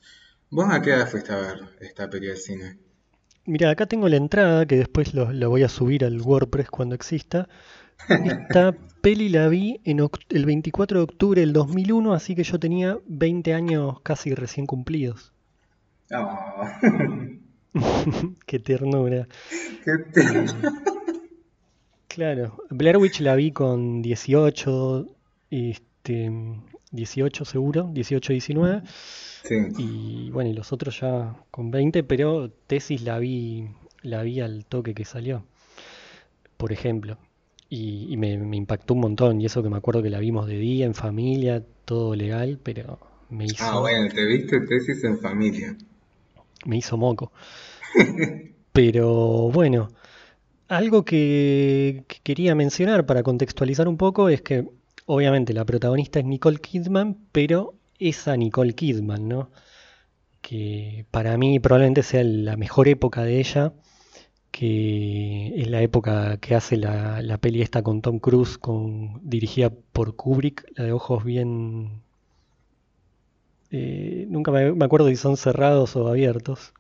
¿Vos 0.50 0.68
a 0.72 0.82
qué 0.82 0.92
edad 0.92 1.10
fuiste 1.10 1.34
a 1.34 1.38
ver 1.38 1.60
esta 1.82 2.10
peli 2.10 2.28
del 2.28 2.38
cine? 2.38 2.80
Mira, 3.46 3.70
acá 3.72 3.86
tengo 3.86 4.08
la 4.10 4.16
entrada 4.18 4.66
que 4.66 4.78
después 4.78 5.14
lo, 5.14 5.32
la 5.34 5.48
voy 5.48 5.64
a 5.64 5.70
subir 5.70 6.06
al 6.06 6.22
WordPress 6.22 6.70
cuando 6.70 6.96
exista. 6.96 7.48
Esta 8.10 8.76
peli 9.02 9.30
la 9.30 9.48
vi 9.50 9.80
en 9.84 10.00
el 10.30 10.46
24 10.46 11.00
de 11.00 11.04
octubre 11.04 11.42
del 11.42 11.54
2001, 11.54 12.14
así 12.14 12.36
que 12.36 12.44
yo 12.44 12.60
tenía 12.60 12.98
20 13.08 13.54
años 13.54 14.00
casi 14.02 14.34
recién 14.34 14.66
cumplidos. 14.66 15.32
Oh, 16.14 16.66
Qué 18.46 18.60
ternura. 18.60 19.28
qué 19.84 19.92
te- 20.14 20.46
Claro, 22.08 22.58
Blair 22.70 22.98
Witch 22.98 23.22
la 23.22 23.36
vi 23.36 23.52
con 23.52 24.02
18, 24.04 25.08
este, 25.50 26.32
18 26.94 27.46
seguro, 27.46 27.90
18, 27.94 28.32
19, 28.34 28.82
Sí. 29.44 29.56
y 29.78 30.30
bueno, 30.32 30.50
y 30.50 30.54
los 30.54 30.72
otros 30.72 31.00
ya 31.02 31.36
con 31.52 31.70
20, 31.72 32.04
pero 32.04 32.50
Tesis 32.68 33.02
la 33.04 33.20
vi, 33.20 33.68
la 34.02 34.24
vi 34.24 34.40
al 34.40 34.66
toque 34.66 34.94
que 34.94 35.04
salió, 35.06 35.44
por 36.58 36.72
ejemplo, 36.72 37.18
y, 37.70 38.08
y 38.14 38.18
me, 38.18 38.38
me 38.38 38.56
impactó 38.58 38.94
un 38.94 39.02
montón, 39.02 39.42
y 39.42 39.46
eso 39.46 39.62
que 39.64 39.70
me 39.70 39.78
acuerdo 39.78 40.02
que 40.04 40.10
la 40.10 40.20
vimos 40.20 40.48
de 40.48 40.58
día, 40.58 40.86
en 40.86 40.94
familia, 40.96 41.64
todo 41.86 42.16
legal, 42.16 42.60
pero 42.64 43.00
me 43.30 43.46
Ah, 43.46 43.48
hizo, 43.48 43.82
bueno, 43.82 44.08
te 44.14 44.26
viste 44.26 44.62
tesis 44.62 45.04
en 45.04 45.20
familia. 45.20 45.76
me 46.66 46.78
hizo 46.78 46.98
moco. 46.98 47.32
Pero 48.72 49.52
bueno, 49.52 49.90
algo 50.68 51.06
que, 51.06 52.04
que 52.08 52.20
quería 52.24 52.56
mencionar 52.56 53.06
para 53.06 53.24
contextualizar 53.24 53.88
un 53.88 53.98
poco 53.98 54.30
es 54.30 54.42
que 54.42 54.68
obviamente 55.06 55.54
la 55.54 55.66
protagonista 55.66 56.20
es 56.20 56.26
Nicole 56.26 56.60
Kidman, 56.60 57.18
pero 57.32 57.76
esa 58.00 58.36
Nicole 58.38 58.74
Kidman, 58.76 59.28
¿no? 59.28 59.52
Que 60.42 61.06
para 61.12 61.38
mí 61.38 61.60
probablemente 61.60 62.04
sea 62.04 62.24
la 62.24 62.58
mejor 62.58 62.88
época 62.88 63.24
de 63.24 63.40
ella, 63.40 63.74
que 64.52 65.54
es 65.62 65.70
la 65.70 65.82
época 65.82 66.38
que 66.40 66.56
hace 66.56 66.78
la, 66.78 67.22
la 67.24 67.40
peli 67.40 67.62
esta 67.62 67.84
con 67.84 68.02
Tom 68.02 68.20
Cruise, 68.20 68.58
con, 68.60 69.20
dirigida 69.30 69.72
por 69.72 70.16
Kubrick, 70.16 70.66
la 70.78 70.86
de 70.86 70.94
ojos 70.94 71.24
bien... 71.26 72.04
eh, 73.72 74.26
nunca 74.30 74.52
me, 74.52 74.72
me 74.74 74.86
acuerdo 74.86 75.10
si 75.10 75.16
son 75.18 75.36
cerrados 75.38 75.96
o 75.96 76.08
abiertos. 76.08 76.74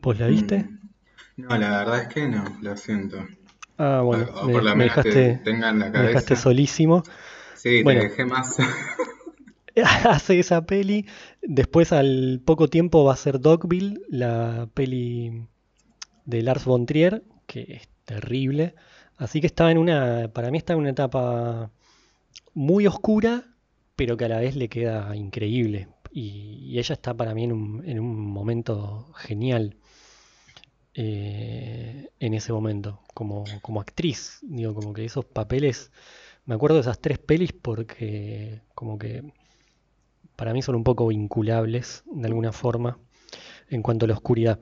¿Vos 0.00 0.18
la 0.20 0.28
viste? 0.28 0.68
Mm. 0.68 0.78
No, 1.36 1.56
la 1.58 1.70
verdad 1.78 2.02
es 2.02 2.08
que 2.08 2.28
no, 2.28 2.44
lo 2.60 2.76
siento. 2.76 3.18
Ah, 3.78 4.02
bueno, 4.04 4.28
o 4.34 4.48
me, 4.48 4.52
por 4.52 4.62
lo 4.64 4.74
me 4.74 4.76
menos 4.76 5.00
te 5.00 5.12
dejaste, 5.12 5.40
la 5.44 5.90
me 5.92 6.02
dejaste 6.02 6.36
cabeza. 6.36 6.36
solísimo. 6.36 7.02
Sí, 7.52 7.84
te 7.86 7.94
Bueno, 7.94 8.00
dejé 8.00 8.24
más. 8.26 8.56
hace 10.04 10.38
esa 10.40 10.64
peli. 10.66 11.06
Después, 11.42 11.92
al 11.92 12.40
poco 12.44 12.68
tiempo, 12.68 13.04
va 13.04 13.14
a 13.14 13.16
ser 13.16 13.40
Dogville, 13.40 14.00
la 14.08 14.68
peli 14.74 15.46
de 16.26 16.42
Lars 16.42 16.64
von 16.66 16.86
Trier, 16.86 17.24
que 17.46 17.62
es 17.68 17.88
terrible. 18.04 18.74
Así 19.16 19.40
que 19.40 19.46
estaba 19.48 19.70
en 19.72 19.78
una, 19.78 20.30
para 20.32 20.50
mí 20.50 20.58
está 20.58 20.74
en 20.74 20.80
una 20.80 20.90
etapa 20.90 21.72
muy 22.54 22.86
oscura, 22.86 23.44
pero 23.96 24.16
que 24.16 24.26
a 24.26 24.28
la 24.28 24.40
vez 24.40 24.56
le 24.56 24.68
queda 24.68 25.14
increíble. 25.16 25.88
Y, 26.12 26.60
y 26.72 26.78
ella 26.78 26.94
está 26.94 27.14
para 27.14 27.34
mí 27.34 27.44
en 27.44 27.52
un, 27.52 27.84
en 27.88 28.00
un 28.00 28.16
momento 28.26 29.12
genial 29.16 29.76
eh, 30.94 32.10
en 32.20 32.34
ese 32.34 32.52
momento, 32.52 33.00
como, 33.14 33.44
como 33.62 33.80
actriz. 33.80 34.38
Digo, 34.42 34.74
como 34.74 34.92
que 34.94 35.04
esos 35.04 35.24
papeles, 35.24 35.92
me 36.46 36.54
acuerdo 36.56 36.76
de 36.76 36.82
esas 36.82 37.00
tres 37.00 37.18
pelis 37.18 37.52
porque 37.52 38.62
como 38.74 38.98
que 38.98 39.24
para 40.36 40.52
mí 40.52 40.62
son 40.62 40.74
un 40.76 40.84
poco 40.84 41.06
vinculables 41.08 42.02
de 42.06 42.26
alguna 42.26 42.52
forma 42.52 42.98
en 43.70 43.82
cuanto 43.82 44.06
a 44.06 44.08
la 44.08 44.14
oscuridad. 44.14 44.60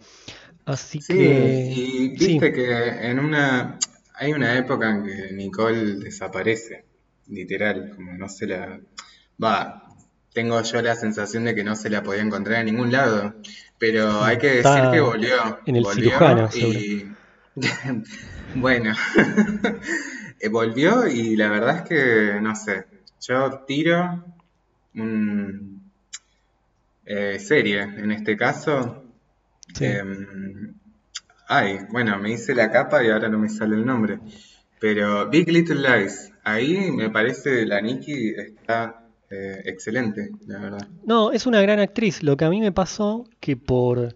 Así 0.66 1.02
Sí, 1.06 1.14
que 1.14 1.76
y 1.76 2.16
sí, 2.16 2.40
viste 2.40 2.52
que 2.52 2.70
en 3.10 3.18
una 3.18 3.78
hay 4.14 4.32
una 4.32 4.56
época 4.56 4.90
en 4.90 5.04
que 5.04 5.32
Nicole 5.32 5.96
desaparece, 5.96 6.84
literal, 7.26 7.90
como 7.96 8.12
no 8.12 8.28
se 8.28 8.46
la 8.46 8.80
va, 9.42 9.81
tengo 10.32 10.60
yo 10.62 10.82
la 10.82 10.96
sensación 10.96 11.44
de 11.44 11.54
que 11.54 11.64
no 11.64 11.76
se 11.76 11.90
la 11.90 12.02
podía 12.02 12.22
encontrar 12.22 12.60
en 12.60 12.66
ningún 12.66 12.92
lado, 12.92 13.34
pero 13.78 14.22
hay 14.24 14.38
que 14.38 14.62
decir 14.62 14.90
que 14.92 15.00
volvió, 15.00 15.60
en 15.66 15.76
el 15.76 15.82
volvió 15.82 16.10
cirujano, 16.10 16.48
y 16.54 17.06
bueno, 18.54 18.94
volvió 20.50 21.06
y 21.06 21.36
la 21.36 21.50
verdad 21.50 21.78
es 21.78 21.82
que 21.82 22.40
no 22.40 22.54
sé, 22.56 22.86
yo 23.20 23.64
tiro 23.66 24.24
un 24.94 25.82
eh, 27.04 27.38
serie 27.38 27.82
en 27.82 28.12
este 28.12 28.36
caso. 28.36 29.04
Sí. 29.74 29.86
Em, 29.86 30.74
ay, 31.48 31.80
bueno, 31.90 32.18
me 32.18 32.32
hice 32.32 32.54
la 32.54 32.70
capa 32.70 33.02
y 33.02 33.10
ahora 33.10 33.28
no 33.28 33.38
me 33.38 33.48
sale 33.48 33.74
el 33.74 33.84
nombre. 33.84 34.18
Pero 34.80 35.28
Big 35.28 35.48
Little 35.48 35.80
Lies, 35.80 36.32
ahí 36.42 36.90
me 36.90 37.10
parece 37.10 37.64
la 37.66 37.80
Nikki 37.80 38.34
está 38.36 39.01
eh, 39.32 39.62
excelente, 39.64 40.30
la 40.46 40.58
verdad. 40.58 40.88
No, 41.04 41.32
es 41.32 41.46
una 41.46 41.62
gran 41.62 41.80
actriz. 41.80 42.22
Lo 42.22 42.36
que 42.36 42.44
a 42.44 42.50
mí 42.50 42.60
me 42.60 42.72
pasó 42.72 43.24
que 43.40 43.56
por 43.56 44.14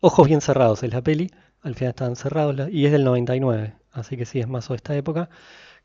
Ojos 0.00 0.28
bien 0.28 0.40
cerrados 0.40 0.82
es 0.84 0.92
la 0.92 1.02
peli, 1.02 1.30
al 1.60 1.74
final 1.74 1.90
estaban 1.90 2.14
cerrados 2.14 2.68
y 2.70 2.86
es 2.86 2.92
del 2.92 3.02
99, 3.02 3.74
así 3.90 4.16
que 4.16 4.26
sí, 4.26 4.38
es 4.38 4.46
más 4.46 4.70
o 4.70 4.74
de 4.74 4.76
esta 4.76 4.94
época, 4.94 5.28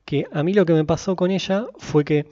que 0.05 0.27
a 0.31 0.43
mí 0.43 0.53
lo 0.53 0.65
que 0.65 0.73
me 0.73 0.85
pasó 0.85 1.15
con 1.15 1.31
ella 1.31 1.65
fue 1.77 2.05
que 2.05 2.27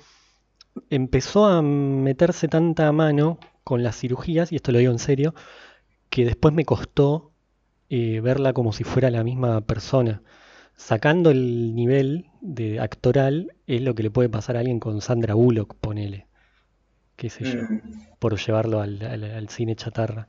empezó 0.92 1.46
a 1.46 1.62
meterse 1.64 2.48
tanta 2.48 2.92
mano 2.92 3.40
con 3.64 3.82
las 3.82 3.98
cirugías, 3.98 4.52
y 4.52 4.58
esto 4.58 4.72
lo 4.72 4.78
digo 4.78 4.92
en 4.92 5.00
serio, 5.00 5.34
que 6.10 6.26
después 6.26 6.54
me 6.54 6.66
costó 6.66 7.32
eh, 7.90 8.20
verla 8.22 8.54
como 8.54 8.74
si 8.74 8.84
fuera 8.84 9.10
la 9.10 9.24
misma 9.24 9.62
persona. 9.62 10.22
Sacando 10.76 11.32
el 11.32 11.76
nivel 11.76 12.31
de 12.42 12.80
actoral, 12.80 13.54
es 13.68 13.82
lo 13.82 13.96
que 13.96 14.04
le 14.04 14.12
puede 14.12 14.30
pasar 14.30 14.58
a 14.58 14.60
alguien 14.60 14.80
con 14.80 15.02
Sandra 15.02 15.34
Bullock, 15.36 15.76
ponele, 15.76 16.28
qué 17.16 17.30
sé 17.30 17.44
yo, 17.46 17.62
Mm, 17.64 17.80
por 18.20 18.38
llevarlo 18.40 18.82
al, 18.82 19.02
al- 19.04 19.24
al 19.24 19.50
cine 19.50 19.76
chatarra. 19.76 20.28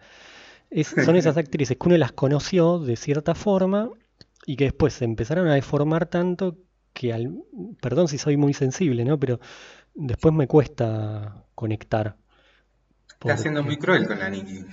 Es- 0.70 0.88
son 1.14 1.16
esas 1.16 1.36
actrices 1.36 1.76
que 1.78 1.88
uno 1.88 1.96
las 1.98 2.12
conoció 2.12 2.78
de 2.78 2.96
cierta 2.96 3.34
forma 3.34 3.90
y 4.46 4.56
que 4.56 4.64
después 4.64 4.94
se 4.94 5.04
empezaron 5.04 5.48
a 5.48 5.54
deformar 5.54 6.06
tanto 6.06 6.58
que 6.92 7.12
al, 7.12 7.32
perdón 7.80 8.08
si 8.08 8.18
soy 8.18 8.36
muy 8.36 8.54
sensible, 8.54 9.04
¿no? 9.04 9.18
Pero 9.18 9.40
después 9.94 10.34
me 10.34 10.46
cuesta 10.48 11.44
conectar. 11.54 12.16
Está 13.20 13.36
siendo 13.36 13.62
muy 13.62 13.76
cruel 13.78 14.06
con 14.06 14.18
la 14.18 14.28
Nikki. 14.28 14.64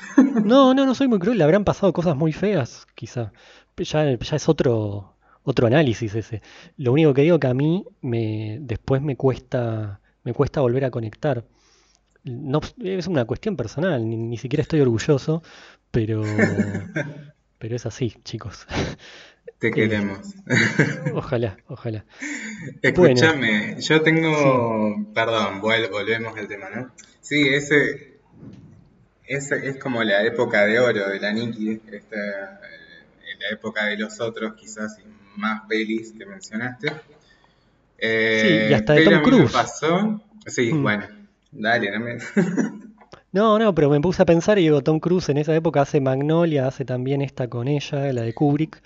No, 0.44 0.74
no, 0.74 0.86
no 0.86 0.96
soy 0.96 1.08
muy 1.08 1.20
cruel. 1.20 1.38
Le 1.38 1.44
habrán 1.44 1.64
pasado 1.64 1.94
cosas 1.94 2.16
muy 2.16 2.34
feas, 2.34 2.88
quizá. 2.96 3.32
Ya, 3.78 4.18
ya 4.18 4.36
es 4.36 4.50
otro, 4.50 5.16
otro 5.44 5.68
análisis 5.68 6.14
ese. 6.16 6.42
Lo 6.78 6.92
único 6.92 7.14
que 7.14 7.24
digo 7.24 7.40
que 7.40 7.48
a 7.48 7.54
mí 7.54 7.86
me, 8.02 8.58
después 8.62 9.02
me 9.02 9.16
cuesta, 9.16 10.02
me 10.24 10.34
cuesta 10.34 10.62
volver 10.62 10.86
a 10.86 10.92
conectar. 10.92 11.46
No, 12.24 12.62
es 12.84 13.08
una 13.08 13.26
cuestión 13.26 13.56
personal, 13.56 14.08
ni, 14.08 14.18
ni 14.18 14.38
siquiera 14.38 14.62
estoy 14.62 14.82
orgulloso, 14.82 15.42
pero, 15.92 16.22
pero 17.58 17.76
es 17.76 17.86
así, 17.86 18.16
chicos. 18.24 18.68
Te 19.60 19.72
queremos. 19.72 20.20
Ojalá, 21.14 21.58
ojalá. 21.68 22.06
Escúchame, 22.82 23.76
yo 23.82 24.02
tengo, 24.02 25.12
perdón, 25.14 25.60
volvemos 25.60 26.38
al 26.38 26.48
tema, 26.48 26.70
¿no? 26.70 26.92
Sí, 27.20 27.48
ese, 27.50 28.20
ese 29.28 29.68
es 29.68 29.78
como 29.78 30.04
la 30.04 30.24
época 30.24 30.66
de 30.66 30.80
oro 30.80 31.10
de 31.10 31.20
la 31.20 31.34
Nikki, 31.34 31.82
esta, 31.92 32.16
eh, 32.16 33.36
la 33.40 33.50
época 33.52 33.86
de 33.86 33.98
los 33.98 34.20
otros, 34.22 34.54
quizás 34.56 34.98
y 35.00 35.19
más 35.40 35.62
pelis 35.68 36.14
que 36.18 36.26
mencionaste. 36.26 36.92
Eh, 37.98 38.66
sí, 38.68 38.72
y 38.72 38.74
hasta 38.74 38.94
de 38.94 39.04
Tom 39.04 39.22
Cruise. 39.24 39.52
pasó, 39.52 40.22
sí, 40.46 40.72
mm. 40.74 40.84
bueno, 40.84 41.06
dale, 41.52 41.92
no 41.92 42.00
me... 42.00 42.18
No, 43.32 43.60
no, 43.60 43.76
pero 43.76 43.92
me 43.92 44.02
puse 44.02 44.24
a 44.24 44.26
pensar 44.26 44.58
y 44.58 44.64
digo, 44.64 44.82
Tom 44.82 45.00
Cruise 45.00 45.30
en 45.30 45.38
esa 45.38 45.54
época 45.56 45.82
hace 45.82 46.02
Magnolia, 46.02 46.66
hace 46.66 46.84
también 46.84 47.22
esta 47.22 47.48
con 47.48 47.68
ella, 47.68 48.12
la 48.12 48.24
de 48.24 48.34
Kubrick, 48.34 48.82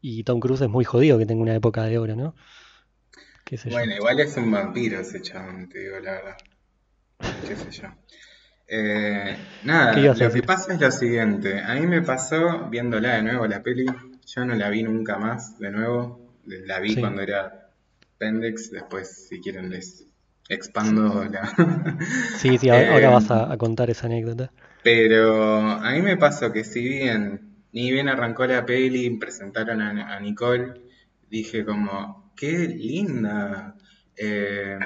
y 0.00 0.24
Tom 0.24 0.40
Cruise 0.40 0.62
es 0.62 0.68
muy 0.68 0.84
jodido 0.84 1.18
que 1.18 1.26
tenga 1.26 1.42
una 1.42 1.54
época 1.54 1.84
de 1.84 1.96
oro, 1.96 2.16
¿no? 2.16 2.34
bueno, 3.70 3.94
igual 3.94 4.18
es 4.18 4.36
un 4.36 4.50
vampiro 4.50 5.00
ese 5.00 5.22
chabón, 5.22 5.68
te 5.68 5.78
digo 5.78 6.00
la 6.00 6.12
verdad. 6.12 6.36
Qué 7.46 7.56
sé 7.56 7.70
yo. 7.70 7.88
Eh, 8.68 9.36
nada, 9.62 9.96
lo 9.96 10.32
que 10.32 10.42
pasa 10.42 10.74
es 10.74 10.80
lo 10.80 10.90
siguiente. 10.90 11.60
A 11.60 11.74
mí 11.74 11.86
me 11.86 12.02
pasó 12.02 12.68
viéndola 12.68 13.14
de 13.14 13.22
nuevo 13.22 13.46
la 13.46 13.62
peli. 13.62 13.86
Yo 14.26 14.44
no 14.44 14.54
la 14.54 14.68
vi 14.70 14.82
nunca 14.82 15.18
más 15.18 15.58
de 15.58 15.70
nuevo. 15.70 16.34
La 16.44 16.80
vi 16.80 16.96
cuando 16.96 17.22
era 17.22 17.70
Pendex. 18.18 18.70
Después, 18.70 19.28
si 19.28 19.40
quieren, 19.40 19.70
les 19.70 20.04
expando 20.48 21.24
la. 21.24 21.46
sí, 22.36 22.58
sí, 22.58 22.68
ahora, 22.68 22.98
eh, 22.98 23.06
vas 23.06 23.30
a, 23.30 23.56
contar 23.56 23.88
esa 23.90 24.06
anécdota. 24.06 24.50
Pero 24.82 25.54
a 25.70 25.92
mí 25.92 26.02
me 26.02 26.16
pasó 26.16 26.52
que, 26.52 26.64
si 26.64 26.82
bien 26.82 27.46
ni 27.72 27.92
bien 27.92 28.08
arrancó 28.08 28.46
la 28.46 28.64
peli, 28.64 29.10
presentaron 29.18 29.80
a, 29.80 30.18
Nicole, 30.20 30.80
dije 31.30 31.64
como, 31.64 32.32
qué 32.36 32.66
linda. 32.68 33.76
Eh, 34.16 34.78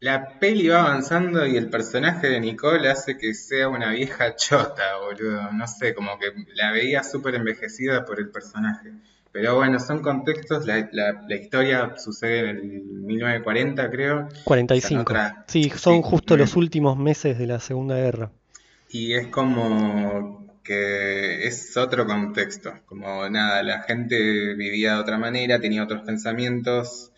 la 0.00 0.38
peli 0.38 0.68
va 0.68 0.80
avanzando 0.80 1.46
y 1.46 1.58
el 1.58 1.68
personaje 1.68 2.28
de 2.28 2.40
Nicole 2.40 2.88
hace 2.88 3.18
que 3.18 3.34
sea 3.34 3.68
una 3.68 3.90
vieja 3.90 4.34
chota, 4.34 4.96
boludo. 4.98 5.52
No 5.52 5.68
sé, 5.68 5.94
como 5.94 6.18
que 6.18 6.32
la 6.54 6.72
veía 6.72 7.04
súper 7.04 7.34
envejecida 7.34 8.06
por 8.06 8.18
el 8.18 8.30
personaje. 8.30 8.92
Pero 9.30 9.56
bueno, 9.56 9.78
son 9.78 10.00
contextos. 10.00 10.66
La, 10.66 10.88
historia 11.28 11.94
sucede 11.98 12.40
en 12.40 12.48
el 12.48 12.62
1940, 12.62 13.90
creo. 13.90 14.28
45. 14.44 15.14
Sí, 15.46 15.70
son 15.76 16.02
justo 16.02 16.36
los 16.36 16.56
últimos 16.56 16.96
meses 16.96 17.38
de 17.38 17.46
la 17.46 17.60
Segunda 17.60 17.96
Guerra. 17.96 18.32
Y 18.88 19.12
es 19.12 19.28
como 19.28 20.60
que 20.64 21.46
es 21.46 21.76
otro 21.76 22.06
contexto. 22.06 22.72
Como 22.86 23.28
nada, 23.28 23.62
la 23.62 23.82
gente 23.82 24.54
vivía 24.54 24.94
de 24.94 25.00
otra 25.00 25.18
manera, 25.18 25.60
tenía 25.60 25.84
otros 25.84 26.02
pensamientos 26.02 27.09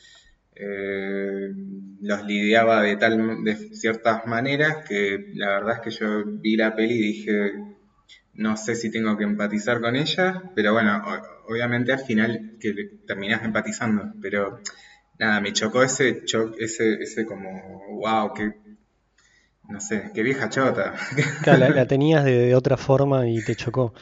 eh, 0.65 1.53
los 2.01 2.25
lidiaba 2.25 2.83
de 2.83 2.97
tal 2.97 3.45
de 3.45 3.57
ciertas 3.75 4.27
maneras 4.27 4.85
que 4.89 5.33
la 5.35 5.49
verdad 5.49 5.77
es 5.77 5.81
que 5.81 5.91
yo 5.91 6.25
vi 6.25 6.57
la 6.57 6.75
peli 6.75 6.95
y 6.95 7.03
dije 7.03 7.53
no 8.35 8.57
sé 8.57 8.75
si 8.75 8.91
tengo 8.91 9.17
que 9.17 9.25
empatizar 9.25 9.81
con 9.81 9.95
ella, 9.95 10.43
pero 10.55 10.73
bueno, 10.73 11.03
obviamente 11.49 11.93
al 11.93 11.99
final 11.99 12.57
que 12.59 12.73
terminás 13.07 13.45
empatizando, 13.45 14.15
pero 14.23 14.59
nada, 15.19 15.41
me 15.41 15.53
chocó 15.53 15.83
ese 15.83 16.23
ese, 16.59 16.95
ese 16.95 17.27
como 17.27 17.51
wow, 18.01 18.33
que 18.33 18.55
no 19.69 19.81
sé, 19.81 20.11
qué 20.15 20.23
vieja 20.23 20.49
chota. 20.49 20.95
la, 21.47 21.87
tenías 21.87 22.25
de, 22.25 22.55
otra 22.55 22.77
forma 22.77 23.29
y 23.29 23.43
te 23.45 23.55
chocó. 23.55 23.95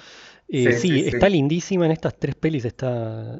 Eh, 0.48 0.72
sí, 0.72 1.06
está 1.06 1.28
lindísima 1.28 1.86
en 1.86 1.92
estas 1.92 2.18
tres 2.18 2.34
pelis, 2.34 2.64
está 2.64 3.38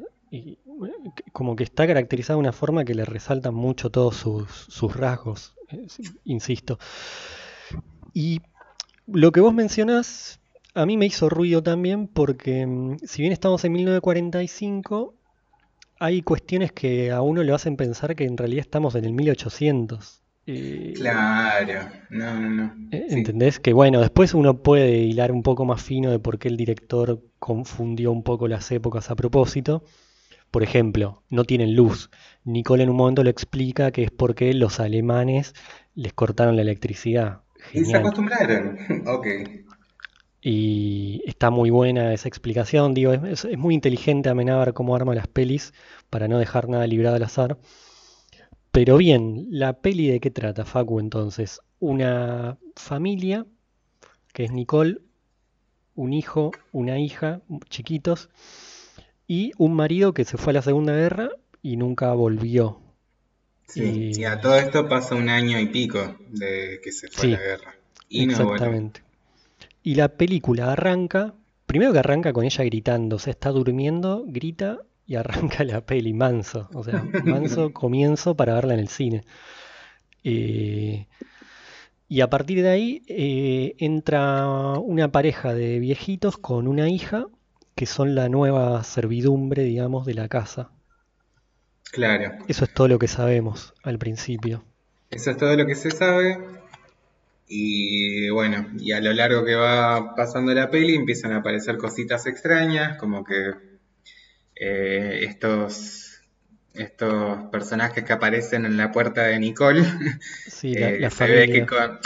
como 1.31 1.55
que 1.55 1.63
está 1.63 1.87
caracterizada 1.87 2.35
de 2.37 2.41
una 2.41 2.51
forma 2.51 2.85
que 2.85 2.95
le 2.95 3.05
resaltan 3.05 3.53
mucho 3.53 3.89
todos 3.89 4.15
sus, 4.15 4.95
rasgos, 4.95 5.55
insisto. 6.25 6.79
Y 8.13 8.41
lo 9.07 9.31
que 9.31 9.41
vos 9.41 9.53
mencionás 9.53 10.39
a 10.73 10.85
mí 10.85 10.97
me 10.97 11.05
hizo 11.05 11.29
ruido 11.29 11.61
también 11.63 12.07
porque 12.07 12.65
mm, 12.65 12.97
si 13.03 13.21
bien 13.21 13.33
estamos 13.33 13.63
en 13.65 13.73
1945, 13.73 15.15
hay 15.99 16.21
cuestiones 16.21 16.71
que 16.71 17.11
a 17.11 17.21
uno 17.21 17.43
le 17.43 17.53
hacen 17.53 17.75
pensar 17.75 18.15
que 18.15 18.25
en 18.25 18.37
realidad 18.37 18.61
estamos 18.61 18.95
en 18.95 19.05
el 19.05 19.13
1800. 19.13 20.21
Eh, 20.47 20.93
claro, 20.95 21.89
no, 22.09 22.39
no. 22.39 22.75
Eh, 22.91 23.05
¿Entendés? 23.09 23.59
Que 23.59 23.73
bueno, 23.73 24.01
después 24.01 24.33
uno 24.33 24.63
puede 24.63 24.97
hilar 24.97 25.31
un 25.31 25.43
poco 25.43 25.65
más 25.65 25.81
fino 25.81 26.09
de 26.09 26.19
por 26.19 26.39
qué 26.39 26.47
el 26.47 26.57
director 26.57 27.21
confundió 27.37 28.11
un 28.11 28.23
poco 28.23 28.47
las 28.47 28.71
épocas 28.71 29.11
a 29.11 29.15
propósito. 29.15 29.83
Por 30.51 30.63
ejemplo, 30.63 31.23
no 31.29 31.45
tienen 31.45 31.75
luz. 31.75 32.09
Nicole 32.43 32.83
en 32.83 32.89
un 32.89 32.97
momento 32.97 33.23
lo 33.23 33.29
explica 33.29 33.91
que 33.91 34.03
es 34.03 34.11
porque 34.11 34.53
los 34.53 34.81
alemanes 34.81 35.53
les 35.95 36.13
cortaron 36.13 36.57
la 36.57 36.61
electricidad. 36.61 37.41
Y 37.73 37.85
se 37.85 37.95
acostumbraron. 37.95 38.77
ok. 39.07 39.27
Y 40.41 41.21
está 41.25 41.51
muy 41.51 41.69
buena 41.69 42.13
esa 42.13 42.27
explicación. 42.27 42.93
Digo, 42.93 43.13
es, 43.13 43.47
muy 43.57 43.75
inteligente 43.75 44.29
Amenábar 44.29 44.73
cómo 44.73 44.95
arma 44.95 45.15
las 45.15 45.27
pelis 45.27 45.73
para 46.09 46.27
no 46.27 46.39
dejar 46.39 46.67
nada 46.67 46.85
librado 46.85 47.15
al 47.15 47.23
azar. 47.23 47.57
Pero 48.71 48.97
bien, 48.97 49.47
¿la 49.51 49.81
peli 49.81 50.07
de 50.07 50.19
qué 50.19 50.31
trata, 50.31 50.65
Facu? 50.65 50.99
Entonces, 50.99 51.61
una 51.79 52.57
familia, 52.75 53.45
que 54.33 54.45
es 54.45 54.51
Nicole, 54.51 54.99
un 55.95 56.13
hijo, 56.13 56.51
una 56.71 56.97
hija, 56.97 57.41
chiquitos, 57.69 58.29
y 59.31 59.53
un 59.57 59.73
marido 59.75 60.13
que 60.13 60.25
se 60.25 60.35
fue 60.35 60.51
a 60.51 60.55
la 60.55 60.61
Segunda 60.61 60.91
Guerra 60.91 61.29
y 61.61 61.77
nunca 61.77 62.11
volvió. 62.11 62.81
Sí, 63.65 64.11
y, 64.13 64.25
a 64.25 64.41
todo 64.41 64.57
esto 64.57 64.89
pasa 64.89 65.15
un 65.15 65.29
año 65.29 65.57
y 65.57 65.67
pico 65.67 66.17
de 66.27 66.81
que 66.83 66.91
se 66.91 67.07
fue 67.07 67.29
a 67.29 67.31
la 67.37 67.39
guerra. 67.39 67.75
Y 68.09 68.25
exactamente. 68.25 69.03
Y 69.83 69.95
la 69.95 70.09
película 70.09 70.73
arranca, 70.73 71.33
primero 71.65 71.93
que 71.93 71.99
arranca 71.99 72.33
con 72.33 72.43
ella 72.43 72.65
gritando, 72.65 73.15
o 73.15 73.19
sea, 73.19 73.31
está 73.31 73.51
durmiendo, 73.51 74.25
grita 74.27 74.79
y 75.07 75.15
arranca 75.15 75.63
la 75.63 75.79
peli, 75.79 76.11
manso, 76.11 76.69
o 76.73 76.83
sea, 76.83 77.01
manso 77.23 77.71
comienzo 77.73 78.35
para 78.35 78.55
verla 78.55 78.73
en 78.73 78.81
el 78.81 78.89
cine. 78.89 79.23
Eh, 80.25 81.07
y 82.09 82.19
a 82.19 82.29
partir 82.29 82.63
de 82.63 82.69
ahí 82.69 83.01
eh, 83.07 83.75
entra 83.77 84.77
una 84.77 85.09
pareja 85.09 85.53
de 85.53 85.79
viejitos 85.79 86.35
con 86.35 86.67
una 86.67 86.89
hija 86.89 87.27
que 87.75 87.85
son 87.85 88.15
la 88.15 88.29
nueva 88.29 88.83
servidumbre, 88.83 89.63
digamos, 89.63 90.05
de 90.05 90.13
la 90.13 90.27
casa. 90.27 90.71
Claro. 91.91 92.31
Eso 92.47 92.65
es 92.65 92.73
todo 92.73 92.87
lo 92.87 92.99
que 92.99 93.07
sabemos 93.07 93.73
al 93.83 93.99
principio. 93.99 94.63
Eso 95.09 95.31
es 95.31 95.37
todo 95.37 95.55
lo 95.55 95.65
que 95.65 95.75
se 95.75 95.91
sabe. 95.91 96.37
Y 97.47 98.29
bueno, 98.29 98.65
y 98.79 98.93
a 98.93 99.01
lo 99.01 99.11
largo 99.11 99.43
que 99.43 99.55
va 99.55 100.15
pasando 100.15 100.53
la 100.53 100.69
peli 100.69 100.95
empiezan 100.95 101.33
a 101.33 101.37
aparecer 101.37 101.77
cositas 101.77 102.25
extrañas, 102.25 102.97
como 102.97 103.25
que 103.25 103.51
eh, 104.55 105.25
estos, 105.27 106.21
estos 106.73 107.49
personajes 107.51 108.05
que 108.05 108.13
aparecen 108.13 108.65
en 108.65 108.77
la 108.77 108.93
puerta 108.93 109.23
de 109.23 109.37
Nicole, 109.37 109.83
sí, 110.47 110.75
la, 110.75 110.91
eh, 110.91 111.09
se 111.09 111.27
ve 111.27 111.51
que 111.51 111.65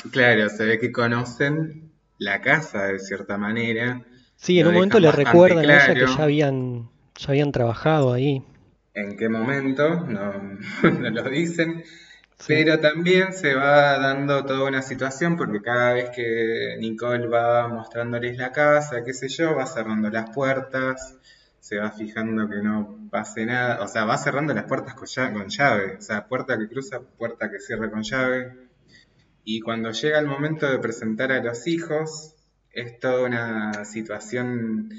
claro, 0.09 0.49
se 0.49 0.65
ve 0.65 0.79
que 0.79 0.91
conocen 0.91 1.91
la 2.17 2.41
casa 2.41 2.87
de 2.87 2.97
cierta 2.97 3.37
manera 3.37 4.03
Sí, 4.35 4.59
en 4.59 4.67
un 4.67 4.73
momento 4.75 4.99
le 4.99 5.11
recuerdan 5.11 5.69
a 5.69 5.85
ella 5.85 5.93
que 5.93 6.07
ya 6.07 6.23
habían, 6.23 6.89
ya 7.17 7.29
habían 7.29 7.51
trabajado 7.51 8.13
ahí. 8.13 8.43
¿En 8.93 9.17
qué 9.17 9.27
momento? 9.29 10.05
No, 10.07 10.33
no 10.83 11.09
lo 11.09 11.29
dicen. 11.29 11.83
Pero 12.47 12.79
también 12.79 13.33
se 13.33 13.55
va 13.55 13.97
dando 13.97 14.45
toda 14.45 14.67
una 14.67 14.81
situación 14.81 15.37
porque 15.37 15.61
cada 15.61 15.93
vez 15.93 16.09
que 16.09 16.75
Nicole 16.79 17.27
va 17.27 17.67
mostrándoles 17.69 18.37
la 18.37 18.51
casa, 18.51 19.03
qué 19.03 19.13
sé 19.13 19.29
yo, 19.29 19.55
va 19.55 19.65
cerrando 19.65 20.09
las 20.09 20.29
puertas, 20.31 21.17
se 21.59 21.77
va 21.77 21.91
fijando 21.91 22.47
que 22.49 22.61
no 22.61 23.07
pase 23.09 23.45
nada, 23.45 23.81
o 23.81 23.87
sea, 23.87 24.05
va 24.05 24.17
cerrando 24.17 24.53
las 24.53 24.65
puertas 24.65 24.93
con 24.95 25.07
llave, 25.07 25.33
con 25.33 25.47
llave, 25.47 25.95
o 25.97 26.01
sea, 26.01 26.27
puerta 26.27 26.57
que 26.57 26.67
cruza, 26.67 26.99
puerta 27.17 27.49
que 27.49 27.59
cierra 27.59 27.89
con 27.89 28.03
llave. 28.03 28.69
Y 29.45 29.61
cuando 29.61 29.91
llega 29.91 30.19
el 30.19 30.27
momento 30.27 30.69
de 30.69 30.77
presentar 30.79 31.31
a 31.31 31.41
los 31.41 31.67
hijos, 31.67 32.34
es 32.75 32.99
toda 32.99 33.25
una 33.25 33.85
situación 33.85 34.89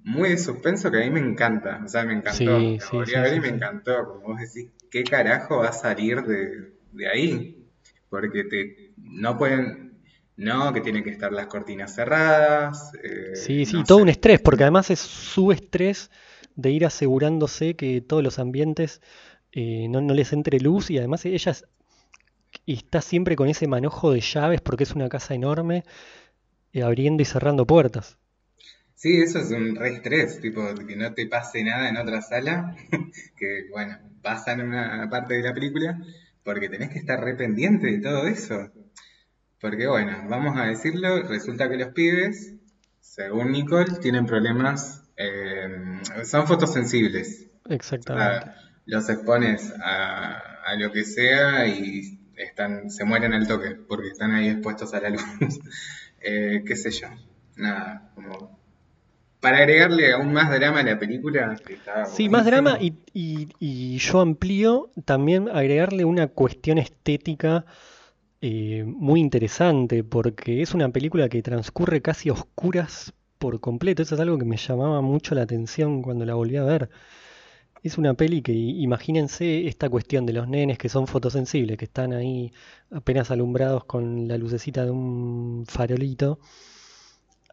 muy 0.00 0.30
de 0.30 0.38
suspenso 0.38 0.90
que 0.90 0.98
a 0.98 1.00
mí 1.06 1.10
me 1.10 1.20
encanta. 1.20 1.82
O 1.84 1.88
sea, 1.88 2.04
me 2.04 2.14
encantó. 2.14 2.58
Sí, 2.58 2.78
sí, 2.80 2.98
ver 3.20 3.34
y 3.36 3.40
me 3.40 3.48
encantó. 3.48 4.06
Como 4.08 4.28
vos 4.28 4.40
decís, 4.40 4.70
¿qué 4.90 5.04
carajo 5.04 5.58
va 5.58 5.68
a 5.68 5.72
salir 5.72 6.22
de, 6.22 7.08
ahí? 7.12 7.60
porque 8.08 8.44
te 8.44 8.92
no 8.96 9.36
pueden, 9.38 9.98
no, 10.36 10.72
que 10.72 10.80
tienen 10.80 11.02
que 11.02 11.10
estar 11.10 11.32
las 11.32 11.46
cortinas 11.48 11.94
cerradas. 11.94 12.92
eh, 13.02 13.32
Sí, 13.34 13.66
sí, 13.66 13.82
no 13.82 13.84
todo 13.84 13.98
sé. 13.98 14.02
un 14.02 14.08
estrés, 14.08 14.40
porque 14.40 14.62
además 14.64 14.90
es 14.90 15.00
su 15.00 15.50
estrés 15.52 16.10
de 16.54 16.70
ir 16.70 16.86
asegurándose 16.86 17.74
que 17.74 18.00
todos 18.00 18.22
los 18.22 18.38
ambientes 18.38 19.00
eh, 19.52 19.88
no, 19.88 20.00
no 20.00 20.14
les 20.14 20.32
entre 20.32 20.60
luz 20.60 20.90
y 20.90 20.98
además 20.98 21.24
ella 21.24 21.52
es- 21.52 21.64
está 22.66 23.00
siempre 23.00 23.36
con 23.36 23.48
ese 23.48 23.66
manojo 23.66 24.12
de 24.12 24.20
llaves 24.20 24.60
porque 24.60 24.84
es 24.84 24.92
una 24.92 25.08
casa 25.08 25.34
enorme, 25.34 25.84
eh, 26.74 26.82
abriendo 26.82 27.22
y 27.22 27.26
cerrando 27.26 27.66
puertas. 27.66 28.18
Sí, 28.94 29.20
eso 29.22 29.38
es 29.38 29.50
un 29.50 29.76
re 29.76 29.94
estrés, 29.94 30.40
tipo, 30.40 30.62
que 30.74 30.96
no 30.96 31.14
te 31.14 31.26
pase 31.26 31.62
nada 31.64 31.88
en 31.88 31.96
otra 31.96 32.20
sala, 32.20 32.76
que 33.38 33.66
bueno, 33.70 33.98
pasa 34.22 34.52
en 34.52 34.62
una 34.62 35.08
parte 35.10 35.34
de 35.34 35.42
la 35.42 35.54
película, 35.54 35.98
porque 36.42 36.68
tenés 36.68 36.90
que 36.90 36.98
estar 36.98 37.20
re 37.20 37.34
pendiente 37.34 37.86
de 37.86 37.98
todo 37.98 38.26
eso. 38.26 38.70
Porque 39.60 39.86
bueno, 39.86 40.26
vamos 40.28 40.58
a 40.58 40.66
decirlo, 40.66 41.22
resulta 41.22 41.68
que 41.68 41.76
los 41.76 41.88
pibes, 41.92 42.54
según 43.00 43.52
Nicole, 43.52 43.98
tienen 44.00 44.26
problemas, 44.26 45.04
eh, 45.16 46.00
son 46.24 46.46
fotosensibles. 46.46 47.46
Exactamente. 47.68 48.50
Ah, 48.50 48.54
los 48.86 49.08
expones 49.08 49.72
a, 49.82 50.38
a 50.64 50.76
lo 50.76 50.90
que 50.92 51.04
sea 51.04 51.66
y 51.66 52.18
están, 52.36 52.90
se 52.90 53.04
mueren 53.04 53.32
al 53.32 53.46
toque, 53.46 53.76
porque 53.88 54.08
están 54.08 54.32
ahí 54.32 54.48
expuestos 54.48 54.92
a 54.94 55.00
la 55.00 55.10
luz. 55.10 55.24
Eh, 56.24 56.62
qué 56.66 56.76
sé 56.76 56.90
yo, 56.90 57.08
nada, 57.56 58.10
como 58.14 58.58
para 59.40 59.58
agregarle 59.58 60.12
aún 60.12 60.32
más 60.32 60.50
drama 60.50 60.80
a 60.80 60.84
la 60.84 60.98
película, 60.98 61.54
está 61.68 62.06
Sí, 62.06 62.28
más 62.28 62.46
drama 62.46 62.78
y, 62.80 62.94
y- 63.12 63.48
y 63.60 63.98
yo 63.98 64.20
amplío 64.20 64.90
también 65.04 65.48
agregarle 65.50 66.04
una 66.04 66.28
cuestión 66.28 66.78
estética 66.78 67.66
eh, 68.40 68.84
muy 68.86 69.20
interesante, 69.20 70.04
porque 70.04 70.62
es 70.62 70.74
una 70.74 70.90
película 70.90 71.28
que 71.28 71.42
transcurre 71.42 72.02
casi 72.02 72.28
a 72.28 72.34
oscuras 72.34 73.14
por 73.38 73.60
completo. 73.60 74.02
Eso 74.02 74.14
es 74.16 74.20
algo 74.20 74.38
que 74.38 74.44
me 74.44 74.56
llamaba 74.58 75.00
mucho 75.00 75.34
la 75.34 75.42
atención 75.42 76.02
cuando 76.02 76.24
la 76.26 76.34
volví 76.34 76.56
a 76.56 76.64
ver. 76.64 76.90
Es 77.84 77.98
una 77.98 78.14
peli 78.14 78.42
que, 78.42 78.52
imagínense 78.52 79.68
esta 79.68 79.88
cuestión 79.90 80.26
de 80.26 80.32
los 80.32 80.48
nenes 80.48 80.78
que 80.78 80.88
son 80.88 81.06
fotosensibles, 81.06 81.76
que 81.76 81.84
están 81.84 82.12
ahí 82.14 82.50
apenas 82.90 83.30
alumbrados 83.30 83.84
con 83.84 84.26
la 84.26 84.38
lucecita 84.38 84.84
de 84.84 84.90
un 84.90 85.64
farolito, 85.68 86.38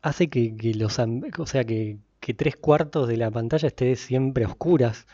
hace 0.01 0.29
que, 0.29 0.55
que 0.55 0.73
los, 0.73 0.97
o 0.99 1.45
sea, 1.45 1.63
que, 1.65 1.99
que 2.19 2.33
tres 2.33 2.55
cuartos 2.55 3.07
de 3.07 3.17
la 3.17 3.29
pantalla 3.31 3.67
esté 3.67 3.95
siempre 3.95 4.45
a 4.45 4.47
oscuras 4.47 5.05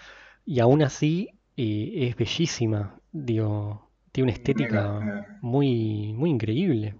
y 0.45 0.59
aún 0.59 0.83
así 0.83 1.29
eh, 1.57 2.07
es 2.09 2.15
bellísima. 2.15 2.99
Digo, 3.11 3.89
tiene 4.11 4.31
una 4.31 4.37
estética 4.37 4.99
Mega, 4.99 5.39
muy, 5.41 6.13
muy 6.13 6.29
increíble. 6.29 6.95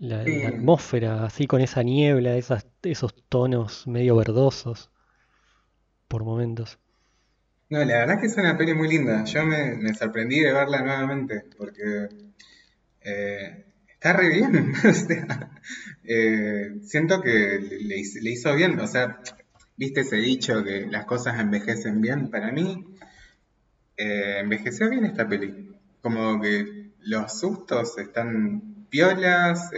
La, 0.00 0.24
Sí. 0.24 0.42
la 0.42 0.48
atmósfera, 0.50 1.24
así 1.24 1.46
con 1.46 1.60
esa 1.60 1.82
niebla, 1.82 2.36
esas, 2.36 2.66
esos 2.82 3.14
tonos 3.28 3.86
medio 3.86 4.16
verdosos 4.16 4.90
por 6.08 6.24
momentos. 6.24 6.78
No, 7.74 7.84
la 7.84 7.98
verdad 7.98 8.14
es 8.14 8.20
que 8.20 8.26
es 8.28 8.36
una 8.36 8.56
peli 8.56 8.72
muy 8.72 8.86
linda. 8.86 9.24
Yo 9.24 9.44
me, 9.44 9.74
me 9.74 9.92
sorprendí 9.94 10.38
de 10.38 10.52
verla 10.52 10.80
nuevamente, 10.82 11.42
porque 11.58 12.08
eh, 13.00 13.64
está 13.88 14.12
re 14.12 14.28
bien. 14.28 14.72
O 14.88 14.92
sea, 14.92 15.50
eh, 16.04 16.76
siento 16.84 17.20
que 17.20 17.58
le, 17.80 18.30
hizo 18.30 18.54
bien. 18.54 18.78
O 18.78 18.86
sea, 18.86 19.18
viste 19.76 20.02
ese 20.02 20.18
dicho 20.18 20.62
que 20.62 20.86
las 20.86 21.04
cosas 21.04 21.40
envejecen 21.40 22.00
bien. 22.00 22.30
Para 22.30 22.52
mí, 22.52 22.94
eh, 23.96 24.36
envejeció 24.38 24.88
bien 24.88 25.04
esta 25.06 25.28
peli. 25.28 25.74
Como 26.00 26.40
que 26.40 26.92
los 27.00 27.40
sustos 27.40 27.98
están 27.98 28.86
piolas, 28.88 29.70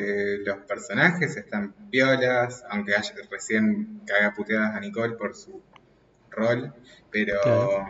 los 0.45 0.59
personajes 0.69 1.35
están 1.39 1.73
piolas, 1.89 2.63
aunque 2.69 2.95
haya, 2.95 3.15
recién 3.31 4.03
caga 4.05 4.35
puteadas 4.35 4.77
a 4.77 4.81
Nicole 4.81 5.17
por 5.17 5.35
su 5.35 5.63
rol, 6.37 6.75
pero 7.11 7.35
Claro. 7.41 7.87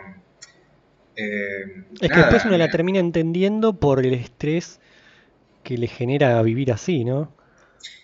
eh, 1.17 1.65
Es 2.01 2.11
que 2.11 2.21
después 2.21 2.47
uno 2.47 2.57
la 2.57 2.71
me- 2.71 2.71
termina 2.71 3.01
entendiendo 3.01 3.79
por 3.79 4.01
el 4.01 4.15
estrés 4.15 4.81
que 5.65 5.79
le 5.79 5.89
genera 5.89 6.43
vivir 6.43 6.73
así, 6.73 7.05
¿no? 7.05 7.33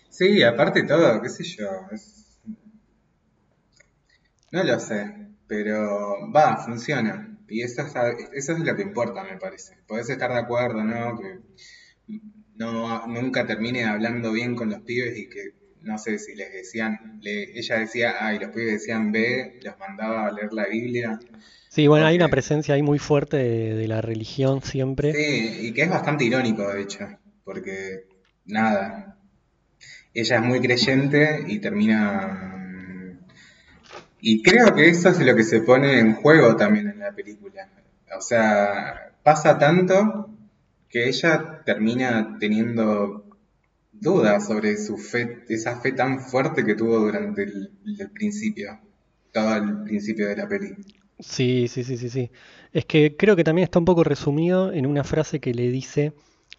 Sí, 0.09 0.43
aparte 0.45 0.83
de 0.83 0.89
todo, 0.89 1.21
qué 1.21 1.29
sé 1.29 1.43
yo, 1.43 1.67
es- 1.91 2.39
no 4.53 4.63
lo 4.63 4.79
sé, 4.79 5.15
pero 5.49 6.31
va, 6.33 6.57
funciona. 6.59 7.39
Y 7.49 7.63
eso 7.63 7.83
es, 7.83 7.95
eso 8.33 8.53
es 8.53 8.59
lo 8.61 8.77
que 8.77 8.83
importa, 8.83 9.25
me 9.25 9.37
parece. 9.39 9.77
Podés 9.87 10.09
estar 10.11 10.31
de 10.33 10.39
acuerdo, 10.39 10.83
¿no? 10.85 11.19
Que 11.19 11.41
no, 12.57 13.07
nunca 13.07 13.47
termine 13.47 13.85
hablando 13.85 14.33
bien 14.33 14.55
con 14.55 14.71
los 14.71 14.81
pibes 14.83 15.17
y 15.19 15.29
que, 15.29 15.55
no 15.85 15.99
sé, 15.99 16.19
si 16.19 16.35
les 16.35 16.53
decían, 16.53 17.19
le- 17.23 17.59
ella 17.59 17.79
decía 17.79 18.25
A 18.27 18.35
y 18.35 18.39
los 18.39 18.51
pibes 18.51 18.73
decían 18.73 19.13
B, 19.13 19.59
los 19.63 19.79
mandaba 19.79 20.27
a 20.27 20.33
leer 20.33 20.53
la 20.53 20.67
Biblia. 20.67 21.19
Sí, 21.69 21.87
bueno, 21.87 22.07
hay 22.07 22.17
una 22.17 22.29
presencia 22.29 22.75
ahí 22.75 22.83
muy 22.83 22.99
fuerte 22.99 23.37
de, 23.39 23.75
de 23.75 23.89
la 23.89 24.01
religión 24.01 24.63
siempre. 24.63 25.13
Sí, 25.13 25.69
y 25.69 25.73
que 25.73 25.83
es 25.83 25.91
bastante 25.91 26.25
irónico, 26.25 26.69
de 26.69 26.83
hecho, 26.83 27.09
porque 27.45 28.05
nada, 28.45 29.17
ella 30.15 30.37
es 30.37 30.43
muy 30.43 30.61
creyente 30.61 31.45
y 31.47 31.59
termina... 31.61 32.49
Y 34.21 34.43
creo 34.43 34.75
que 34.75 34.89
eso 34.89 35.09
es 35.09 35.19
lo 35.21 35.35
que 35.35 35.43
se 35.43 35.61
pone 35.63 35.99
en 35.99 36.15
juego 36.15 36.55
también 36.57 36.89
en 36.89 37.01
la 37.01 37.13
película. 37.13 37.69
O 38.17 38.21
sea, 38.21 39.13
pasa 39.23 39.59
tanto 39.59 40.31
que 40.89 41.09
ella 41.09 41.63
termina 41.65 42.37
teniendo 42.39 43.22
dudas 44.03 44.47
sobre 44.47 44.77
su 44.77 44.99
fe, 44.99 45.45
esa 45.49 45.81
fe 45.81 45.93
tan 45.93 46.21
fuerte 46.21 46.65
que 46.65 46.75
tuvo 46.75 46.99
durante 46.99 47.45
el, 47.45 47.71
principio, 48.13 48.81
todo 49.33 49.57
el 49.57 49.85
principio 49.85 50.29
de 50.29 50.37
la 50.37 50.49
peli. 50.49 50.75
Sí, 51.21 51.69
sí, 51.69 51.85
sí, 51.85 51.97
sí, 51.97 52.11
sí. 52.11 52.31
Es 52.73 52.85
que 52.85 53.17
creo 53.17 53.37
que 53.37 53.45
también 53.45 53.65
está 53.65 53.79
un 53.79 53.85
poco 53.85 54.03
resumido 54.03 54.73
en 54.73 54.87
una 54.87 55.05
frase 55.05 55.39
que 55.39 55.55
le 55.55 55.71
dice 55.71 56.13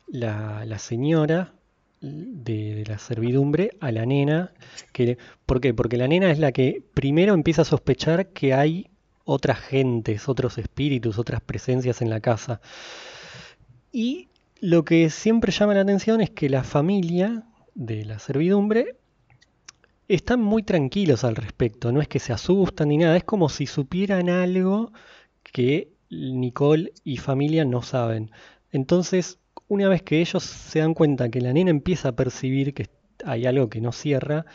la, 0.08 0.64
la 0.66 0.80
señora 0.80 1.54
de, 2.00 2.76
de 2.76 2.86
la 2.86 2.98
servidumbre 2.98 3.72
a 3.82 3.92
la 3.92 4.06
nena. 4.06 4.54
Que, 4.94 5.18
¿por 5.46 5.60
qué? 5.60 5.74
Porque 5.74 5.98
la 5.98 6.08
nena 6.08 6.32
es 6.32 6.40
la 6.40 6.54
que 6.54 6.82
primero 6.94 7.34
empieza 7.34 7.64
a 7.64 7.66
sospechar 7.66 8.28
que 8.30 8.54
hay 8.54 8.90
otras 9.26 9.60
gentes, 9.60 10.30
otros 10.30 10.58
espíritus, 10.58 11.20
otras 11.20 11.42
presencias 11.42 12.02
en 12.02 12.10
la 12.10 12.22
casa. 12.22 12.62
Y 13.92 14.30
lo 14.64 14.86
que 14.86 15.10
siempre 15.10 15.52
llama 15.52 15.74
la 15.74 15.82
atención 15.82 16.22
es 16.22 16.30
que 16.30 16.48
la 16.48 16.64
familia 16.64 17.44
de 17.76 18.06
la 18.06 18.18
servidumbre 18.18 18.96
están 20.08 20.40
muy 20.40 20.64
tranquilos 20.64 21.26
al 21.26 21.36
respecto, 21.36 21.92
no 21.92 22.00
es 22.00 22.08
que 22.08 22.20
se 22.20 22.32
asustan 22.32 22.88
ni 22.88 22.98
nada, 22.98 23.18
es 23.18 23.26
como 23.26 23.50
si 23.50 23.66
supieran 23.68 24.30
algo 24.30 24.94
que 25.44 25.92
Nicole 26.10 26.94
y 27.04 27.18
familia 27.18 27.66
no 27.66 27.82
saben. 27.82 28.32
Entonces, 28.72 29.38
una 29.68 29.90
vez 29.90 30.02
que 30.02 30.22
ellos 30.22 30.44
se 30.44 30.80
dan 30.80 30.94
cuenta 30.94 31.28
que 31.28 31.42
la 31.42 31.52
nena 31.52 31.70
empieza 31.70 32.08
a 32.08 32.16
percibir 32.16 32.74
que 32.74 32.88
hay 33.26 33.46
algo 33.46 33.68
que 33.68 33.82
no 33.82 33.92
cierra, 33.92 34.46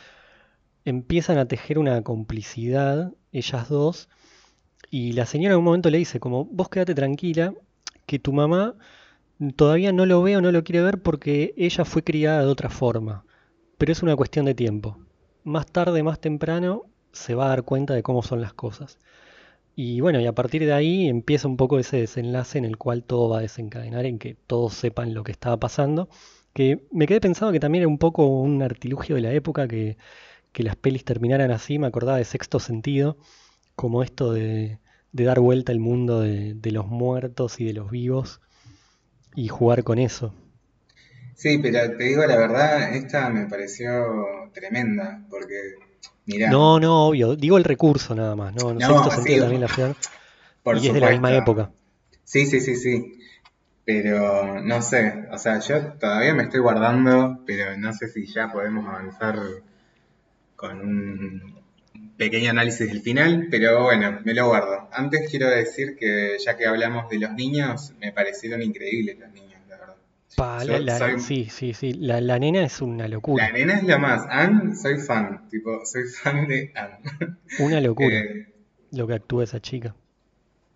empiezan 0.87 1.37
a 1.37 1.49
tejer 1.49 1.79
una 1.79 2.01
complicidad, 2.01 3.13
ellas 3.31 3.69
dos, 3.69 4.09
y 4.91 5.13
la 5.13 5.27
señora 5.27 5.53
en 5.53 5.59
un 5.59 5.67
momento 5.67 5.91
le 5.91 5.99
dice 5.99 6.19
como, 6.19 6.47
vos 6.47 6.71
quédate 6.71 6.95
tranquila, 6.95 7.53
que 8.07 8.19
tu 8.19 8.33
mamá 8.33 8.75
todavía 9.57 9.93
no 9.93 10.07
lo 10.07 10.23
ve 10.23 10.37
o 10.37 10.41
no 10.41 10.53
lo 10.53 10.65
quiere 10.65 10.83
ver 10.83 11.01
porque 11.03 11.55
ella 11.57 11.85
fue 11.85 12.03
criada 12.03 12.41
de 12.41 12.49
otra 12.49 12.71
forma, 12.71 13.25
pero 13.79 13.93
es 13.93 14.03
una 14.03 14.17
cuestión 14.17 14.47
de 14.47 14.55
tiempo. 14.55 14.99
Más 15.45 15.67
tarde, 15.67 16.03
más 16.03 16.21
temprano, 16.21 16.85
se 17.13 17.35
va 17.35 17.47
a 17.47 17.49
dar 17.51 17.63
cuenta 17.65 17.95
de 17.95 18.03
cómo 18.03 18.23
son 18.23 18.41
las 18.41 18.53
cosas. 18.53 18.99
Y 19.77 20.01
bueno, 20.01 20.21
y 20.21 20.27
a 20.27 20.35
partir 20.35 20.65
de 20.67 20.73
ahí 20.73 21.09
empieza 21.09 21.49
un 21.49 21.57
poco 21.57 21.79
ese 21.79 21.99
desenlace 21.99 22.59
en 22.59 22.65
el 22.65 22.77
cual 22.79 23.05
todo 23.05 23.29
va 23.29 23.39
a 23.39 23.43
desencadenar 23.43 24.07
en 24.07 24.19
que 24.19 24.35
todos 24.47 24.75
sepan 24.75 25.15
lo 25.15 25.23
que 25.25 25.33
estaba 25.33 25.59
pasando. 25.59 26.09
Que 26.53 26.87
me 26.91 27.07
quedé 27.07 27.21
pensando 27.21 27.53
que 27.53 27.61
también 27.61 27.83
era 27.83 27.89
un 27.89 27.99
poco 27.99 28.27
un 28.27 28.63
artilugio 28.63 29.17
de 29.17 29.23
la 29.23 29.33
época 29.33 29.69
que, 29.69 29.97
que 30.53 30.65
las 30.65 30.77
pelis 30.77 31.05
terminaran 31.05 31.53
así. 31.53 31.79
Me 31.79 31.87
acordaba 31.87 32.19
de 32.19 32.25
Sexto 32.25 32.59
Sentido, 32.61 33.19
como 33.77 34.03
esto 34.03 34.33
de, 34.33 34.81
de 35.13 35.25
dar 35.25 35.41
vuelta 35.41 35.73
al 35.73 35.81
mundo 35.81 36.21
de, 36.21 36.55
de 36.55 36.73
los 36.73 36.87
muertos 36.89 37.61
y 37.61 37.65
de 37.65 37.75
los 37.75 37.91
vivos 37.91 38.41
y 39.35 39.49
jugar 39.49 39.85
con 39.85 39.99
eso. 39.99 40.35
Sí, 41.35 41.59
pero 41.59 41.97
te 41.97 42.05
digo 42.05 42.27
la 42.27 42.37
verdad, 42.37 42.95
esta 42.95 43.29
me 43.31 43.47
pareció 43.47 44.51
tremenda, 44.53 45.25
porque, 45.31 45.75
mirá, 46.27 46.51
No, 46.51 46.81
no, 46.81 47.07
obvio. 47.07 47.37
Digo 47.37 47.57
el 47.59 47.65
recurso 47.65 48.15
nada 48.15 48.35
más. 48.35 48.55
No, 48.55 48.75
no, 48.75 48.81
No, 48.81 49.05
sí, 49.05 49.17
Sentido 49.17 49.43
también 49.45 49.61
la 49.61 49.69
ver. 49.69 49.97
por 50.63 50.79
Y 50.79 50.89
es 50.89 50.95
de 50.95 51.01
la 51.01 51.11
misma 51.11 51.35
época. 51.35 51.71
Sí, 52.25 52.47
sí, 52.47 52.61
sí, 52.61 52.77
sí. 52.77 53.21
Pero 53.85 54.61
no 54.61 54.83
sé, 54.83 55.27
o 55.33 55.39
sea, 55.39 55.61
yo 55.61 55.93
todavía 55.95 56.35
me 56.35 56.43
estoy 56.43 56.61
guardando, 56.61 57.39
pero 57.47 57.77
no 57.79 57.93
sé 57.95 58.09
si 58.09 58.27
ya 58.27 58.53
podemos 58.53 58.87
avanzar 58.87 59.39
con 60.57 60.81
un 60.81 61.58
pequeño 62.19 62.51
análisis 62.51 62.87
del 62.89 63.01
final, 63.01 63.47
pero 63.51 63.85
bueno, 63.85 64.21
me 64.25 64.35
lo 64.35 64.49
guardo. 64.49 64.89
Antes 64.93 65.31
quiero 65.31 65.49
decir 65.49 65.97
que 65.97 66.37
ya 66.45 66.57
que 66.57 66.67
hablamos 66.67 67.09
de 67.09 67.19
los 67.21 67.33
niños, 67.33 67.93
me 68.01 68.13
parecieron 68.13 68.61
increíbles 68.61 69.19
los 69.19 69.33
niños, 69.33 69.61
la 69.69 69.77
verdad. 69.79 69.95
Pa, 70.37 70.65
Yo 70.65 70.73
la- 70.73 70.79
la- 70.81 70.99
soy- 70.99 71.21
Sí, 71.21 71.49
sí, 71.51 71.73
sí. 71.75 71.93
La, 71.95 72.21
la 72.21 72.39
nena 72.39 72.65
es 72.65 72.83
una 72.83 73.09
locura. 73.09 73.47
La 73.47 73.53
nena 73.53 73.75
es 73.79 73.85
la 73.85 73.99
más. 73.99 74.27
Anne, 74.29 74.75
soy 74.77 74.99
fan. 74.99 75.49
Tipo, 75.49 75.87
soy 75.87 76.05
fan 76.09 76.47
de 76.49 76.73
Anne. 76.75 76.99
Una 77.61 77.81
locura 77.81 78.17
Eh, 78.19 78.53
lo 78.93 79.07
que 79.07 79.15
actúa 79.15 79.45
esa 79.45 79.61
chica. 79.61 79.95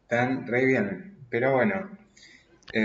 están 0.04 0.46
re 0.46 0.64
bien. 0.66 1.16
Pero 1.28 1.54
bueno. 1.54 1.90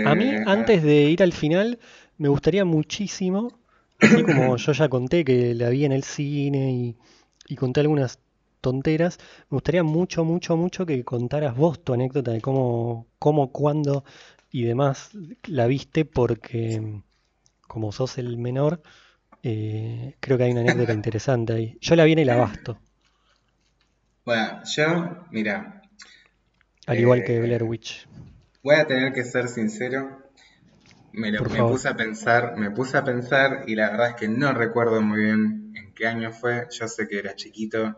A 0.04 0.14
mí, 0.14 0.30
eh, 0.30 0.42
antes 0.46 0.82
de 0.82 0.94
ir 1.04 1.22
al 1.22 1.32
final, 1.32 1.78
me 2.18 2.28
gustaría 2.28 2.64
muchísimo, 2.64 3.58
así 4.00 4.22
como 4.22 4.56
yo 4.56 4.72
ya 4.72 4.88
conté 4.88 5.24
que 5.24 5.54
la 5.54 5.68
vi 5.70 5.84
en 5.84 5.92
el 5.92 6.02
cine 6.04 6.72
y, 6.72 6.96
y 7.48 7.56
conté 7.56 7.80
algunas 7.80 8.18
tonteras, 8.60 9.18
me 9.50 9.56
gustaría 9.56 9.82
mucho, 9.82 10.24
mucho, 10.24 10.56
mucho 10.56 10.86
que 10.86 11.04
contaras 11.04 11.56
vos 11.56 11.82
tu 11.82 11.92
anécdota 11.94 12.32
de 12.32 12.40
cómo, 12.40 13.08
cómo, 13.18 13.52
cuándo 13.52 14.04
y 14.50 14.64
demás 14.64 15.10
la 15.46 15.66
viste, 15.66 16.04
porque 16.04 17.02
como 17.68 17.92
sos 17.92 18.18
el 18.18 18.38
menor, 18.38 18.82
eh, 19.42 20.16
creo 20.20 20.38
que 20.38 20.44
hay 20.44 20.52
una 20.52 20.62
anécdota 20.62 20.94
interesante 20.94 21.52
ahí. 21.54 21.78
Yo 21.82 21.96
la 21.96 22.04
vi 22.04 22.12
en 22.14 22.20
el 22.20 22.30
Abasto, 22.30 22.82
Bueno, 24.24 24.62
yo, 24.64 25.26
mira, 25.32 25.82
al 26.86 26.98
igual 26.98 27.22
que 27.22 27.38
Eh, 27.38 27.40
Blair 27.40 27.62
Witch. 27.62 28.08
voy 28.62 28.76
a 28.76 28.86
tener 28.86 29.12
que 29.12 29.24
ser 29.24 29.48
sincero. 29.48 30.22
Me, 31.12 31.32
lo- 31.32 31.46
me 31.46 31.64
puse 31.64 31.88
a 31.88 31.96
pensar, 31.96 32.56
me 32.58 32.70
puse 32.70 32.96
a 32.98 33.04
pensar 33.04 33.64
y 33.68 33.74
la 33.76 33.90
verdad 33.90 34.10
es 34.10 34.16
que 34.16 34.28
no 34.28 34.52
recuerdo 34.52 35.02
muy 35.02 35.20
bien 35.24 35.72
en 35.76 35.94
qué 35.94 36.06
año 36.08 36.32
fue. 36.32 36.68
Yo 36.72 36.88
sé 36.88 37.08
que 37.08 37.18
era 37.20 37.36
chiquito. 37.36 37.96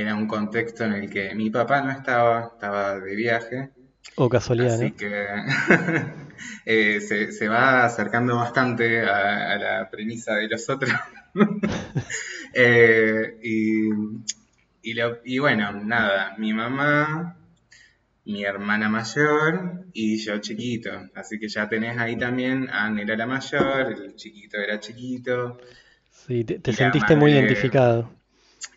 Era 0.00 0.14
un 0.14 0.26
contexto 0.26 0.84
en 0.84 0.92
el 0.94 1.10
que 1.10 1.34
mi 1.34 1.50
papá 1.50 1.82
no 1.82 1.90
estaba, 1.90 2.50
estaba 2.54 2.98
de 3.00 3.14
viaje. 3.16 3.70
O 4.16 4.28
casualidad, 4.28 4.74
Así 4.74 4.90
¿no? 4.90 4.96
que 4.96 5.26
eh, 6.66 7.00
se, 7.00 7.32
se 7.32 7.48
va 7.48 7.84
acercando 7.84 8.36
bastante 8.36 9.00
a, 9.02 9.52
a 9.52 9.58
la 9.58 9.90
premisa 9.90 10.34
de 10.34 10.48
los 10.48 10.68
otros. 10.68 10.92
Eh, 12.54 13.38
y, 13.42 13.88
y, 14.82 14.94
lo- 14.94 15.18
y 15.24 15.38
bueno, 15.38 15.72
nada, 15.72 16.34
mi 16.38 16.52
mamá, 16.52 17.36
mi 18.24 18.44
hermana 18.44 18.88
mayor 18.88 19.86
y 19.92 20.16
yo 20.18 20.38
chiquito. 20.38 20.90
Así 21.14 21.38
que 21.38 21.48
ya 21.48 21.68
tenés 21.68 21.98
ahí 21.98 22.16
también, 22.16 22.68
Anne 22.70 23.02
era 23.02 23.16
la 23.16 23.26
mayor, 23.26 23.92
el 23.92 24.16
chiquito 24.16 24.58
era 24.58 24.80
chiquito. 24.80 25.58
Sí, 26.10 26.44
te, 26.44 26.72
sentiste 26.72 27.16
muy 27.16 27.32
identificado. 27.32 28.10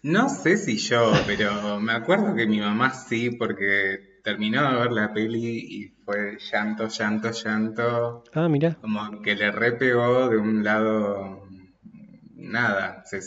No 0.04 0.30
sé 0.30 0.58
si 0.58 0.78
yo, 0.78 1.14
pero 1.26 1.80
me 1.80 1.94
acuerdo 1.94 2.36
que 2.36 2.46
mi 2.46 2.60
mamá 2.60 2.94
sí, 2.94 3.32
porque 3.32 4.20
terminó 4.24 4.70
de 4.72 4.80
ver 4.82 4.92
la 4.92 5.14
peli 5.14 5.58
y 5.60 5.88
fue 6.06 6.38
llanto, 6.52 6.88
llanto, 6.88 7.32
llanto. 7.32 8.24
Ah, 8.34 8.48
mira. 8.50 8.78
Como 8.82 9.22
que 9.22 9.36
le 9.36 9.52
repegó 9.52 10.30
de 10.30 10.38
un 10.38 10.64
lado, 10.64 11.48
nada. 12.36 13.04
se- 13.06 13.22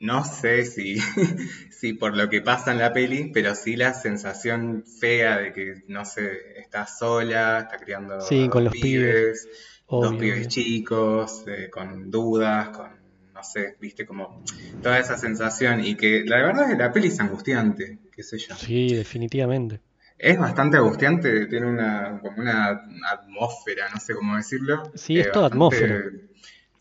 no 0.00 0.24
sé 0.24 0.64
si, 0.64 0.96
si 1.70 1.92
por 1.94 2.16
lo 2.16 2.28
que 2.28 2.40
pasa 2.40 2.70
en 2.72 2.78
la 2.78 2.92
peli, 2.92 3.30
pero 3.34 3.54
sí 3.54 3.74
la 3.76 3.94
sensación 3.94 4.84
fea 5.00 5.38
de 5.38 5.52
que, 5.52 5.82
no 5.88 6.04
sé, 6.04 6.58
está 6.60 6.86
sola, 6.86 7.60
está 7.60 7.78
criando 7.78 8.20
Sí, 8.20 8.48
con 8.48 8.64
los 8.64 8.72
pibes. 8.72 9.48
dos 9.88 10.14
pibes 10.16 10.48
chicos, 10.48 11.44
eh, 11.48 11.68
con 11.70 12.10
dudas, 12.10 12.68
con, 12.68 12.97
no 13.38 13.44
sé, 13.44 13.76
viste, 13.80 14.04
como 14.04 14.42
toda 14.82 14.98
esa 14.98 15.16
sensación. 15.16 15.84
Y 15.84 15.94
que 15.94 16.24
la 16.26 16.38
verdad 16.38 16.64
es 16.64 16.76
que 16.76 16.82
la 16.82 16.92
peli 16.92 17.06
es 17.06 17.20
angustiante, 17.20 17.98
qué 18.12 18.22
sé 18.24 18.36
yo. 18.36 18.52
Sí, 18.56 18.92
definitivamente. 18.94 19.80
Es 20.18 20.36
bastante 20.36 20.76
angustiante, 20.76 21.46
tiene 21.46 21.66
una, 21.66 22.18
como 22.20 22.38
una 22.42 22.80
atmósfera, 23.12 23.88
no 23.94 24.00
sé 24.00 24.14
cómo 24.14 24.36
decirlo. 24.36 24.90
Sí, 24.96 25.20
es 25.20 25.28
eh, 25.28 25.30
toda 25.32 25.48
bastante- 25.50 25.76
atmósfera. 25.76 26.04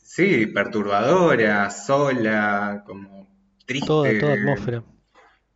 Sí, 0.02 0.48
perturbadora, 0.48 1.70
sola, 1.70 2.82
como 2.88 3.30
triste. 3.68 3.86
Toda, 3.86 4.20
toda 4.20 4.34
atmósfera. 4.34 4.84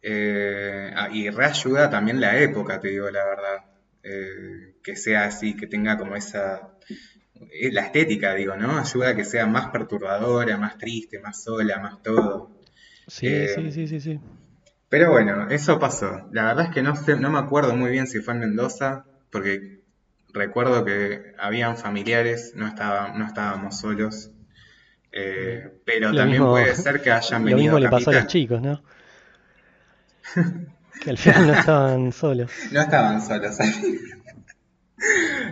Eh, 0.04 0.91
ah, 0.95 1.10
y 1.12 1.32
reayuda 1.32 1.89
también 1.89 2.22
la 2.22 2.38
época, 2.39 2.80
te 2.80 2.89
digo 2.89 3.10
la 3.10 3.26
verdad. 3.26 3.66
Eh, 4.04 4.76
que 4.84 4.95
sea 4.95 5.26
así, 5.26 5.56
que 5.56 5.66
tenga 5.66 5.97
como 5.97 6.16
esa... 6.16 6.70
eh, 7.52 7.72
La 7.72 7.82
estética, 7.82 8.34
digo, 8.36 8.56
¿no? 8.56 8.78
Ayuda 8.78 9.10
a 9.10 9.16
que 9.16 9.26
sea 9.26 9.48
más 9.48 9.68
perturbadora, 9.72 10.58
más 10.58 10.78
triste, 10.78 11.20
más 11.20 11.42
sola, 11.44 11.80
más 11.80 12.02
todo. 12.04 12.52
Sí, 13.08 13.28
Eh, 13.28 13.48
sí, 13.56 13.72
sí, 13.72 13.88
sí, 13.88 14.00
sí. 14.00 14.20
Pero 14.89 15.12
bueno, 15.12 15.50
eso 15.50 15.80
pasó. 15.80 16.28
La 16.32 16.44
verdad 16.46 16.66
es 16.66 16.72
que 16.72 16.82
no 16.82 16.96
sé, 16.96 17.16
no 17.16 17.30
me 17.30 17.39
acuerdo 17.39 17.76
muy 17.76 17.92
bien 17.92 18.08
si 18.08 18.20
fue 18.20 18.34
en 18.34 18.42
Mendoza, 18.42 19.06
porque 19.32 19.80
recuerdo 20.34 20.84
que 20.86 21.34
habían 21.39 21.78
familiares, 21.78 22.54
no 22.56 22.68
estaba, 22.68 23.14
no 23.14 23.26
estábamos 23.26 23.80
solos. 23.80 24.32
Eh, 25.14 25.70
pero 25.86 26.12
Lo 26.12 26.18
también 26.18 26.42
mismo- 26.44 26.52
puede 26.52 26.76
ser 26.76 27.02
que 27.02 27.12
hayan 27.12 27.42
Lo 27.42 27.48
venido 27.48 27.62
mismo 27.74 27.78
a 27.78 27.80
le 27.82 27.89
pasó 27.89 28.10
a 28.12 28.14
los 28.14 28.28
chicos, 28.28 28.62
¿no? 28.62 28.82
Que 31.04 31.10
al 31.10 31.18
final 31.18 31.48
no 31.48 31.54
estaban 31.54 32.12
solos. 32.12 32.52
No 32.72 32.82
estaban 32.82 33.22
solos. 33.22 33.58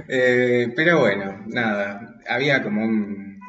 Eh, 0.08 0.72
pero 0.76 1.00
bueno, 1.00 1.43
nada, 1.47 2.20
había 2.28 2.62
como 2.64 2.84
un, 2.84 3.39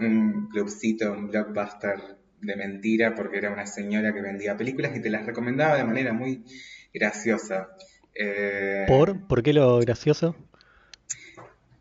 un 0.00 0.48
clubcito, 0.50 1.12
un 1.12 1.28
blockbuster 1.28 1.98
de 2.40 2.56
mentira, 2.56 3.14
porque 3.14 3.38
era 3.38 3.50
una 3.50 3.66
señora 3.66 4.12
que 4.12 4.20
vendía 4.20 4.56
películas 4.56 4.96
y 4.96 5.00
te 5.00 5.10
las 5.10 5.26
recomendaba 5.26 5.76
de 5.76 5.84
manera 5.84 6.12
muy 6.12 6.44
graciosa. 6.92 7.68
Eh, 8.14 8.84
¿Por? 8.88 9.26
¿Por 9.26 9.42
qué 9.42 9.52
lo 9.52 9.78
gracioso? 9.78 10.36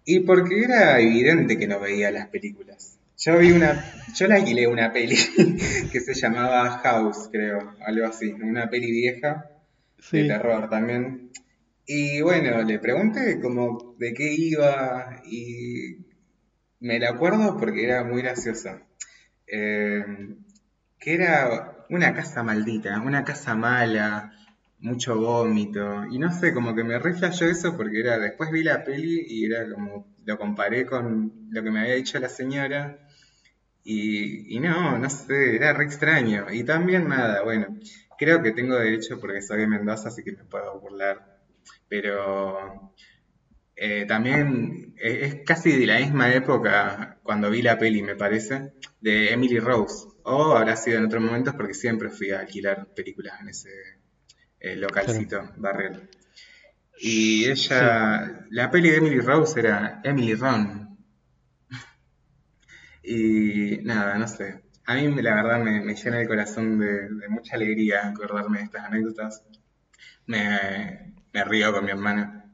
Y 0.06 0.22
porque 0.22 0.64
era 0.64 1.00
evidente 1.00 1.58
que 1.58 1.68
no 1.68 1.80
veía 1.80 2.12
las 2.12 2.28
películas. 2.28 2.98
Yo 3.18 3.38
vi 3.38 3.52
una, 3.52 3.84
yo 4.16 4.28
la 4.28 4.36
alquilé 4.36 4.66
una 4.66 4.94
peli 4.94 5.18
que 5.92 6.00
se 6.00 6.14
llamaba 6.14 6.80
House, 6.80 7.30
creo, 7.32 7.76
algo 7.86 8.08
así, 8.08 8.32
una 8.32 8.70
peli 8.70 8.92
vieja 8.92 9.52
de 10.12 10.28
terror 10.28 10.70
también. 10.70 11.29
Y 11.92 12.22
bueno, 12.22 12.62
le 12.62 12.78
pregunté 12.78 13.40
como 13.42 13.96
de 13.98 14.14
qué 14.14 14.32
iba 14.32 15.24
y 15.26 15.98
me 16.80 17.00
la 17.00 17.10
acuerdo 17.10 17.58
porque 17.58 17.84
era 17.84 18.04
muy 18.04 18.22
graciosa. 18.22 18.84
Eh, 19.48 20.06
que 21.00 21.16
era 21.16 21.88
una 21.90 22.14
casa 22.14 22.44
maldita, 22.44 23.02
una 23.02 23.24
casa 23.24 23.56
mala, 23.56 24.32
mucho 24.78 25.20
vómito. 25.20 26.06
Y 26.12 26.20
no 26.20 26.32
sé, 26.32 26.54
como 26.54 26.76
que 26.76 26.84
me 26.84 27.00
re 27.00 27.16
flashó 27.16 27.46
eso 27.46 27.76
porque 27.76 28.02
era, 28.02 28.20
después 28.20 28.52
vi 28.52 28.62
la 28.64 28.84
peli 28.84 29.26
y 29.28 29.46
era 29.46 29.68
como, 29.74 30.14
lo 30.26 30.38
comparé 30.38 30.86
con 30.86 31.48
lo 31.50 31.64
que 31.64 31.72
me 31.72 31.80
había 31.80 31.96
dicho 31.96 32.20
la 32.20 32.30
señora. 32.30 33.00
Y, 33.84 34.56
y 34.56 34.60
no, 34.60 35.00
no 35.00 35.10
sé, 35.10 35.56
era 35.56 35.74
re 35.74 35.86
extraño. 35.86 36.52
Y 36.52 36.64
también 36.64 37.10
nada, 37.10 37.42
bueno, 37.42 37.80
creo 38.20 38.44
que 38.44 38.52
tengo 38.52 38.76
derecho 38.76 39.20
porque 39.20 39.42
soy 39.42 39.62
de 39.62 39.68
Mendoza, 39.68 40.10
así 40.10 40.24
que 40.24 40.34
me 40.34 40.44
puedo 40.44 40.80
burlar. 40.80 41.39
Pero 41.90 42.94
eh, 43.76 44.06
también 44.08 44.94
es 44.98 45.36
casi 45.46 45.72
de 45.72 45.88
la 45.88 46.00
misma 46.00 46.34
época 46.34 47.18
cuando 47.24 47.50
vi 47.50 47.62
la 47.62 47.78
peli, 47.78 48.04
me 48.04 48.16
parece, 48.16 48.74
de 49.00 49.32
Emily 49.32 49.60
Rose. 49.60 50.06
O 50.24 50.56
habrá 50.56 50.76
sido 50.76 50.98
en 50.98 51.06
otros 51.06 51.24
momentos 51.24 51.56
porque 51.56 51.74
siempre 51.74 52.10
fui 52.10 52.32
a 52.32 52.42
alquilar 52.42 52.94
películas 52.94 53.40
en 53.40 53.50
ese 53.50 53.70
eh, 54.60 54.76
localcito, 54.76 55.54
barrio. 55.58 56.02
Y 57.00 57.46
ella, 57.50 58.46
la 58.50 58.70
peli 58.70 58.90
de 58.90 58.98
Emily 58.98 59.22
Rose 59.22 59.60
era 59.60 60.02
Emily 60.04 60.36
Ron. 60.36 60.98
Y 63.02 63.78
nada, 63.84 64.18
no 64.18 64.28
sé. 64.28 64.62
A 64.86 64.96
mí 64.96 65.22
la 65.22 65.36
verdad 65.36 65.64
me, 65.64 65.82
me 65.82 65.96
llena 65.96 66.20
el 66.20 66.28
corazón 66.28 66.80
de, 66.80 67.08
de 67.10 67.30
mucha 67.30 67.56
alegría 67.56 68.08
acordarme 68.08 68.58
de 68.60 68.64
estas 68.66 68.84
anécdotas. 68.84 69.46
Me, 70.26 71.19
me 71.34 71.44
río 71.44 71.72
con 71.74 71.86
mi 71.86 71.92
hermana. 71.92 72.52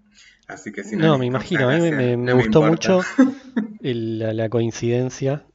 Así 0.48 0.72
que 0.72 0.84
si 0.84 0.96
no, 0.96 1.18
me 1.18 1.26
imagino, 1.26 1.68
a 1.68 1.72
mí 1.72 1.82
me, 1.82 1.92
gracia, 1.92 1.98
me- 1.98 2.18
me 2.18 2.32
no 2.32 2.38
me 2.38 2.44
gustó 2.44 2.62
mucho 2.64 3.02
el- 3.82 4.20
la, 4.20 4.34
la 4.34 4.50
coincidencia 4.50 5.46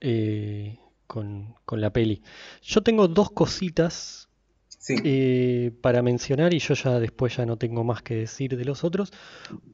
eh, 0.00 0.78
con, 1.06 1.54
con 1.64 1.80
la 1.80 1.92
peli. 1.92 2.22
Yo 2.62 2.82
tengo 2.82 3.08
dos 3.08 3.30
cositas 3.30 4.28
Sí, 4.68 4.94
eh, 5.04 5.72
para 5.82 6.02
mencionar 6.02 6.54
y 6.54 6.60
yo 6.60 6.74
ya 6.74 7.00
después 7.00 7.36
ya 7.36 7.46
no 7.46 7.58
tengo 7.58 7.84
más 7.84 8.02
que 8.02 8.16
decir 8.16 8.56
de 8.56 8.64
los 8.64 8.84
otros. 8.84 9.12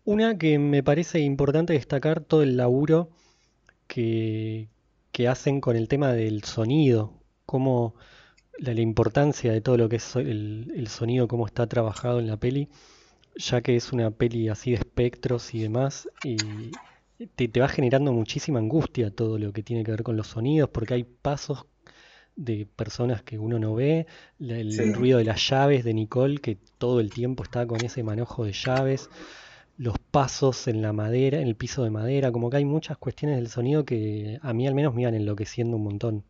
Una 0.05 0.39
que 0.39 0.59
me 0.59 0.83
parece 0.83 1.21
importante 1.21 1.75
destacar 1.75 2.21
todo 2.23 2.43
el 2.43 2.57
laburo 2.57 3.11
que, 3.87 4.69
que 5.13 5.29
hacen 5.29 5.61
con 5.61 5.77
el 5.77 5.89
tema 5.89 6.13
del 6.13 6.45
sonido, 6.45 7.13
cómo 7.47 7.95
la, 8.59 8.75
la 8.75 8.81
importancia 8.83 9.53
de 9.53 9.61
todo 9.61 9.77
lo 9.79 9.89
que 9.89 9.97
es 9.97 10.17
el, 10.17 10.73
el 10.77 10.89
sonido, 10.89 11.29
cómo 11.29 11.47
está 11.47 11.67
trabajado 11.69 12.21
en 12.21 12.27
la 12.29 12.39
peli, 12.39 12.71
ya 13.37 13.61
que 13.63 13.77
es 13.77 13.93
una 13.93 14.11
peli 14.11 14.49
así 14.49 14.71
de 14.73 14.77
espectros 14.79 15.55
y 15.55 15.63
demás, 15.63 16.09
y 16.23 16.81
te, 17.37 17.49
te 17.49 17.61
va 17.61 17.69
generando 17.69 18.13
muchísima 18.13 18.59
angustia 18.61 19.11
todo 19.11 19.39
lo 19.39 19.53
que 19.53 19.63
tiene 19.63 19.85
que 19.85 19.91
ver 19.93 20.03
con 20.03 20.17
los 20.17 20.29
sonidos, 20.29 20.71
porque 20.71 20.95
hay 20.95 21.05
pasos 21.05 21.67
de 22.37 22.67
personas 22.67 23.23
que 23.23 23.39
uno 23.39 23.59
no 23.59 23.75
ve, 23.75 24.07
el, 24.41 24.93
Sí. 24.93 24.93
ruido 24.93 25.19
de 25.19 25.25
las 25.25 25.49
llaves 25.49 25.85
de 25.85 25.95
Nicole, 25.95 26.41
que 26.41 26.59
todo 26.79 27.01
el 27.01 27.13
tiempo 27.13 27.45
está 27.45 27.67
con 27.67 27.83
ese 27.83 28.03
manojo 28.03 28.45
de 28.45 28.53
llaves. 28.53 29.11
los 29.79 29.99
pasos 29.99 30.69
en 30.69 30.83
la 30.83 30.93
madera, 30.93 31.41
en 31.41 31.49
el 31.49 31.57
piso 31.57 31.85
de 31.85 31.91
madera, 31.91 32.33
como 32.33 32.51
que 32.51 32.59
hay 32.59 32.65
muchas 32.65 32.99
cuestiones 32.99 33.37
del 33.39 33.49
sonido 33.49 33.85
que 33.85 34.39
a 34.43 34.53
mí 34.55 34.67
al 34.69 34.75
menos 34.75 34.95
me 34.95 35.03
iban 35.03 35.15
enloqueciendo 35.15 35.77
un 35.79 35.85
montón. 35.85 36.25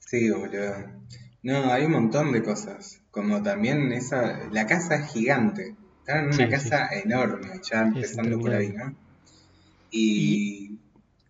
Sí, 0.00 0.28
boludo. 0.30 0.74
No, 1.42 1.70
hay 1.72 1.84
un 1.84 1.92
montón 1.92 2.32
de 2.32 2.42
cosas. 2.42 3.00
Como 3.18 3.42
también 3.42 3.92
esa. 3.92 4.48
La 4.52 4.64
casa 4.66 4.94
es 4.94 5.12
gigante. 5.12 5.74
Están 6.00 6.18
en 6.18 6.24
una 6.26 6.34
Sí, 6.36 6.42
sí. 6.44 6.48
casa 6.50 6.88
enorme, 7.04 7.48
ya 7.68 7.80
empezando 7.82 8.38
por 8.38 8.54
ahí. 8.54 8.68
¿no? 8.72 8.94
Y 9.90 10.78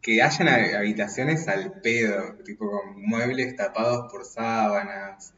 que 0.02 0.22
hayan 0.22 0.48
ha- 0.48 0.78
habitaciones 0.78 1.48
al 1.48 1.80
pedo, 1.80 2.34
tipo 2.44 2.70
con 2.70 3.02
muebles 3.02 3.56
tapados 3.56 4.10
por 4.12 4.24
sábanas. 4.24 5.32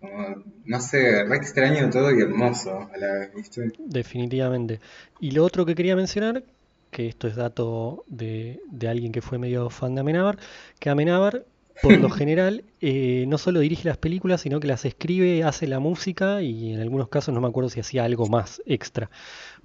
Como, 0.00 0.42
no 0.64 0.80
sé, 0.80 1.22
re 1.24 1.36
extraño 1.36 1.88
todo 1.90 2.10
y 2.16 2.20
hermoso 2.20 2.88
a 2.92 2.96
la 2.98 3.12
vez, 3.12 3.34
¿viste? 3.34 3.72
Definitivamente. 3.78 4.80
Y 5.20 5.30
lo 5.30 5.44
otro 5.44 5.64
que 5.64 5.76
quería 5.76 5.94
mencionar, 5.94 6.42
que 6.90 7.06
esto 7.06 7.28
es 7.28 7.36
dato 7.36 8.04
de, 8.08 8.60
de 8.70 8.88
alguien 8.88 9.12
que 9.12 9.22
fue 9.22 9.38
medio 9.38 9.70
fan 9.70 9.94
de 9.94 10.00
Amenábar, 10.00 10.38
que 10.80 10.90
Amenábar, 10.90 11.44
por 11.80 11.98
lo 11.98 12.10
general, 12.10 12.64
eh, 12.80 13.24
no 13.28 13.38
solo 13.38 13.60
dirige 13.60 13.88
las 13.88 13.96
películas, 13.96 14.40
sino 14.42 14.60
que 14.60 14.66
las 14.66 14.84
escribe, 14.84 15.44
hace 15.44 15.66
la 15.66 15.78
música 15.78 16.42
y 16.42 16.72
en 16.72 16.80
algunos 16.80 17.08
casos 17.08 17.34
no 17.34 17.40
me 17.40 17.48
acuerdo 17.48 17.70
si 17.70 17.80
hacía 17.80 18.04
algo 18.04 18.26
más 18.26 18.62
extra. 18.66 19.10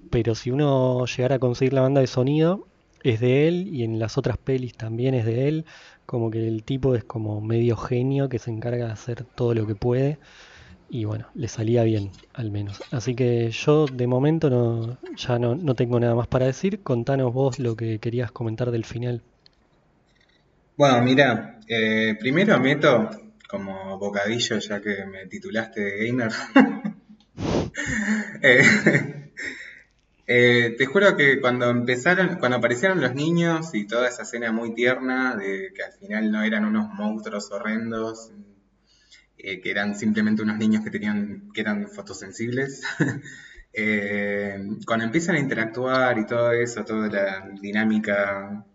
Pero 0.09 0.35
si 0.35 0.51
uno 0.51 1.05
llegara 1.05 1.35
a 1.35 1.39
conseguir 1.39 1.73
la 1.73 1.81
banda 1.81 2.01
de 2.01 2.07
sonido, 2.07 2.67
es 3.03 3.19
de 3.19 3.47
él 3.47 3.69
y 3.73 3.83
en 3.83 3.99
las 3.99 4.17
otras 4.17 4.37
pelis 4.37 4.75
también 4.75 5.13
es 5.13 5.25
de 5.25 5.47
él. 5.47 5.65
Como 6.05 6.31
que 6.31 6.47
el 6.47 6.63
tipo 6.63 6.95
es 6.95 7.03
como 7.03 7.41
medio 7.41 7.75
genio 7.75 8.29
que 8.29 8.39
se 8.39 8.51
encarga 8.51 8.87
de 8.87 8.91
hacer 8.91 9.23
todo 9.23 9.53
lo 9.53 9.67
que 9.67 9.75
puede. 9.75 10.19
Y 10.89 11.03
bueno, 11.05 11.27
le 11.35 11.49
salía 11.49 11.83
bien, 11.83 12.11
al 12.33 12.49
menos. 12.49 12.81
Así 12.91 13.13
que 13.13 13.51
yo 13.51 13.87
de 13.87 14.07
momento 14.07 14.49
no, 14.49 14.97
ya 15.17 15.37
no, 15.37 15.55
no 15.55 15.75
tengo 15.75 15.99
nada 15.99 16.15
más 16.15 16.27
para 16.27 16.45
decir. 16.45 16.81
Contanos 16.81 17.33
vos 17.33 17.59
lo 17.59 17.75
que 17.75 17.99
querías 17.99 18.31
comentar 18.31 18.71
del 18.71 18.85
final. 18.85 19.21
Bueno, 20.77 21.01
mira, 21.01 21.59
eh, 21.67 22.15
primero 22.19 22.59
meto 22.59 23.09
como 23.49 23.97
bocadillo, 23.97 24.59
ya 24.59 24.79
que 24.79 25.05
me 25.05 25.25
titulaste 25.25 25.81
de 25.81 26.05
gamer. 26.05 26.31
Eh, 28.41 29.31
eh, 30.25 30.75
te 30.77 30.85
juro 30.85 31.15
que 31.15 31.39
cuando 31.39 31.69
empezaron, 31.69 32.37
cuando 32.39 32.57
aparecieron 32.57 32.99
los 32.99 33.13
niños 33.13 33.73
y 33.73 33.85
toda 33.85 34.07
esa 34.07 34.23
escena 34.23 34.51
muy 34.51 34.73
tierna 34.73 35.35
de 35.35 35.71
que 35.75 35.83
al 35.83 35.93
final 35.93 36.31
no 36.31 36.41
eran 36.41 36.65
unos 36.65 36.91
monstruos 36.93 37.51
horrendos, 37.51 38.31
eh, 39.37 39.61
que 39.61 39.69
eran 39.69 39.95
simplemente 39.95 40.41
unos 40.41 40.57
niños 40.57 40.83
que 40.83 40.89
tenían, 40.89 41.51
que 41.53 41.61
eran 41.61 41.87
fotosensibles. 41.87 42.83
cuando 44.85 45.05
empiezan 45.05 45.35
a 45.35 45.39
interactuar 45.39 46.17
y 46.17 46.25
todo 46.25 46.51
eso, 46.51 46.83
toda 46.83 47.07
la 47.09 47.49
dinámica 47.61 48.65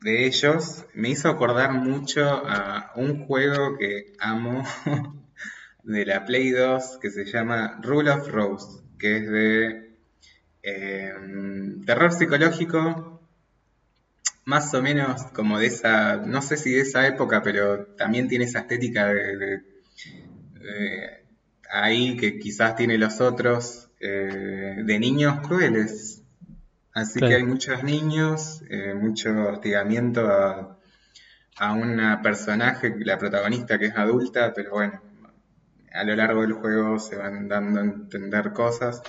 de 0.00 0.26
ellos 0.26 0.84
me 0.94 1.10
hizo 1.10 1.28
acordar 1.28 1.72
mucho 1.72 2.24
a 2.24 2.92
un 2.96 3.26
juego 3.26 3.76
que 3.78 4.12
amo 4.20 4.64
de 5.82 6.06
la 6.06 6.24
Play 6.24 6.50
2 6.50 6.98
que 7.00 7.10
se 7.10 7.24
llama 7.24 7.80
Rule 7.82 8.10
of 8.10 8.28
Rose, 8.28 8.82
que 8.98 9.16
es 9.16 9.30
de 9.30 9.96
eh, 10.62 11.14
terror 11.86 12.12
psicológico, 12.12 13.20
más 14.44 14.72
o 14.74 14.82
menos 14.82 15.24
como 15.32 15.58
de 15.58 15.66
esa, 15.66 16.16
no 16.16 16.42
sé 16.42 16.56
si 16.56 16.70
de 16.70 16.80
esa 16.80 17.06
época, 17.06 17.42
pero 17.42 17.86
también 17.96 18.28
tiene 18.28 18.44
esa 18.44 18.60
estética 18.60 19.08
de 19.08 19.62
ahí 21.70 22.16
que 22.16 22.38
quizás 22.38 22.76
tiene 22.76 22.98
los 22.98 23.20
otros, 23.20 23.90
eh, 24.00 24.76
de 24.84 24.98
niños 24.98 25.46
crueles. 25.46 26.17
Así 26.98 27.20
que 27.20 27.34
hay 27.34 27.44
muchos 27.44 27.84
niños, 27.84 28.62
eh, 28.68 28.94
mucho 28.94 29.30
hostigamiento 29.48 30.26
a, 30.26 30.76
a 31.56 31.72
una 31.72 32.22
personaje, 32.22 32.94
la 32.98 33.18
protagonista 33.18 33.78
que 33.78 33.86
es 33.86 33.96
adulta, 33.96 34.52
pero 34.54 34.72
bueno, 34.72 35.00
a 35.92 36.04
lo 36.04 36.16
largo 36.16 36.42
del 36.42 36.52
juego 36.52 36.98
se 36.98 37.16
van 37.16 37.48
dando 37.48 37.80
a 37.80 37.84
entender 37.84 38.52
cosas. 38.52 39.02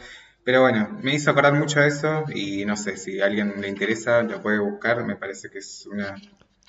Pero 0.43 0.61
bueno, 0.61 0.97
me 1.01 1.15
hizo 1.15 1.31
acordar 1.31 1.53
mucho 1.53 1.79
a 1.79 1.87
eso 1.87 2.25
y 2.33 2.65
no 2.65 2.75
sé, 2.77 2.97
si 2.97 3.19
a 3.21 3.25
alguien 3.25 3.53
le 3.59 3.67
interesa 3.67 4.21
lo 4.23 4.41
puede 4.41 4.59
buscar, 4.59 5.03
me 5.05 5.15
parece 5.15 5.49
que 5.49 5.59
es 5.59 5.87
una... 5.91 6.15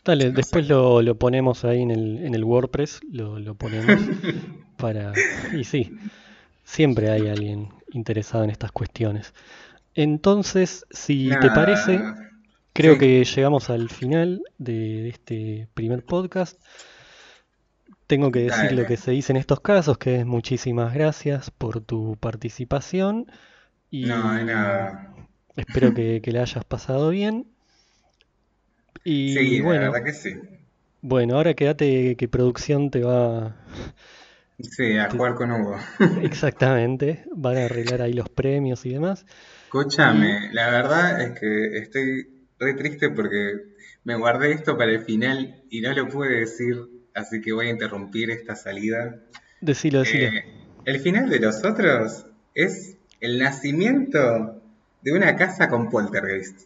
Dale, 0.05 0.27
No 0.27 0.33
después 0.33 0.69
lo, 0.69 1.03
lo 1.03 1.17
ponemos 1.17 1.65
ahí 1.65 1.83
en 1.83 1.91
el, 1.91 2.25
en 2.25 2.35
el 2.35 2.45
WordPress, 2.45 3.01
lo, 3.11 3.39
lo 3.39 3.55
ponemos 3.55 3.97
para... 4.77 5.13
Y 5.53 5.65
sí, 5.65 5.97
siempre 6.65 7.11
hay 7.11 7.29
alguien 7.29 7.69
interesado 7.93 8.45
en 8.45 8.51
estas 8.51 8.73
cuestiones. 8.73 9.33
Entonces, 9.95 10.87
si 10.91 11.31
te 11.41 11.51
parece, 11.51 12.01
creo 12.73 12.95
sí. 12.95 12.99
que 12.99 13.25
llegamos 13.25 13.71
al 13.71 13.91
final 13.91 14.43
de, 14.59 15.09
este 15.09 15.69
primer 15.75 16.05
podcast. 16.05 16.61
Tengo 18.07 18.31
que 18.31 18.41
decir 18.41 18.73
lo 18.73 18.85
que 18.85 18.97
se 18.99 19.12
dice 19.12 19.33
en 19.33 19.37
estos 19.39 19.61
casos, 19.61 19.97
que 19.97 20.17
es 20.21 20.27
muchísimas 20.27 20.93
gracias 20.93 21.51
por 21.51 21.81
tu 21.81 22.17
participación 22.21 23.27
y 23.91 24.07
No, 24.07 24.35
de 24.35 24.45
nada. 24.45 25.15
espero 25.57 25.95
que, 25.95 26.21
que 26.23 26.33
la 26.33 26.43
hayas 26.43 26.65
pasado 26.65 27.11
bien. 27.11 27.47
Y 29.05 29.35
Sí, 29.35 29.59
la 29.62 29.65
bueno, 29.65 29.81
verdad 29.81 30.05
que 30.05 30.12
sí. 30.12 30.35
bueno, 31.03 31.37
ahora 31.37 31.55
quédate 31.55 32.17
que 32.17 32.29
producción 32.29 32.91
te 32.91 33.03
va 33.03 33.57
Sí, 34.59 34.97
a 34.99 35.09
te- 35.09 35.17
jugar 35.17 35.35
con 35.35 35.51
Hugo. 35.53 35.77
exactamente, 36.15 37.25
van 37.35 37.59
a 37.59 37.65
arreglar 37.67 38.03
ahí 38.03 38.12
los 38.12 38.29
premios 38.29 38.87
y 38.87 38.91
demás. 38.91 39.27
Escúchame, 39.73 40.53
la 40.53 40.69
verdad 40.69 41.21
es 41.21 41.39
que 41.39 41.79
estoy 41.79 42.27
re 42.59 42.75
triste 42.75 43.09
porque 43.09 43.67
me 44.03 44.17
guardé 44.17 44.51
esto 44.51 44.77
para 44.77 44.91
el 44.91 45.03
final 45.03 45.63
y 45.71 45.81
no 45.81 45.93
lo 45.93 46.09
pude 46.09 46.41
decir, 46.41 46.77
así 47.15 47.41
que 47.41 47.53
voy 47.53 47.69
a 47.69 47.71
interrumpir 47.71 48.33
esta 48.33 48.57
salida. 48.57 49.21
decilo, 49.61 50.01
decilo. 50.01 50.25
Eh, 50.25 50.45
el 50.87 50.99
final 50.99 51.31
de 51.31 51.39
los 51.39 51.65
otros 51.65 52.27
es 52.53 52.97
el 53.21 53.39
nacimiento 53.39 54.61
de 55.03 55.13
una 55.13 55.37
casa 55.37 55.69
con 55.69 55.89
poltergeist. 55.89 56.63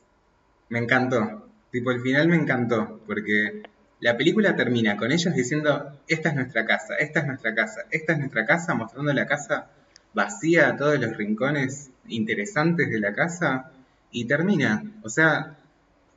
Me 0.70 0.78
encantó. 0.78 1.50
Tipo, 1.70 1.90
el 1.90 2.00
final 2.00 2.28
me 2.28 2.36
encantó 2.36 3.02
porque 3.06 3.64
la 4.00 4.16
película 4.16 4.56
termina 4.56 4.96
con 4.96 5.12
ellos 5.12 5.34
diciendo, 5.34 6.00
esta 6.08 6.30
es 6.30 6.36
nuestra 6.36 6.64
casa, 6.64 6.94
esta 6.96 7.20
es 7.20 7.26
nuestra 7.26 7.54
casa, 7.54 7.82
esta 7.90 8.14
es 8.14 8.18
nuestra 8.18 8.46
casa, 8.46 8.72
mostrando 8.72 9.12
la 9.12 9.26
casa 9.26 9.68
vacía, 10.14 10.76
todos 10.76 10.98
los 11.00 11.16
rincones 11.16 11.90
interesantes 12.08 12.90
de 12.90 13.00
la 13.00 13.12
casa 13.14 13.70
y 14.10 14.26
termina. 14.26 14.82
O 15.02 15.08
sea, 15.08 15.56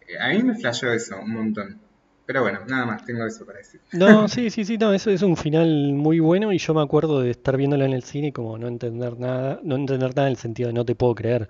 eh, 0.07 0.17
a 0.19 0.29
mí 0.29 0.43
me 0.43 0.55
flashó 0.55 0.91
eso 0.91 1.19
un 1.19 1.31
montón. 1.33 1.79
Pero 2.25 2.41
bueno, 2.41 2.59
nada 2.67 2.85
más, 2.85 3.05
tengo 3.05 3.25
eso 3.25 3.45
para 3.45 3.59
decir. 3.59 3.81
No, 3.91 4.27
sí, 4.27 4.49
sí, 4.49 4.65
sí, 4.65 4.77
no, 4.77 4.93
eso 4.93 5.09
es 5.11 5.21
un 5.21 5.37
final 5.37 5.93
muy 5.93 6.19
bueno 6.19 6.51
y 6.51 6.57
yo 6.57 6.73
me 6.73 6.81
acuerdo 6.81 7.21
de 7.21 7.31
estar 7.31 7.55
viéndola 7.57 7.85
en 7.85 7.93
el 7.93 8.03
cine 8.03 8.27
y 8.27 8.31
como 8.31 8.57
no 8.57 8.67
entender 8.67 9.17
nada, 9.17 9.59
no 9.63 9.75
entender 9.75 10.09
nada 10.15 10.27
en 10.27 10.31
el 10.33 10.37
sentido 10.37 10.67
de 10.67 10.73
no 10.73 10.85
te 10.85 10.95
puedo 10.95 11.15
creer. 11.15 11.47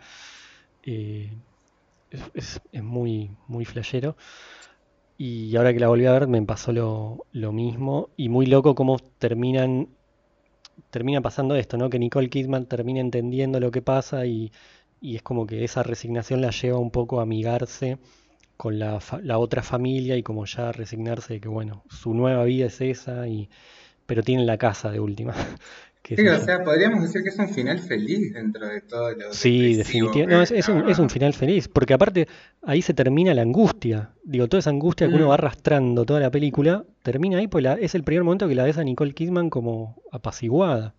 Eh, 0.84 1.38
es, 2.12 2.22
es- 2.36 2.62
es 2.72 2.84
muy, 2.84 3.32
muy 3.48 3.66
flashero. 3.66 4.18
Y 5.18 5.56
ahora 5.56 5.74
que 5.74 5.80
la 5.80 5.88
volví 5.88 6.06
a 6.06 6.12
ver 6.14 6.28
me 6.28 6.42
pasó 6.44 6.72
lo, 6.72 7.26
lo 7.32 7.52
mismo 7.52 8.10
y 8.18 8.30
muy 8.30 8.46
loco 8.46 8.76
cómo 8.76 8.98
terminan, 9.18 9.90
termina 10.90 11.22
pasando 11.22 11.56
esto, 11.56 11.78
¿no? 11.78 11.90
Que 11.90 12.00
Nicole 12.00 12.30
Kidman 12.30 12.66
termina 12.66 13.00
entendiendo 13.00 13.60
lo 13.60 13.72
que 13.72 13.82
pasa 13.82 14.26
y, 14.26 14.52
y 15.02 15.16
es 15.16 15.22
como 15.24 15.48
que 15.48 15.64
esa 15.64 15.84
resignación 15.84 16.42
la 16.42 16.52
lleva 16.52 16.80
un 16.80 16.92
poco 16.92 17.20
a 17.20 17.24
amigarse 17.24 17.98
con 18.58 18.80
la, 18.80 19.00
la 19.24 19.38
otra 19.40 19.64
familia 19.64 20.18
y 20.18 20.24
como 20.24 20.46
ya 20.46 20.72
resignarse 20.72 21.36
de 21.36 21.42
que 21.42 21.48
bueno, 21.50 21.84
su 21.90 22.14
nueva 22.14 22.44
vida 22.46 22.68
es 22.68 22.82
esa 22.82 23.28
y 23.28 23.50
pero 24.06 24.24
tienen 24.24 24.48
la 24.48 24.58
casa 24.58 24.90
de 24.92 25.00
última, 25.00 25.36
o 26.16 26.40
sea, 26.46 26.64
podríamos 26.64 27.02
decir 27.04 27.22
que 27.24 27.30
es 27.30 27.38
un 27.40 27.50
final 27.50 27.80
feliz 27.80 28.34
dentro 28.34 28.66
de 28.68 28.82
todo 28.82 29.12
lo 29.12 29.34
Sí, 29.34 29.76
definitivamente. 29.76 30.28
No, 30.36 30.42
es, 30.42 30.52
es 30.52 30.68
un, 30.70 30.90
es 30.90 31.00
un 31.00 31.10
final 31.10 31.34
feliz, 31.34 31.68
porque 31.68 31.94
aparte 31.94 32.28
ahí 32.64 32.82
se 32.82 32.94
termina 32.94 33.34
la 33.34 33.42
angustia. 33.42 34.12
Digo, 34.24 34.48
toda 34.48 34.60
esa 34.60 34.70
angustia 34.70 35.08
que 35.08 35.16
uno 35.16 35.28
va 35.28 35.36
Mm. 35.36 35.40
arrastrando 35.40 36.06
toda 36.06 36.20
la 36.20 36.32
película, 36.32 36.86
termina 37.04 37.38
ahí, 37.40 37.48
pues 37.48 37.64
la- 37.64 37.74
es 37.74 37.96
el 37.96 38.04
primer 38.04 38.24
momento 38.24 38.48
que 38.48 38.56
la 38.56 38.64
ves 38.64 38.78
a 38.78 38.84
Nicole 38.84 39.14
Kidman 39.14 39.50
como 39.50 40.02
apaciguada. 40.12 40.94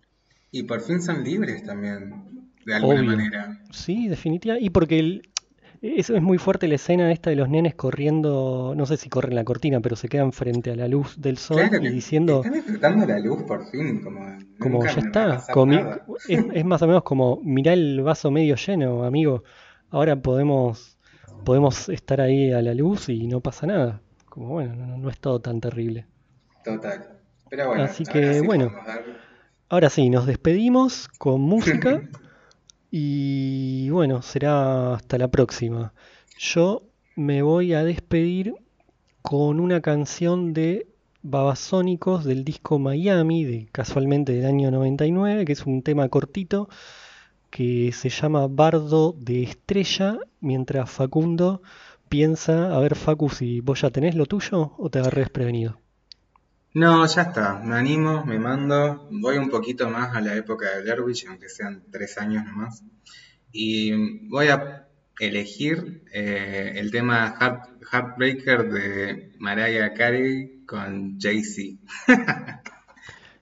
Y 0.51 0.63
por 0.63 0.81
fin 0.81 1.01
son 1.01 1.23
libres 1.23 1.63
también, 1.63 2.25
de 2.65 2.73
alguna 2.75 2.99
Obvio. 2.99 3.11
manera. 3.11 3.59
Sí, 3.71 4.07
definitivamente. 4.07 4.65
Y 4.65 4.69
porque 4.71 4.99
el- 4.99 5.28
eso 5.81 6.15
es 6.15 6.21
muy 6.21 6.37
fuerte 6.37 6.67
la 6.67 6.75
escena 6.75 7.11
esta 7.11 7.29
de 7.29 7.35
los 7.35 7.49
nenes 7.49 7.75
corriendo, 7.75 8.73
no 8.75 8.85
sé 8.85 8.97
si 8.97 9.09
corren 9.09 9.35
la 9.35 9.43
cortina, 9.43 9.79
pero 9.79 9.95
se 9.95 10.09
quedan 10.09 10.31
frente 10.33 10.71
a 10.71 10.75
la 10.75 10.87
luz 10.87 11.19
del 11.19 11.37
sol 11.37 11.69
Claro 11.69 11.83
y 11.83 11.89
diciendo 11.91 12.37
están 12.37 12.53
disfrutando 12.53 13.05
la 13.05 13.19
luz 13.19 13.43
por 13.43 13.69
fin, 13.71 14.01
como 14.01 14.25
como 14.59 14.85
ya 14.85 14.99
está, 14.99 15.37
comi- 15.53 15.81
es, 16.27 16.39
es 16.53 16.65
más 16.65 16.81
o 16.81 16.87
menos 16.87 17.03
como 17.03 17.39
mirá 17.43 17.73
el 17.73 18.01
vaso 18.01 18.29
medio 18.31 18.55
lleno, 18.55 19.03
amigo. 19.05 19.43
Ahora 19.89 20.15
podemos 20.21 20.97
podemos 21.45 21.89
estar 21.89 22.19
ahí 22.21 22.51
a 22.51 22.61
la 22.61 22.73
luz 22.73 23.09
y 23.09 23.27
no 23.27 23.39
pasa 23.39 23.65
nada. 23.67 24.01
Como 24.29 24.49
bueno, 24.49 24.75
no, 24.75 24.97
no 24.97 25.09
es 25.09 25.19
todo 25.19 25.39
tan 25.39 25.59
terrible. 25.61 26.05
Total. 26.63 27.07
Pero 27.49 27.67
bueno, 27.69 27.83
Así 27.83 28.03
que 28.05 28.39
sí 28.39 28.45
bueno, 28.45 28.71
dar- 28.85 29.03
ahora 29.69 29.89
sí, 29.89 30.09
nos 30.09 30.25
despedimos 30.25 31.07
con 31.17 31.41
música 31.41 32.01
Y 32.91 33.89
bueno, 33.91 34.21
será 34.21 34.95
hasta 34.95 35.17
la 35.17 35.27
próxima. 35.29 35.93
Yo 36.37 36.83
me 37.15 37.41
voy 37.41 37.73
a 37.73 37.83
despedir 37.83 38.55
con 39.21 39.59
una 39.59 39.81
canción 39.81 40.53
de 40.53 40.87
Babasónicos 41.21 42.23
del 42.25 42.43
disco 42.45 42.79
Miami, 42.79 43.43
de, 43.43 43.67
casualmente 43.71 44.33
del 44.33 44.45
año 44.45 44.71
99, 44.71 45.45
que 45.45 45.53
es 45.53 45.65
un 45.65 45.83
tema 45.83 46.07
cortito 46.09 46.69
que 47.49 47.91
se 47.91 48.09
llama 48.09 48.47
Bardo 48.47 49.15
de 49.17 49.43
Estrella, 49.43 50.17
mientras 50.39 50.89
Facundo 50.89 51.61
piensa, 52.09 52.75
a 52.75 52.79
ver 52.79 52.95
Facu, 52.95 53.29
si 53.29 53.61
vos 53.61 53.81
ya 53.81 53.89
tenés 53.91 54.15
lo 54.15 54.25
tuyo 54.25 54.73
o 54.77 54.89
te 54.89 54.99
agarré 54.99 55.21
desprevenido. 55.21 55.77
No, 56.73 57.05
ya 57.07 57.23
está. 57.23 57.59
Me 57.63 57.75
animo, 57.75 58.23
me 58.25 58.37
mando. 58.37 59.07
Voy 59.11 59.37
un 59.37 59.49
poquito 59.49 59.89
más 59.89 60.15
a 60.15 60.21
la 60.21 60.35
época 60.35 60.69
de 60.75 60.81
Blair 60.83 60.99
aunque 61.27 61.49
sean 61.49 61.83
tres 61.91 62.17
años 62.17 62.45
nomás. 62.45 62.83
Y 63.51 64.27
voy 64.29 64.49
a 64.49 64.87
elegir 65.19 66.03
eh, 66.13 66.73
el 66.75 66.91
tema 66.91 67.35
Heartbreaker 67.91 68.71
de 68.71 69.33
Mariah 69.39 69.93
Carey 69.93 70.63
con 70.65 71.19
Jay-Z. 71.19 71.79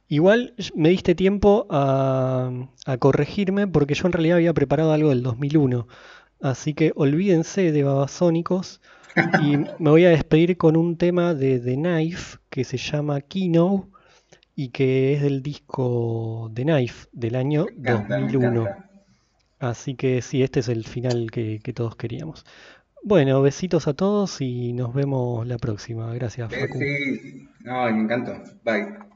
Igual 0.07 0.55
me 0.73 0.89
diste 0.89 1.13
tiempo 1.13 1.67
a, 1.69 2.49
a, 2.85 2.97
corregirme 2.97 3.67
porque 3.67 3.93
yo 3.93 4.07
en 4.07 4.13
realidad 4.13 4.37
había 4.37 4.53
preparado 4.53 4.93
algo 4.93 5.09
del 5.09 5.21
2001. 5.21 5.85
Así 6.41 6.73
que 6.73 6.93
olvídense 6.95 7.73
de 7.73 7.83
Babasónicos. 7.83 8.79
Y 9.41 9.57
me 9.57 9.89
voy 9.89 10.05
a 10.05 10.09
despedir 10.09 10.57
con 10.57 10.77
un 10.77 10.97
tema 10.97 11.33
de 11.33 11.59
The 11.59 11.75
Knife 11.75 12.37
que 12.49 12.63
se 12.63 12.77
llama 12.77 13.21
Kino 13.21 13.89
y 14.55 14.69
que 14.69 15.13
es 15.13 15.21
del 15.21 15.41
disco 15.41 16.51
The 16.53 16.63
Knife 16.63 17.07
del 17.11 17.35
año 17.35 17.65
encanta, 17.69 18.19
2001. 18.19 18.67
Así 19.59 19.95
que 19.95 20.21
sí, 20.21 20.43
este 20.43 20.59
es 20.59 20.69
el 20.69 20.85
final 20.85 21.31
que, 21.31 21.59
que, 21.63 21.73
todos 21.73 21.95
queríamos. 21.95 22.45
Bueno, 23.03 23.41
besitos 23.41 23.87
a 23.87 23.93
todos 23.93 24.41
y 24.41 24.73
nos 24.73 24.93
vemos 24.93 25.47
la 25.47 25.57
próxima. 25.57 26.13
Gracias, 26.13 26.51
eh, 26.51 26.59
Facu. 26.59 26.79
Sí, 26.79 27.49
no, 27.61 27.91
me 27.91 28.03
encantó. 28.03 28.33
Bye. 28.63 29.07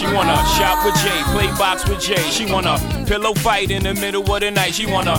She 0.00 0.06
wanna 0.06 0.34
shop 0.56 0.82
with 0.82 0.94
Jay, 0.94 1.22
play 1.24 1.46
box 1.58 1.86
with 1.86 2.00
Jay. 2.00 2.22
She 2.30 2.50
wanna 2.50 2.78
pillow 3.06 3.34
fight 3.34 3.70
in 3.70 3.82
the 3.82 3.92
middle 3.92 4.22
of 4.32 4.40
the 4.40 4.50
night. 4.50 4.74
She 4.74 4.86
wanna 4.86 5.18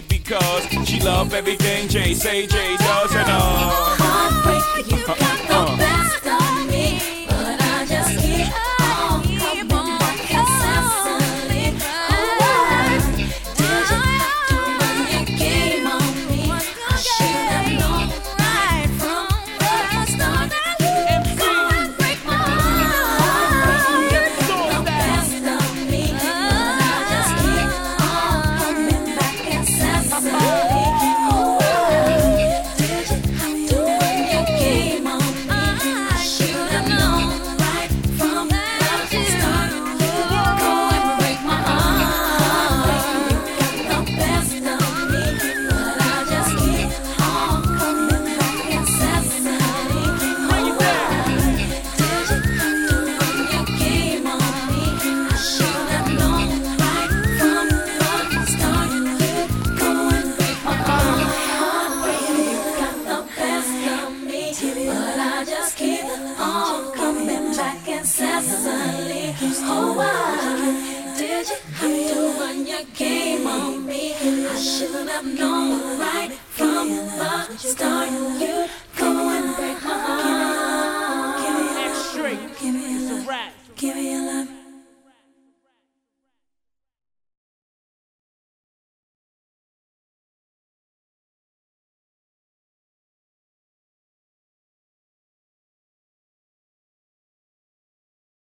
because 0.00 0.66
she 0.88 1.00
love 1.00 1.34
everything 1.34 1.88
Jay 1.88 2.14
say 2.14 2.46
Jay 2.46 2.76
does 2.78 3.14
and 3.14 3.28
uh. 3.28 3.96
Heartbreak, 3.98 4.90
you 4.90 5.23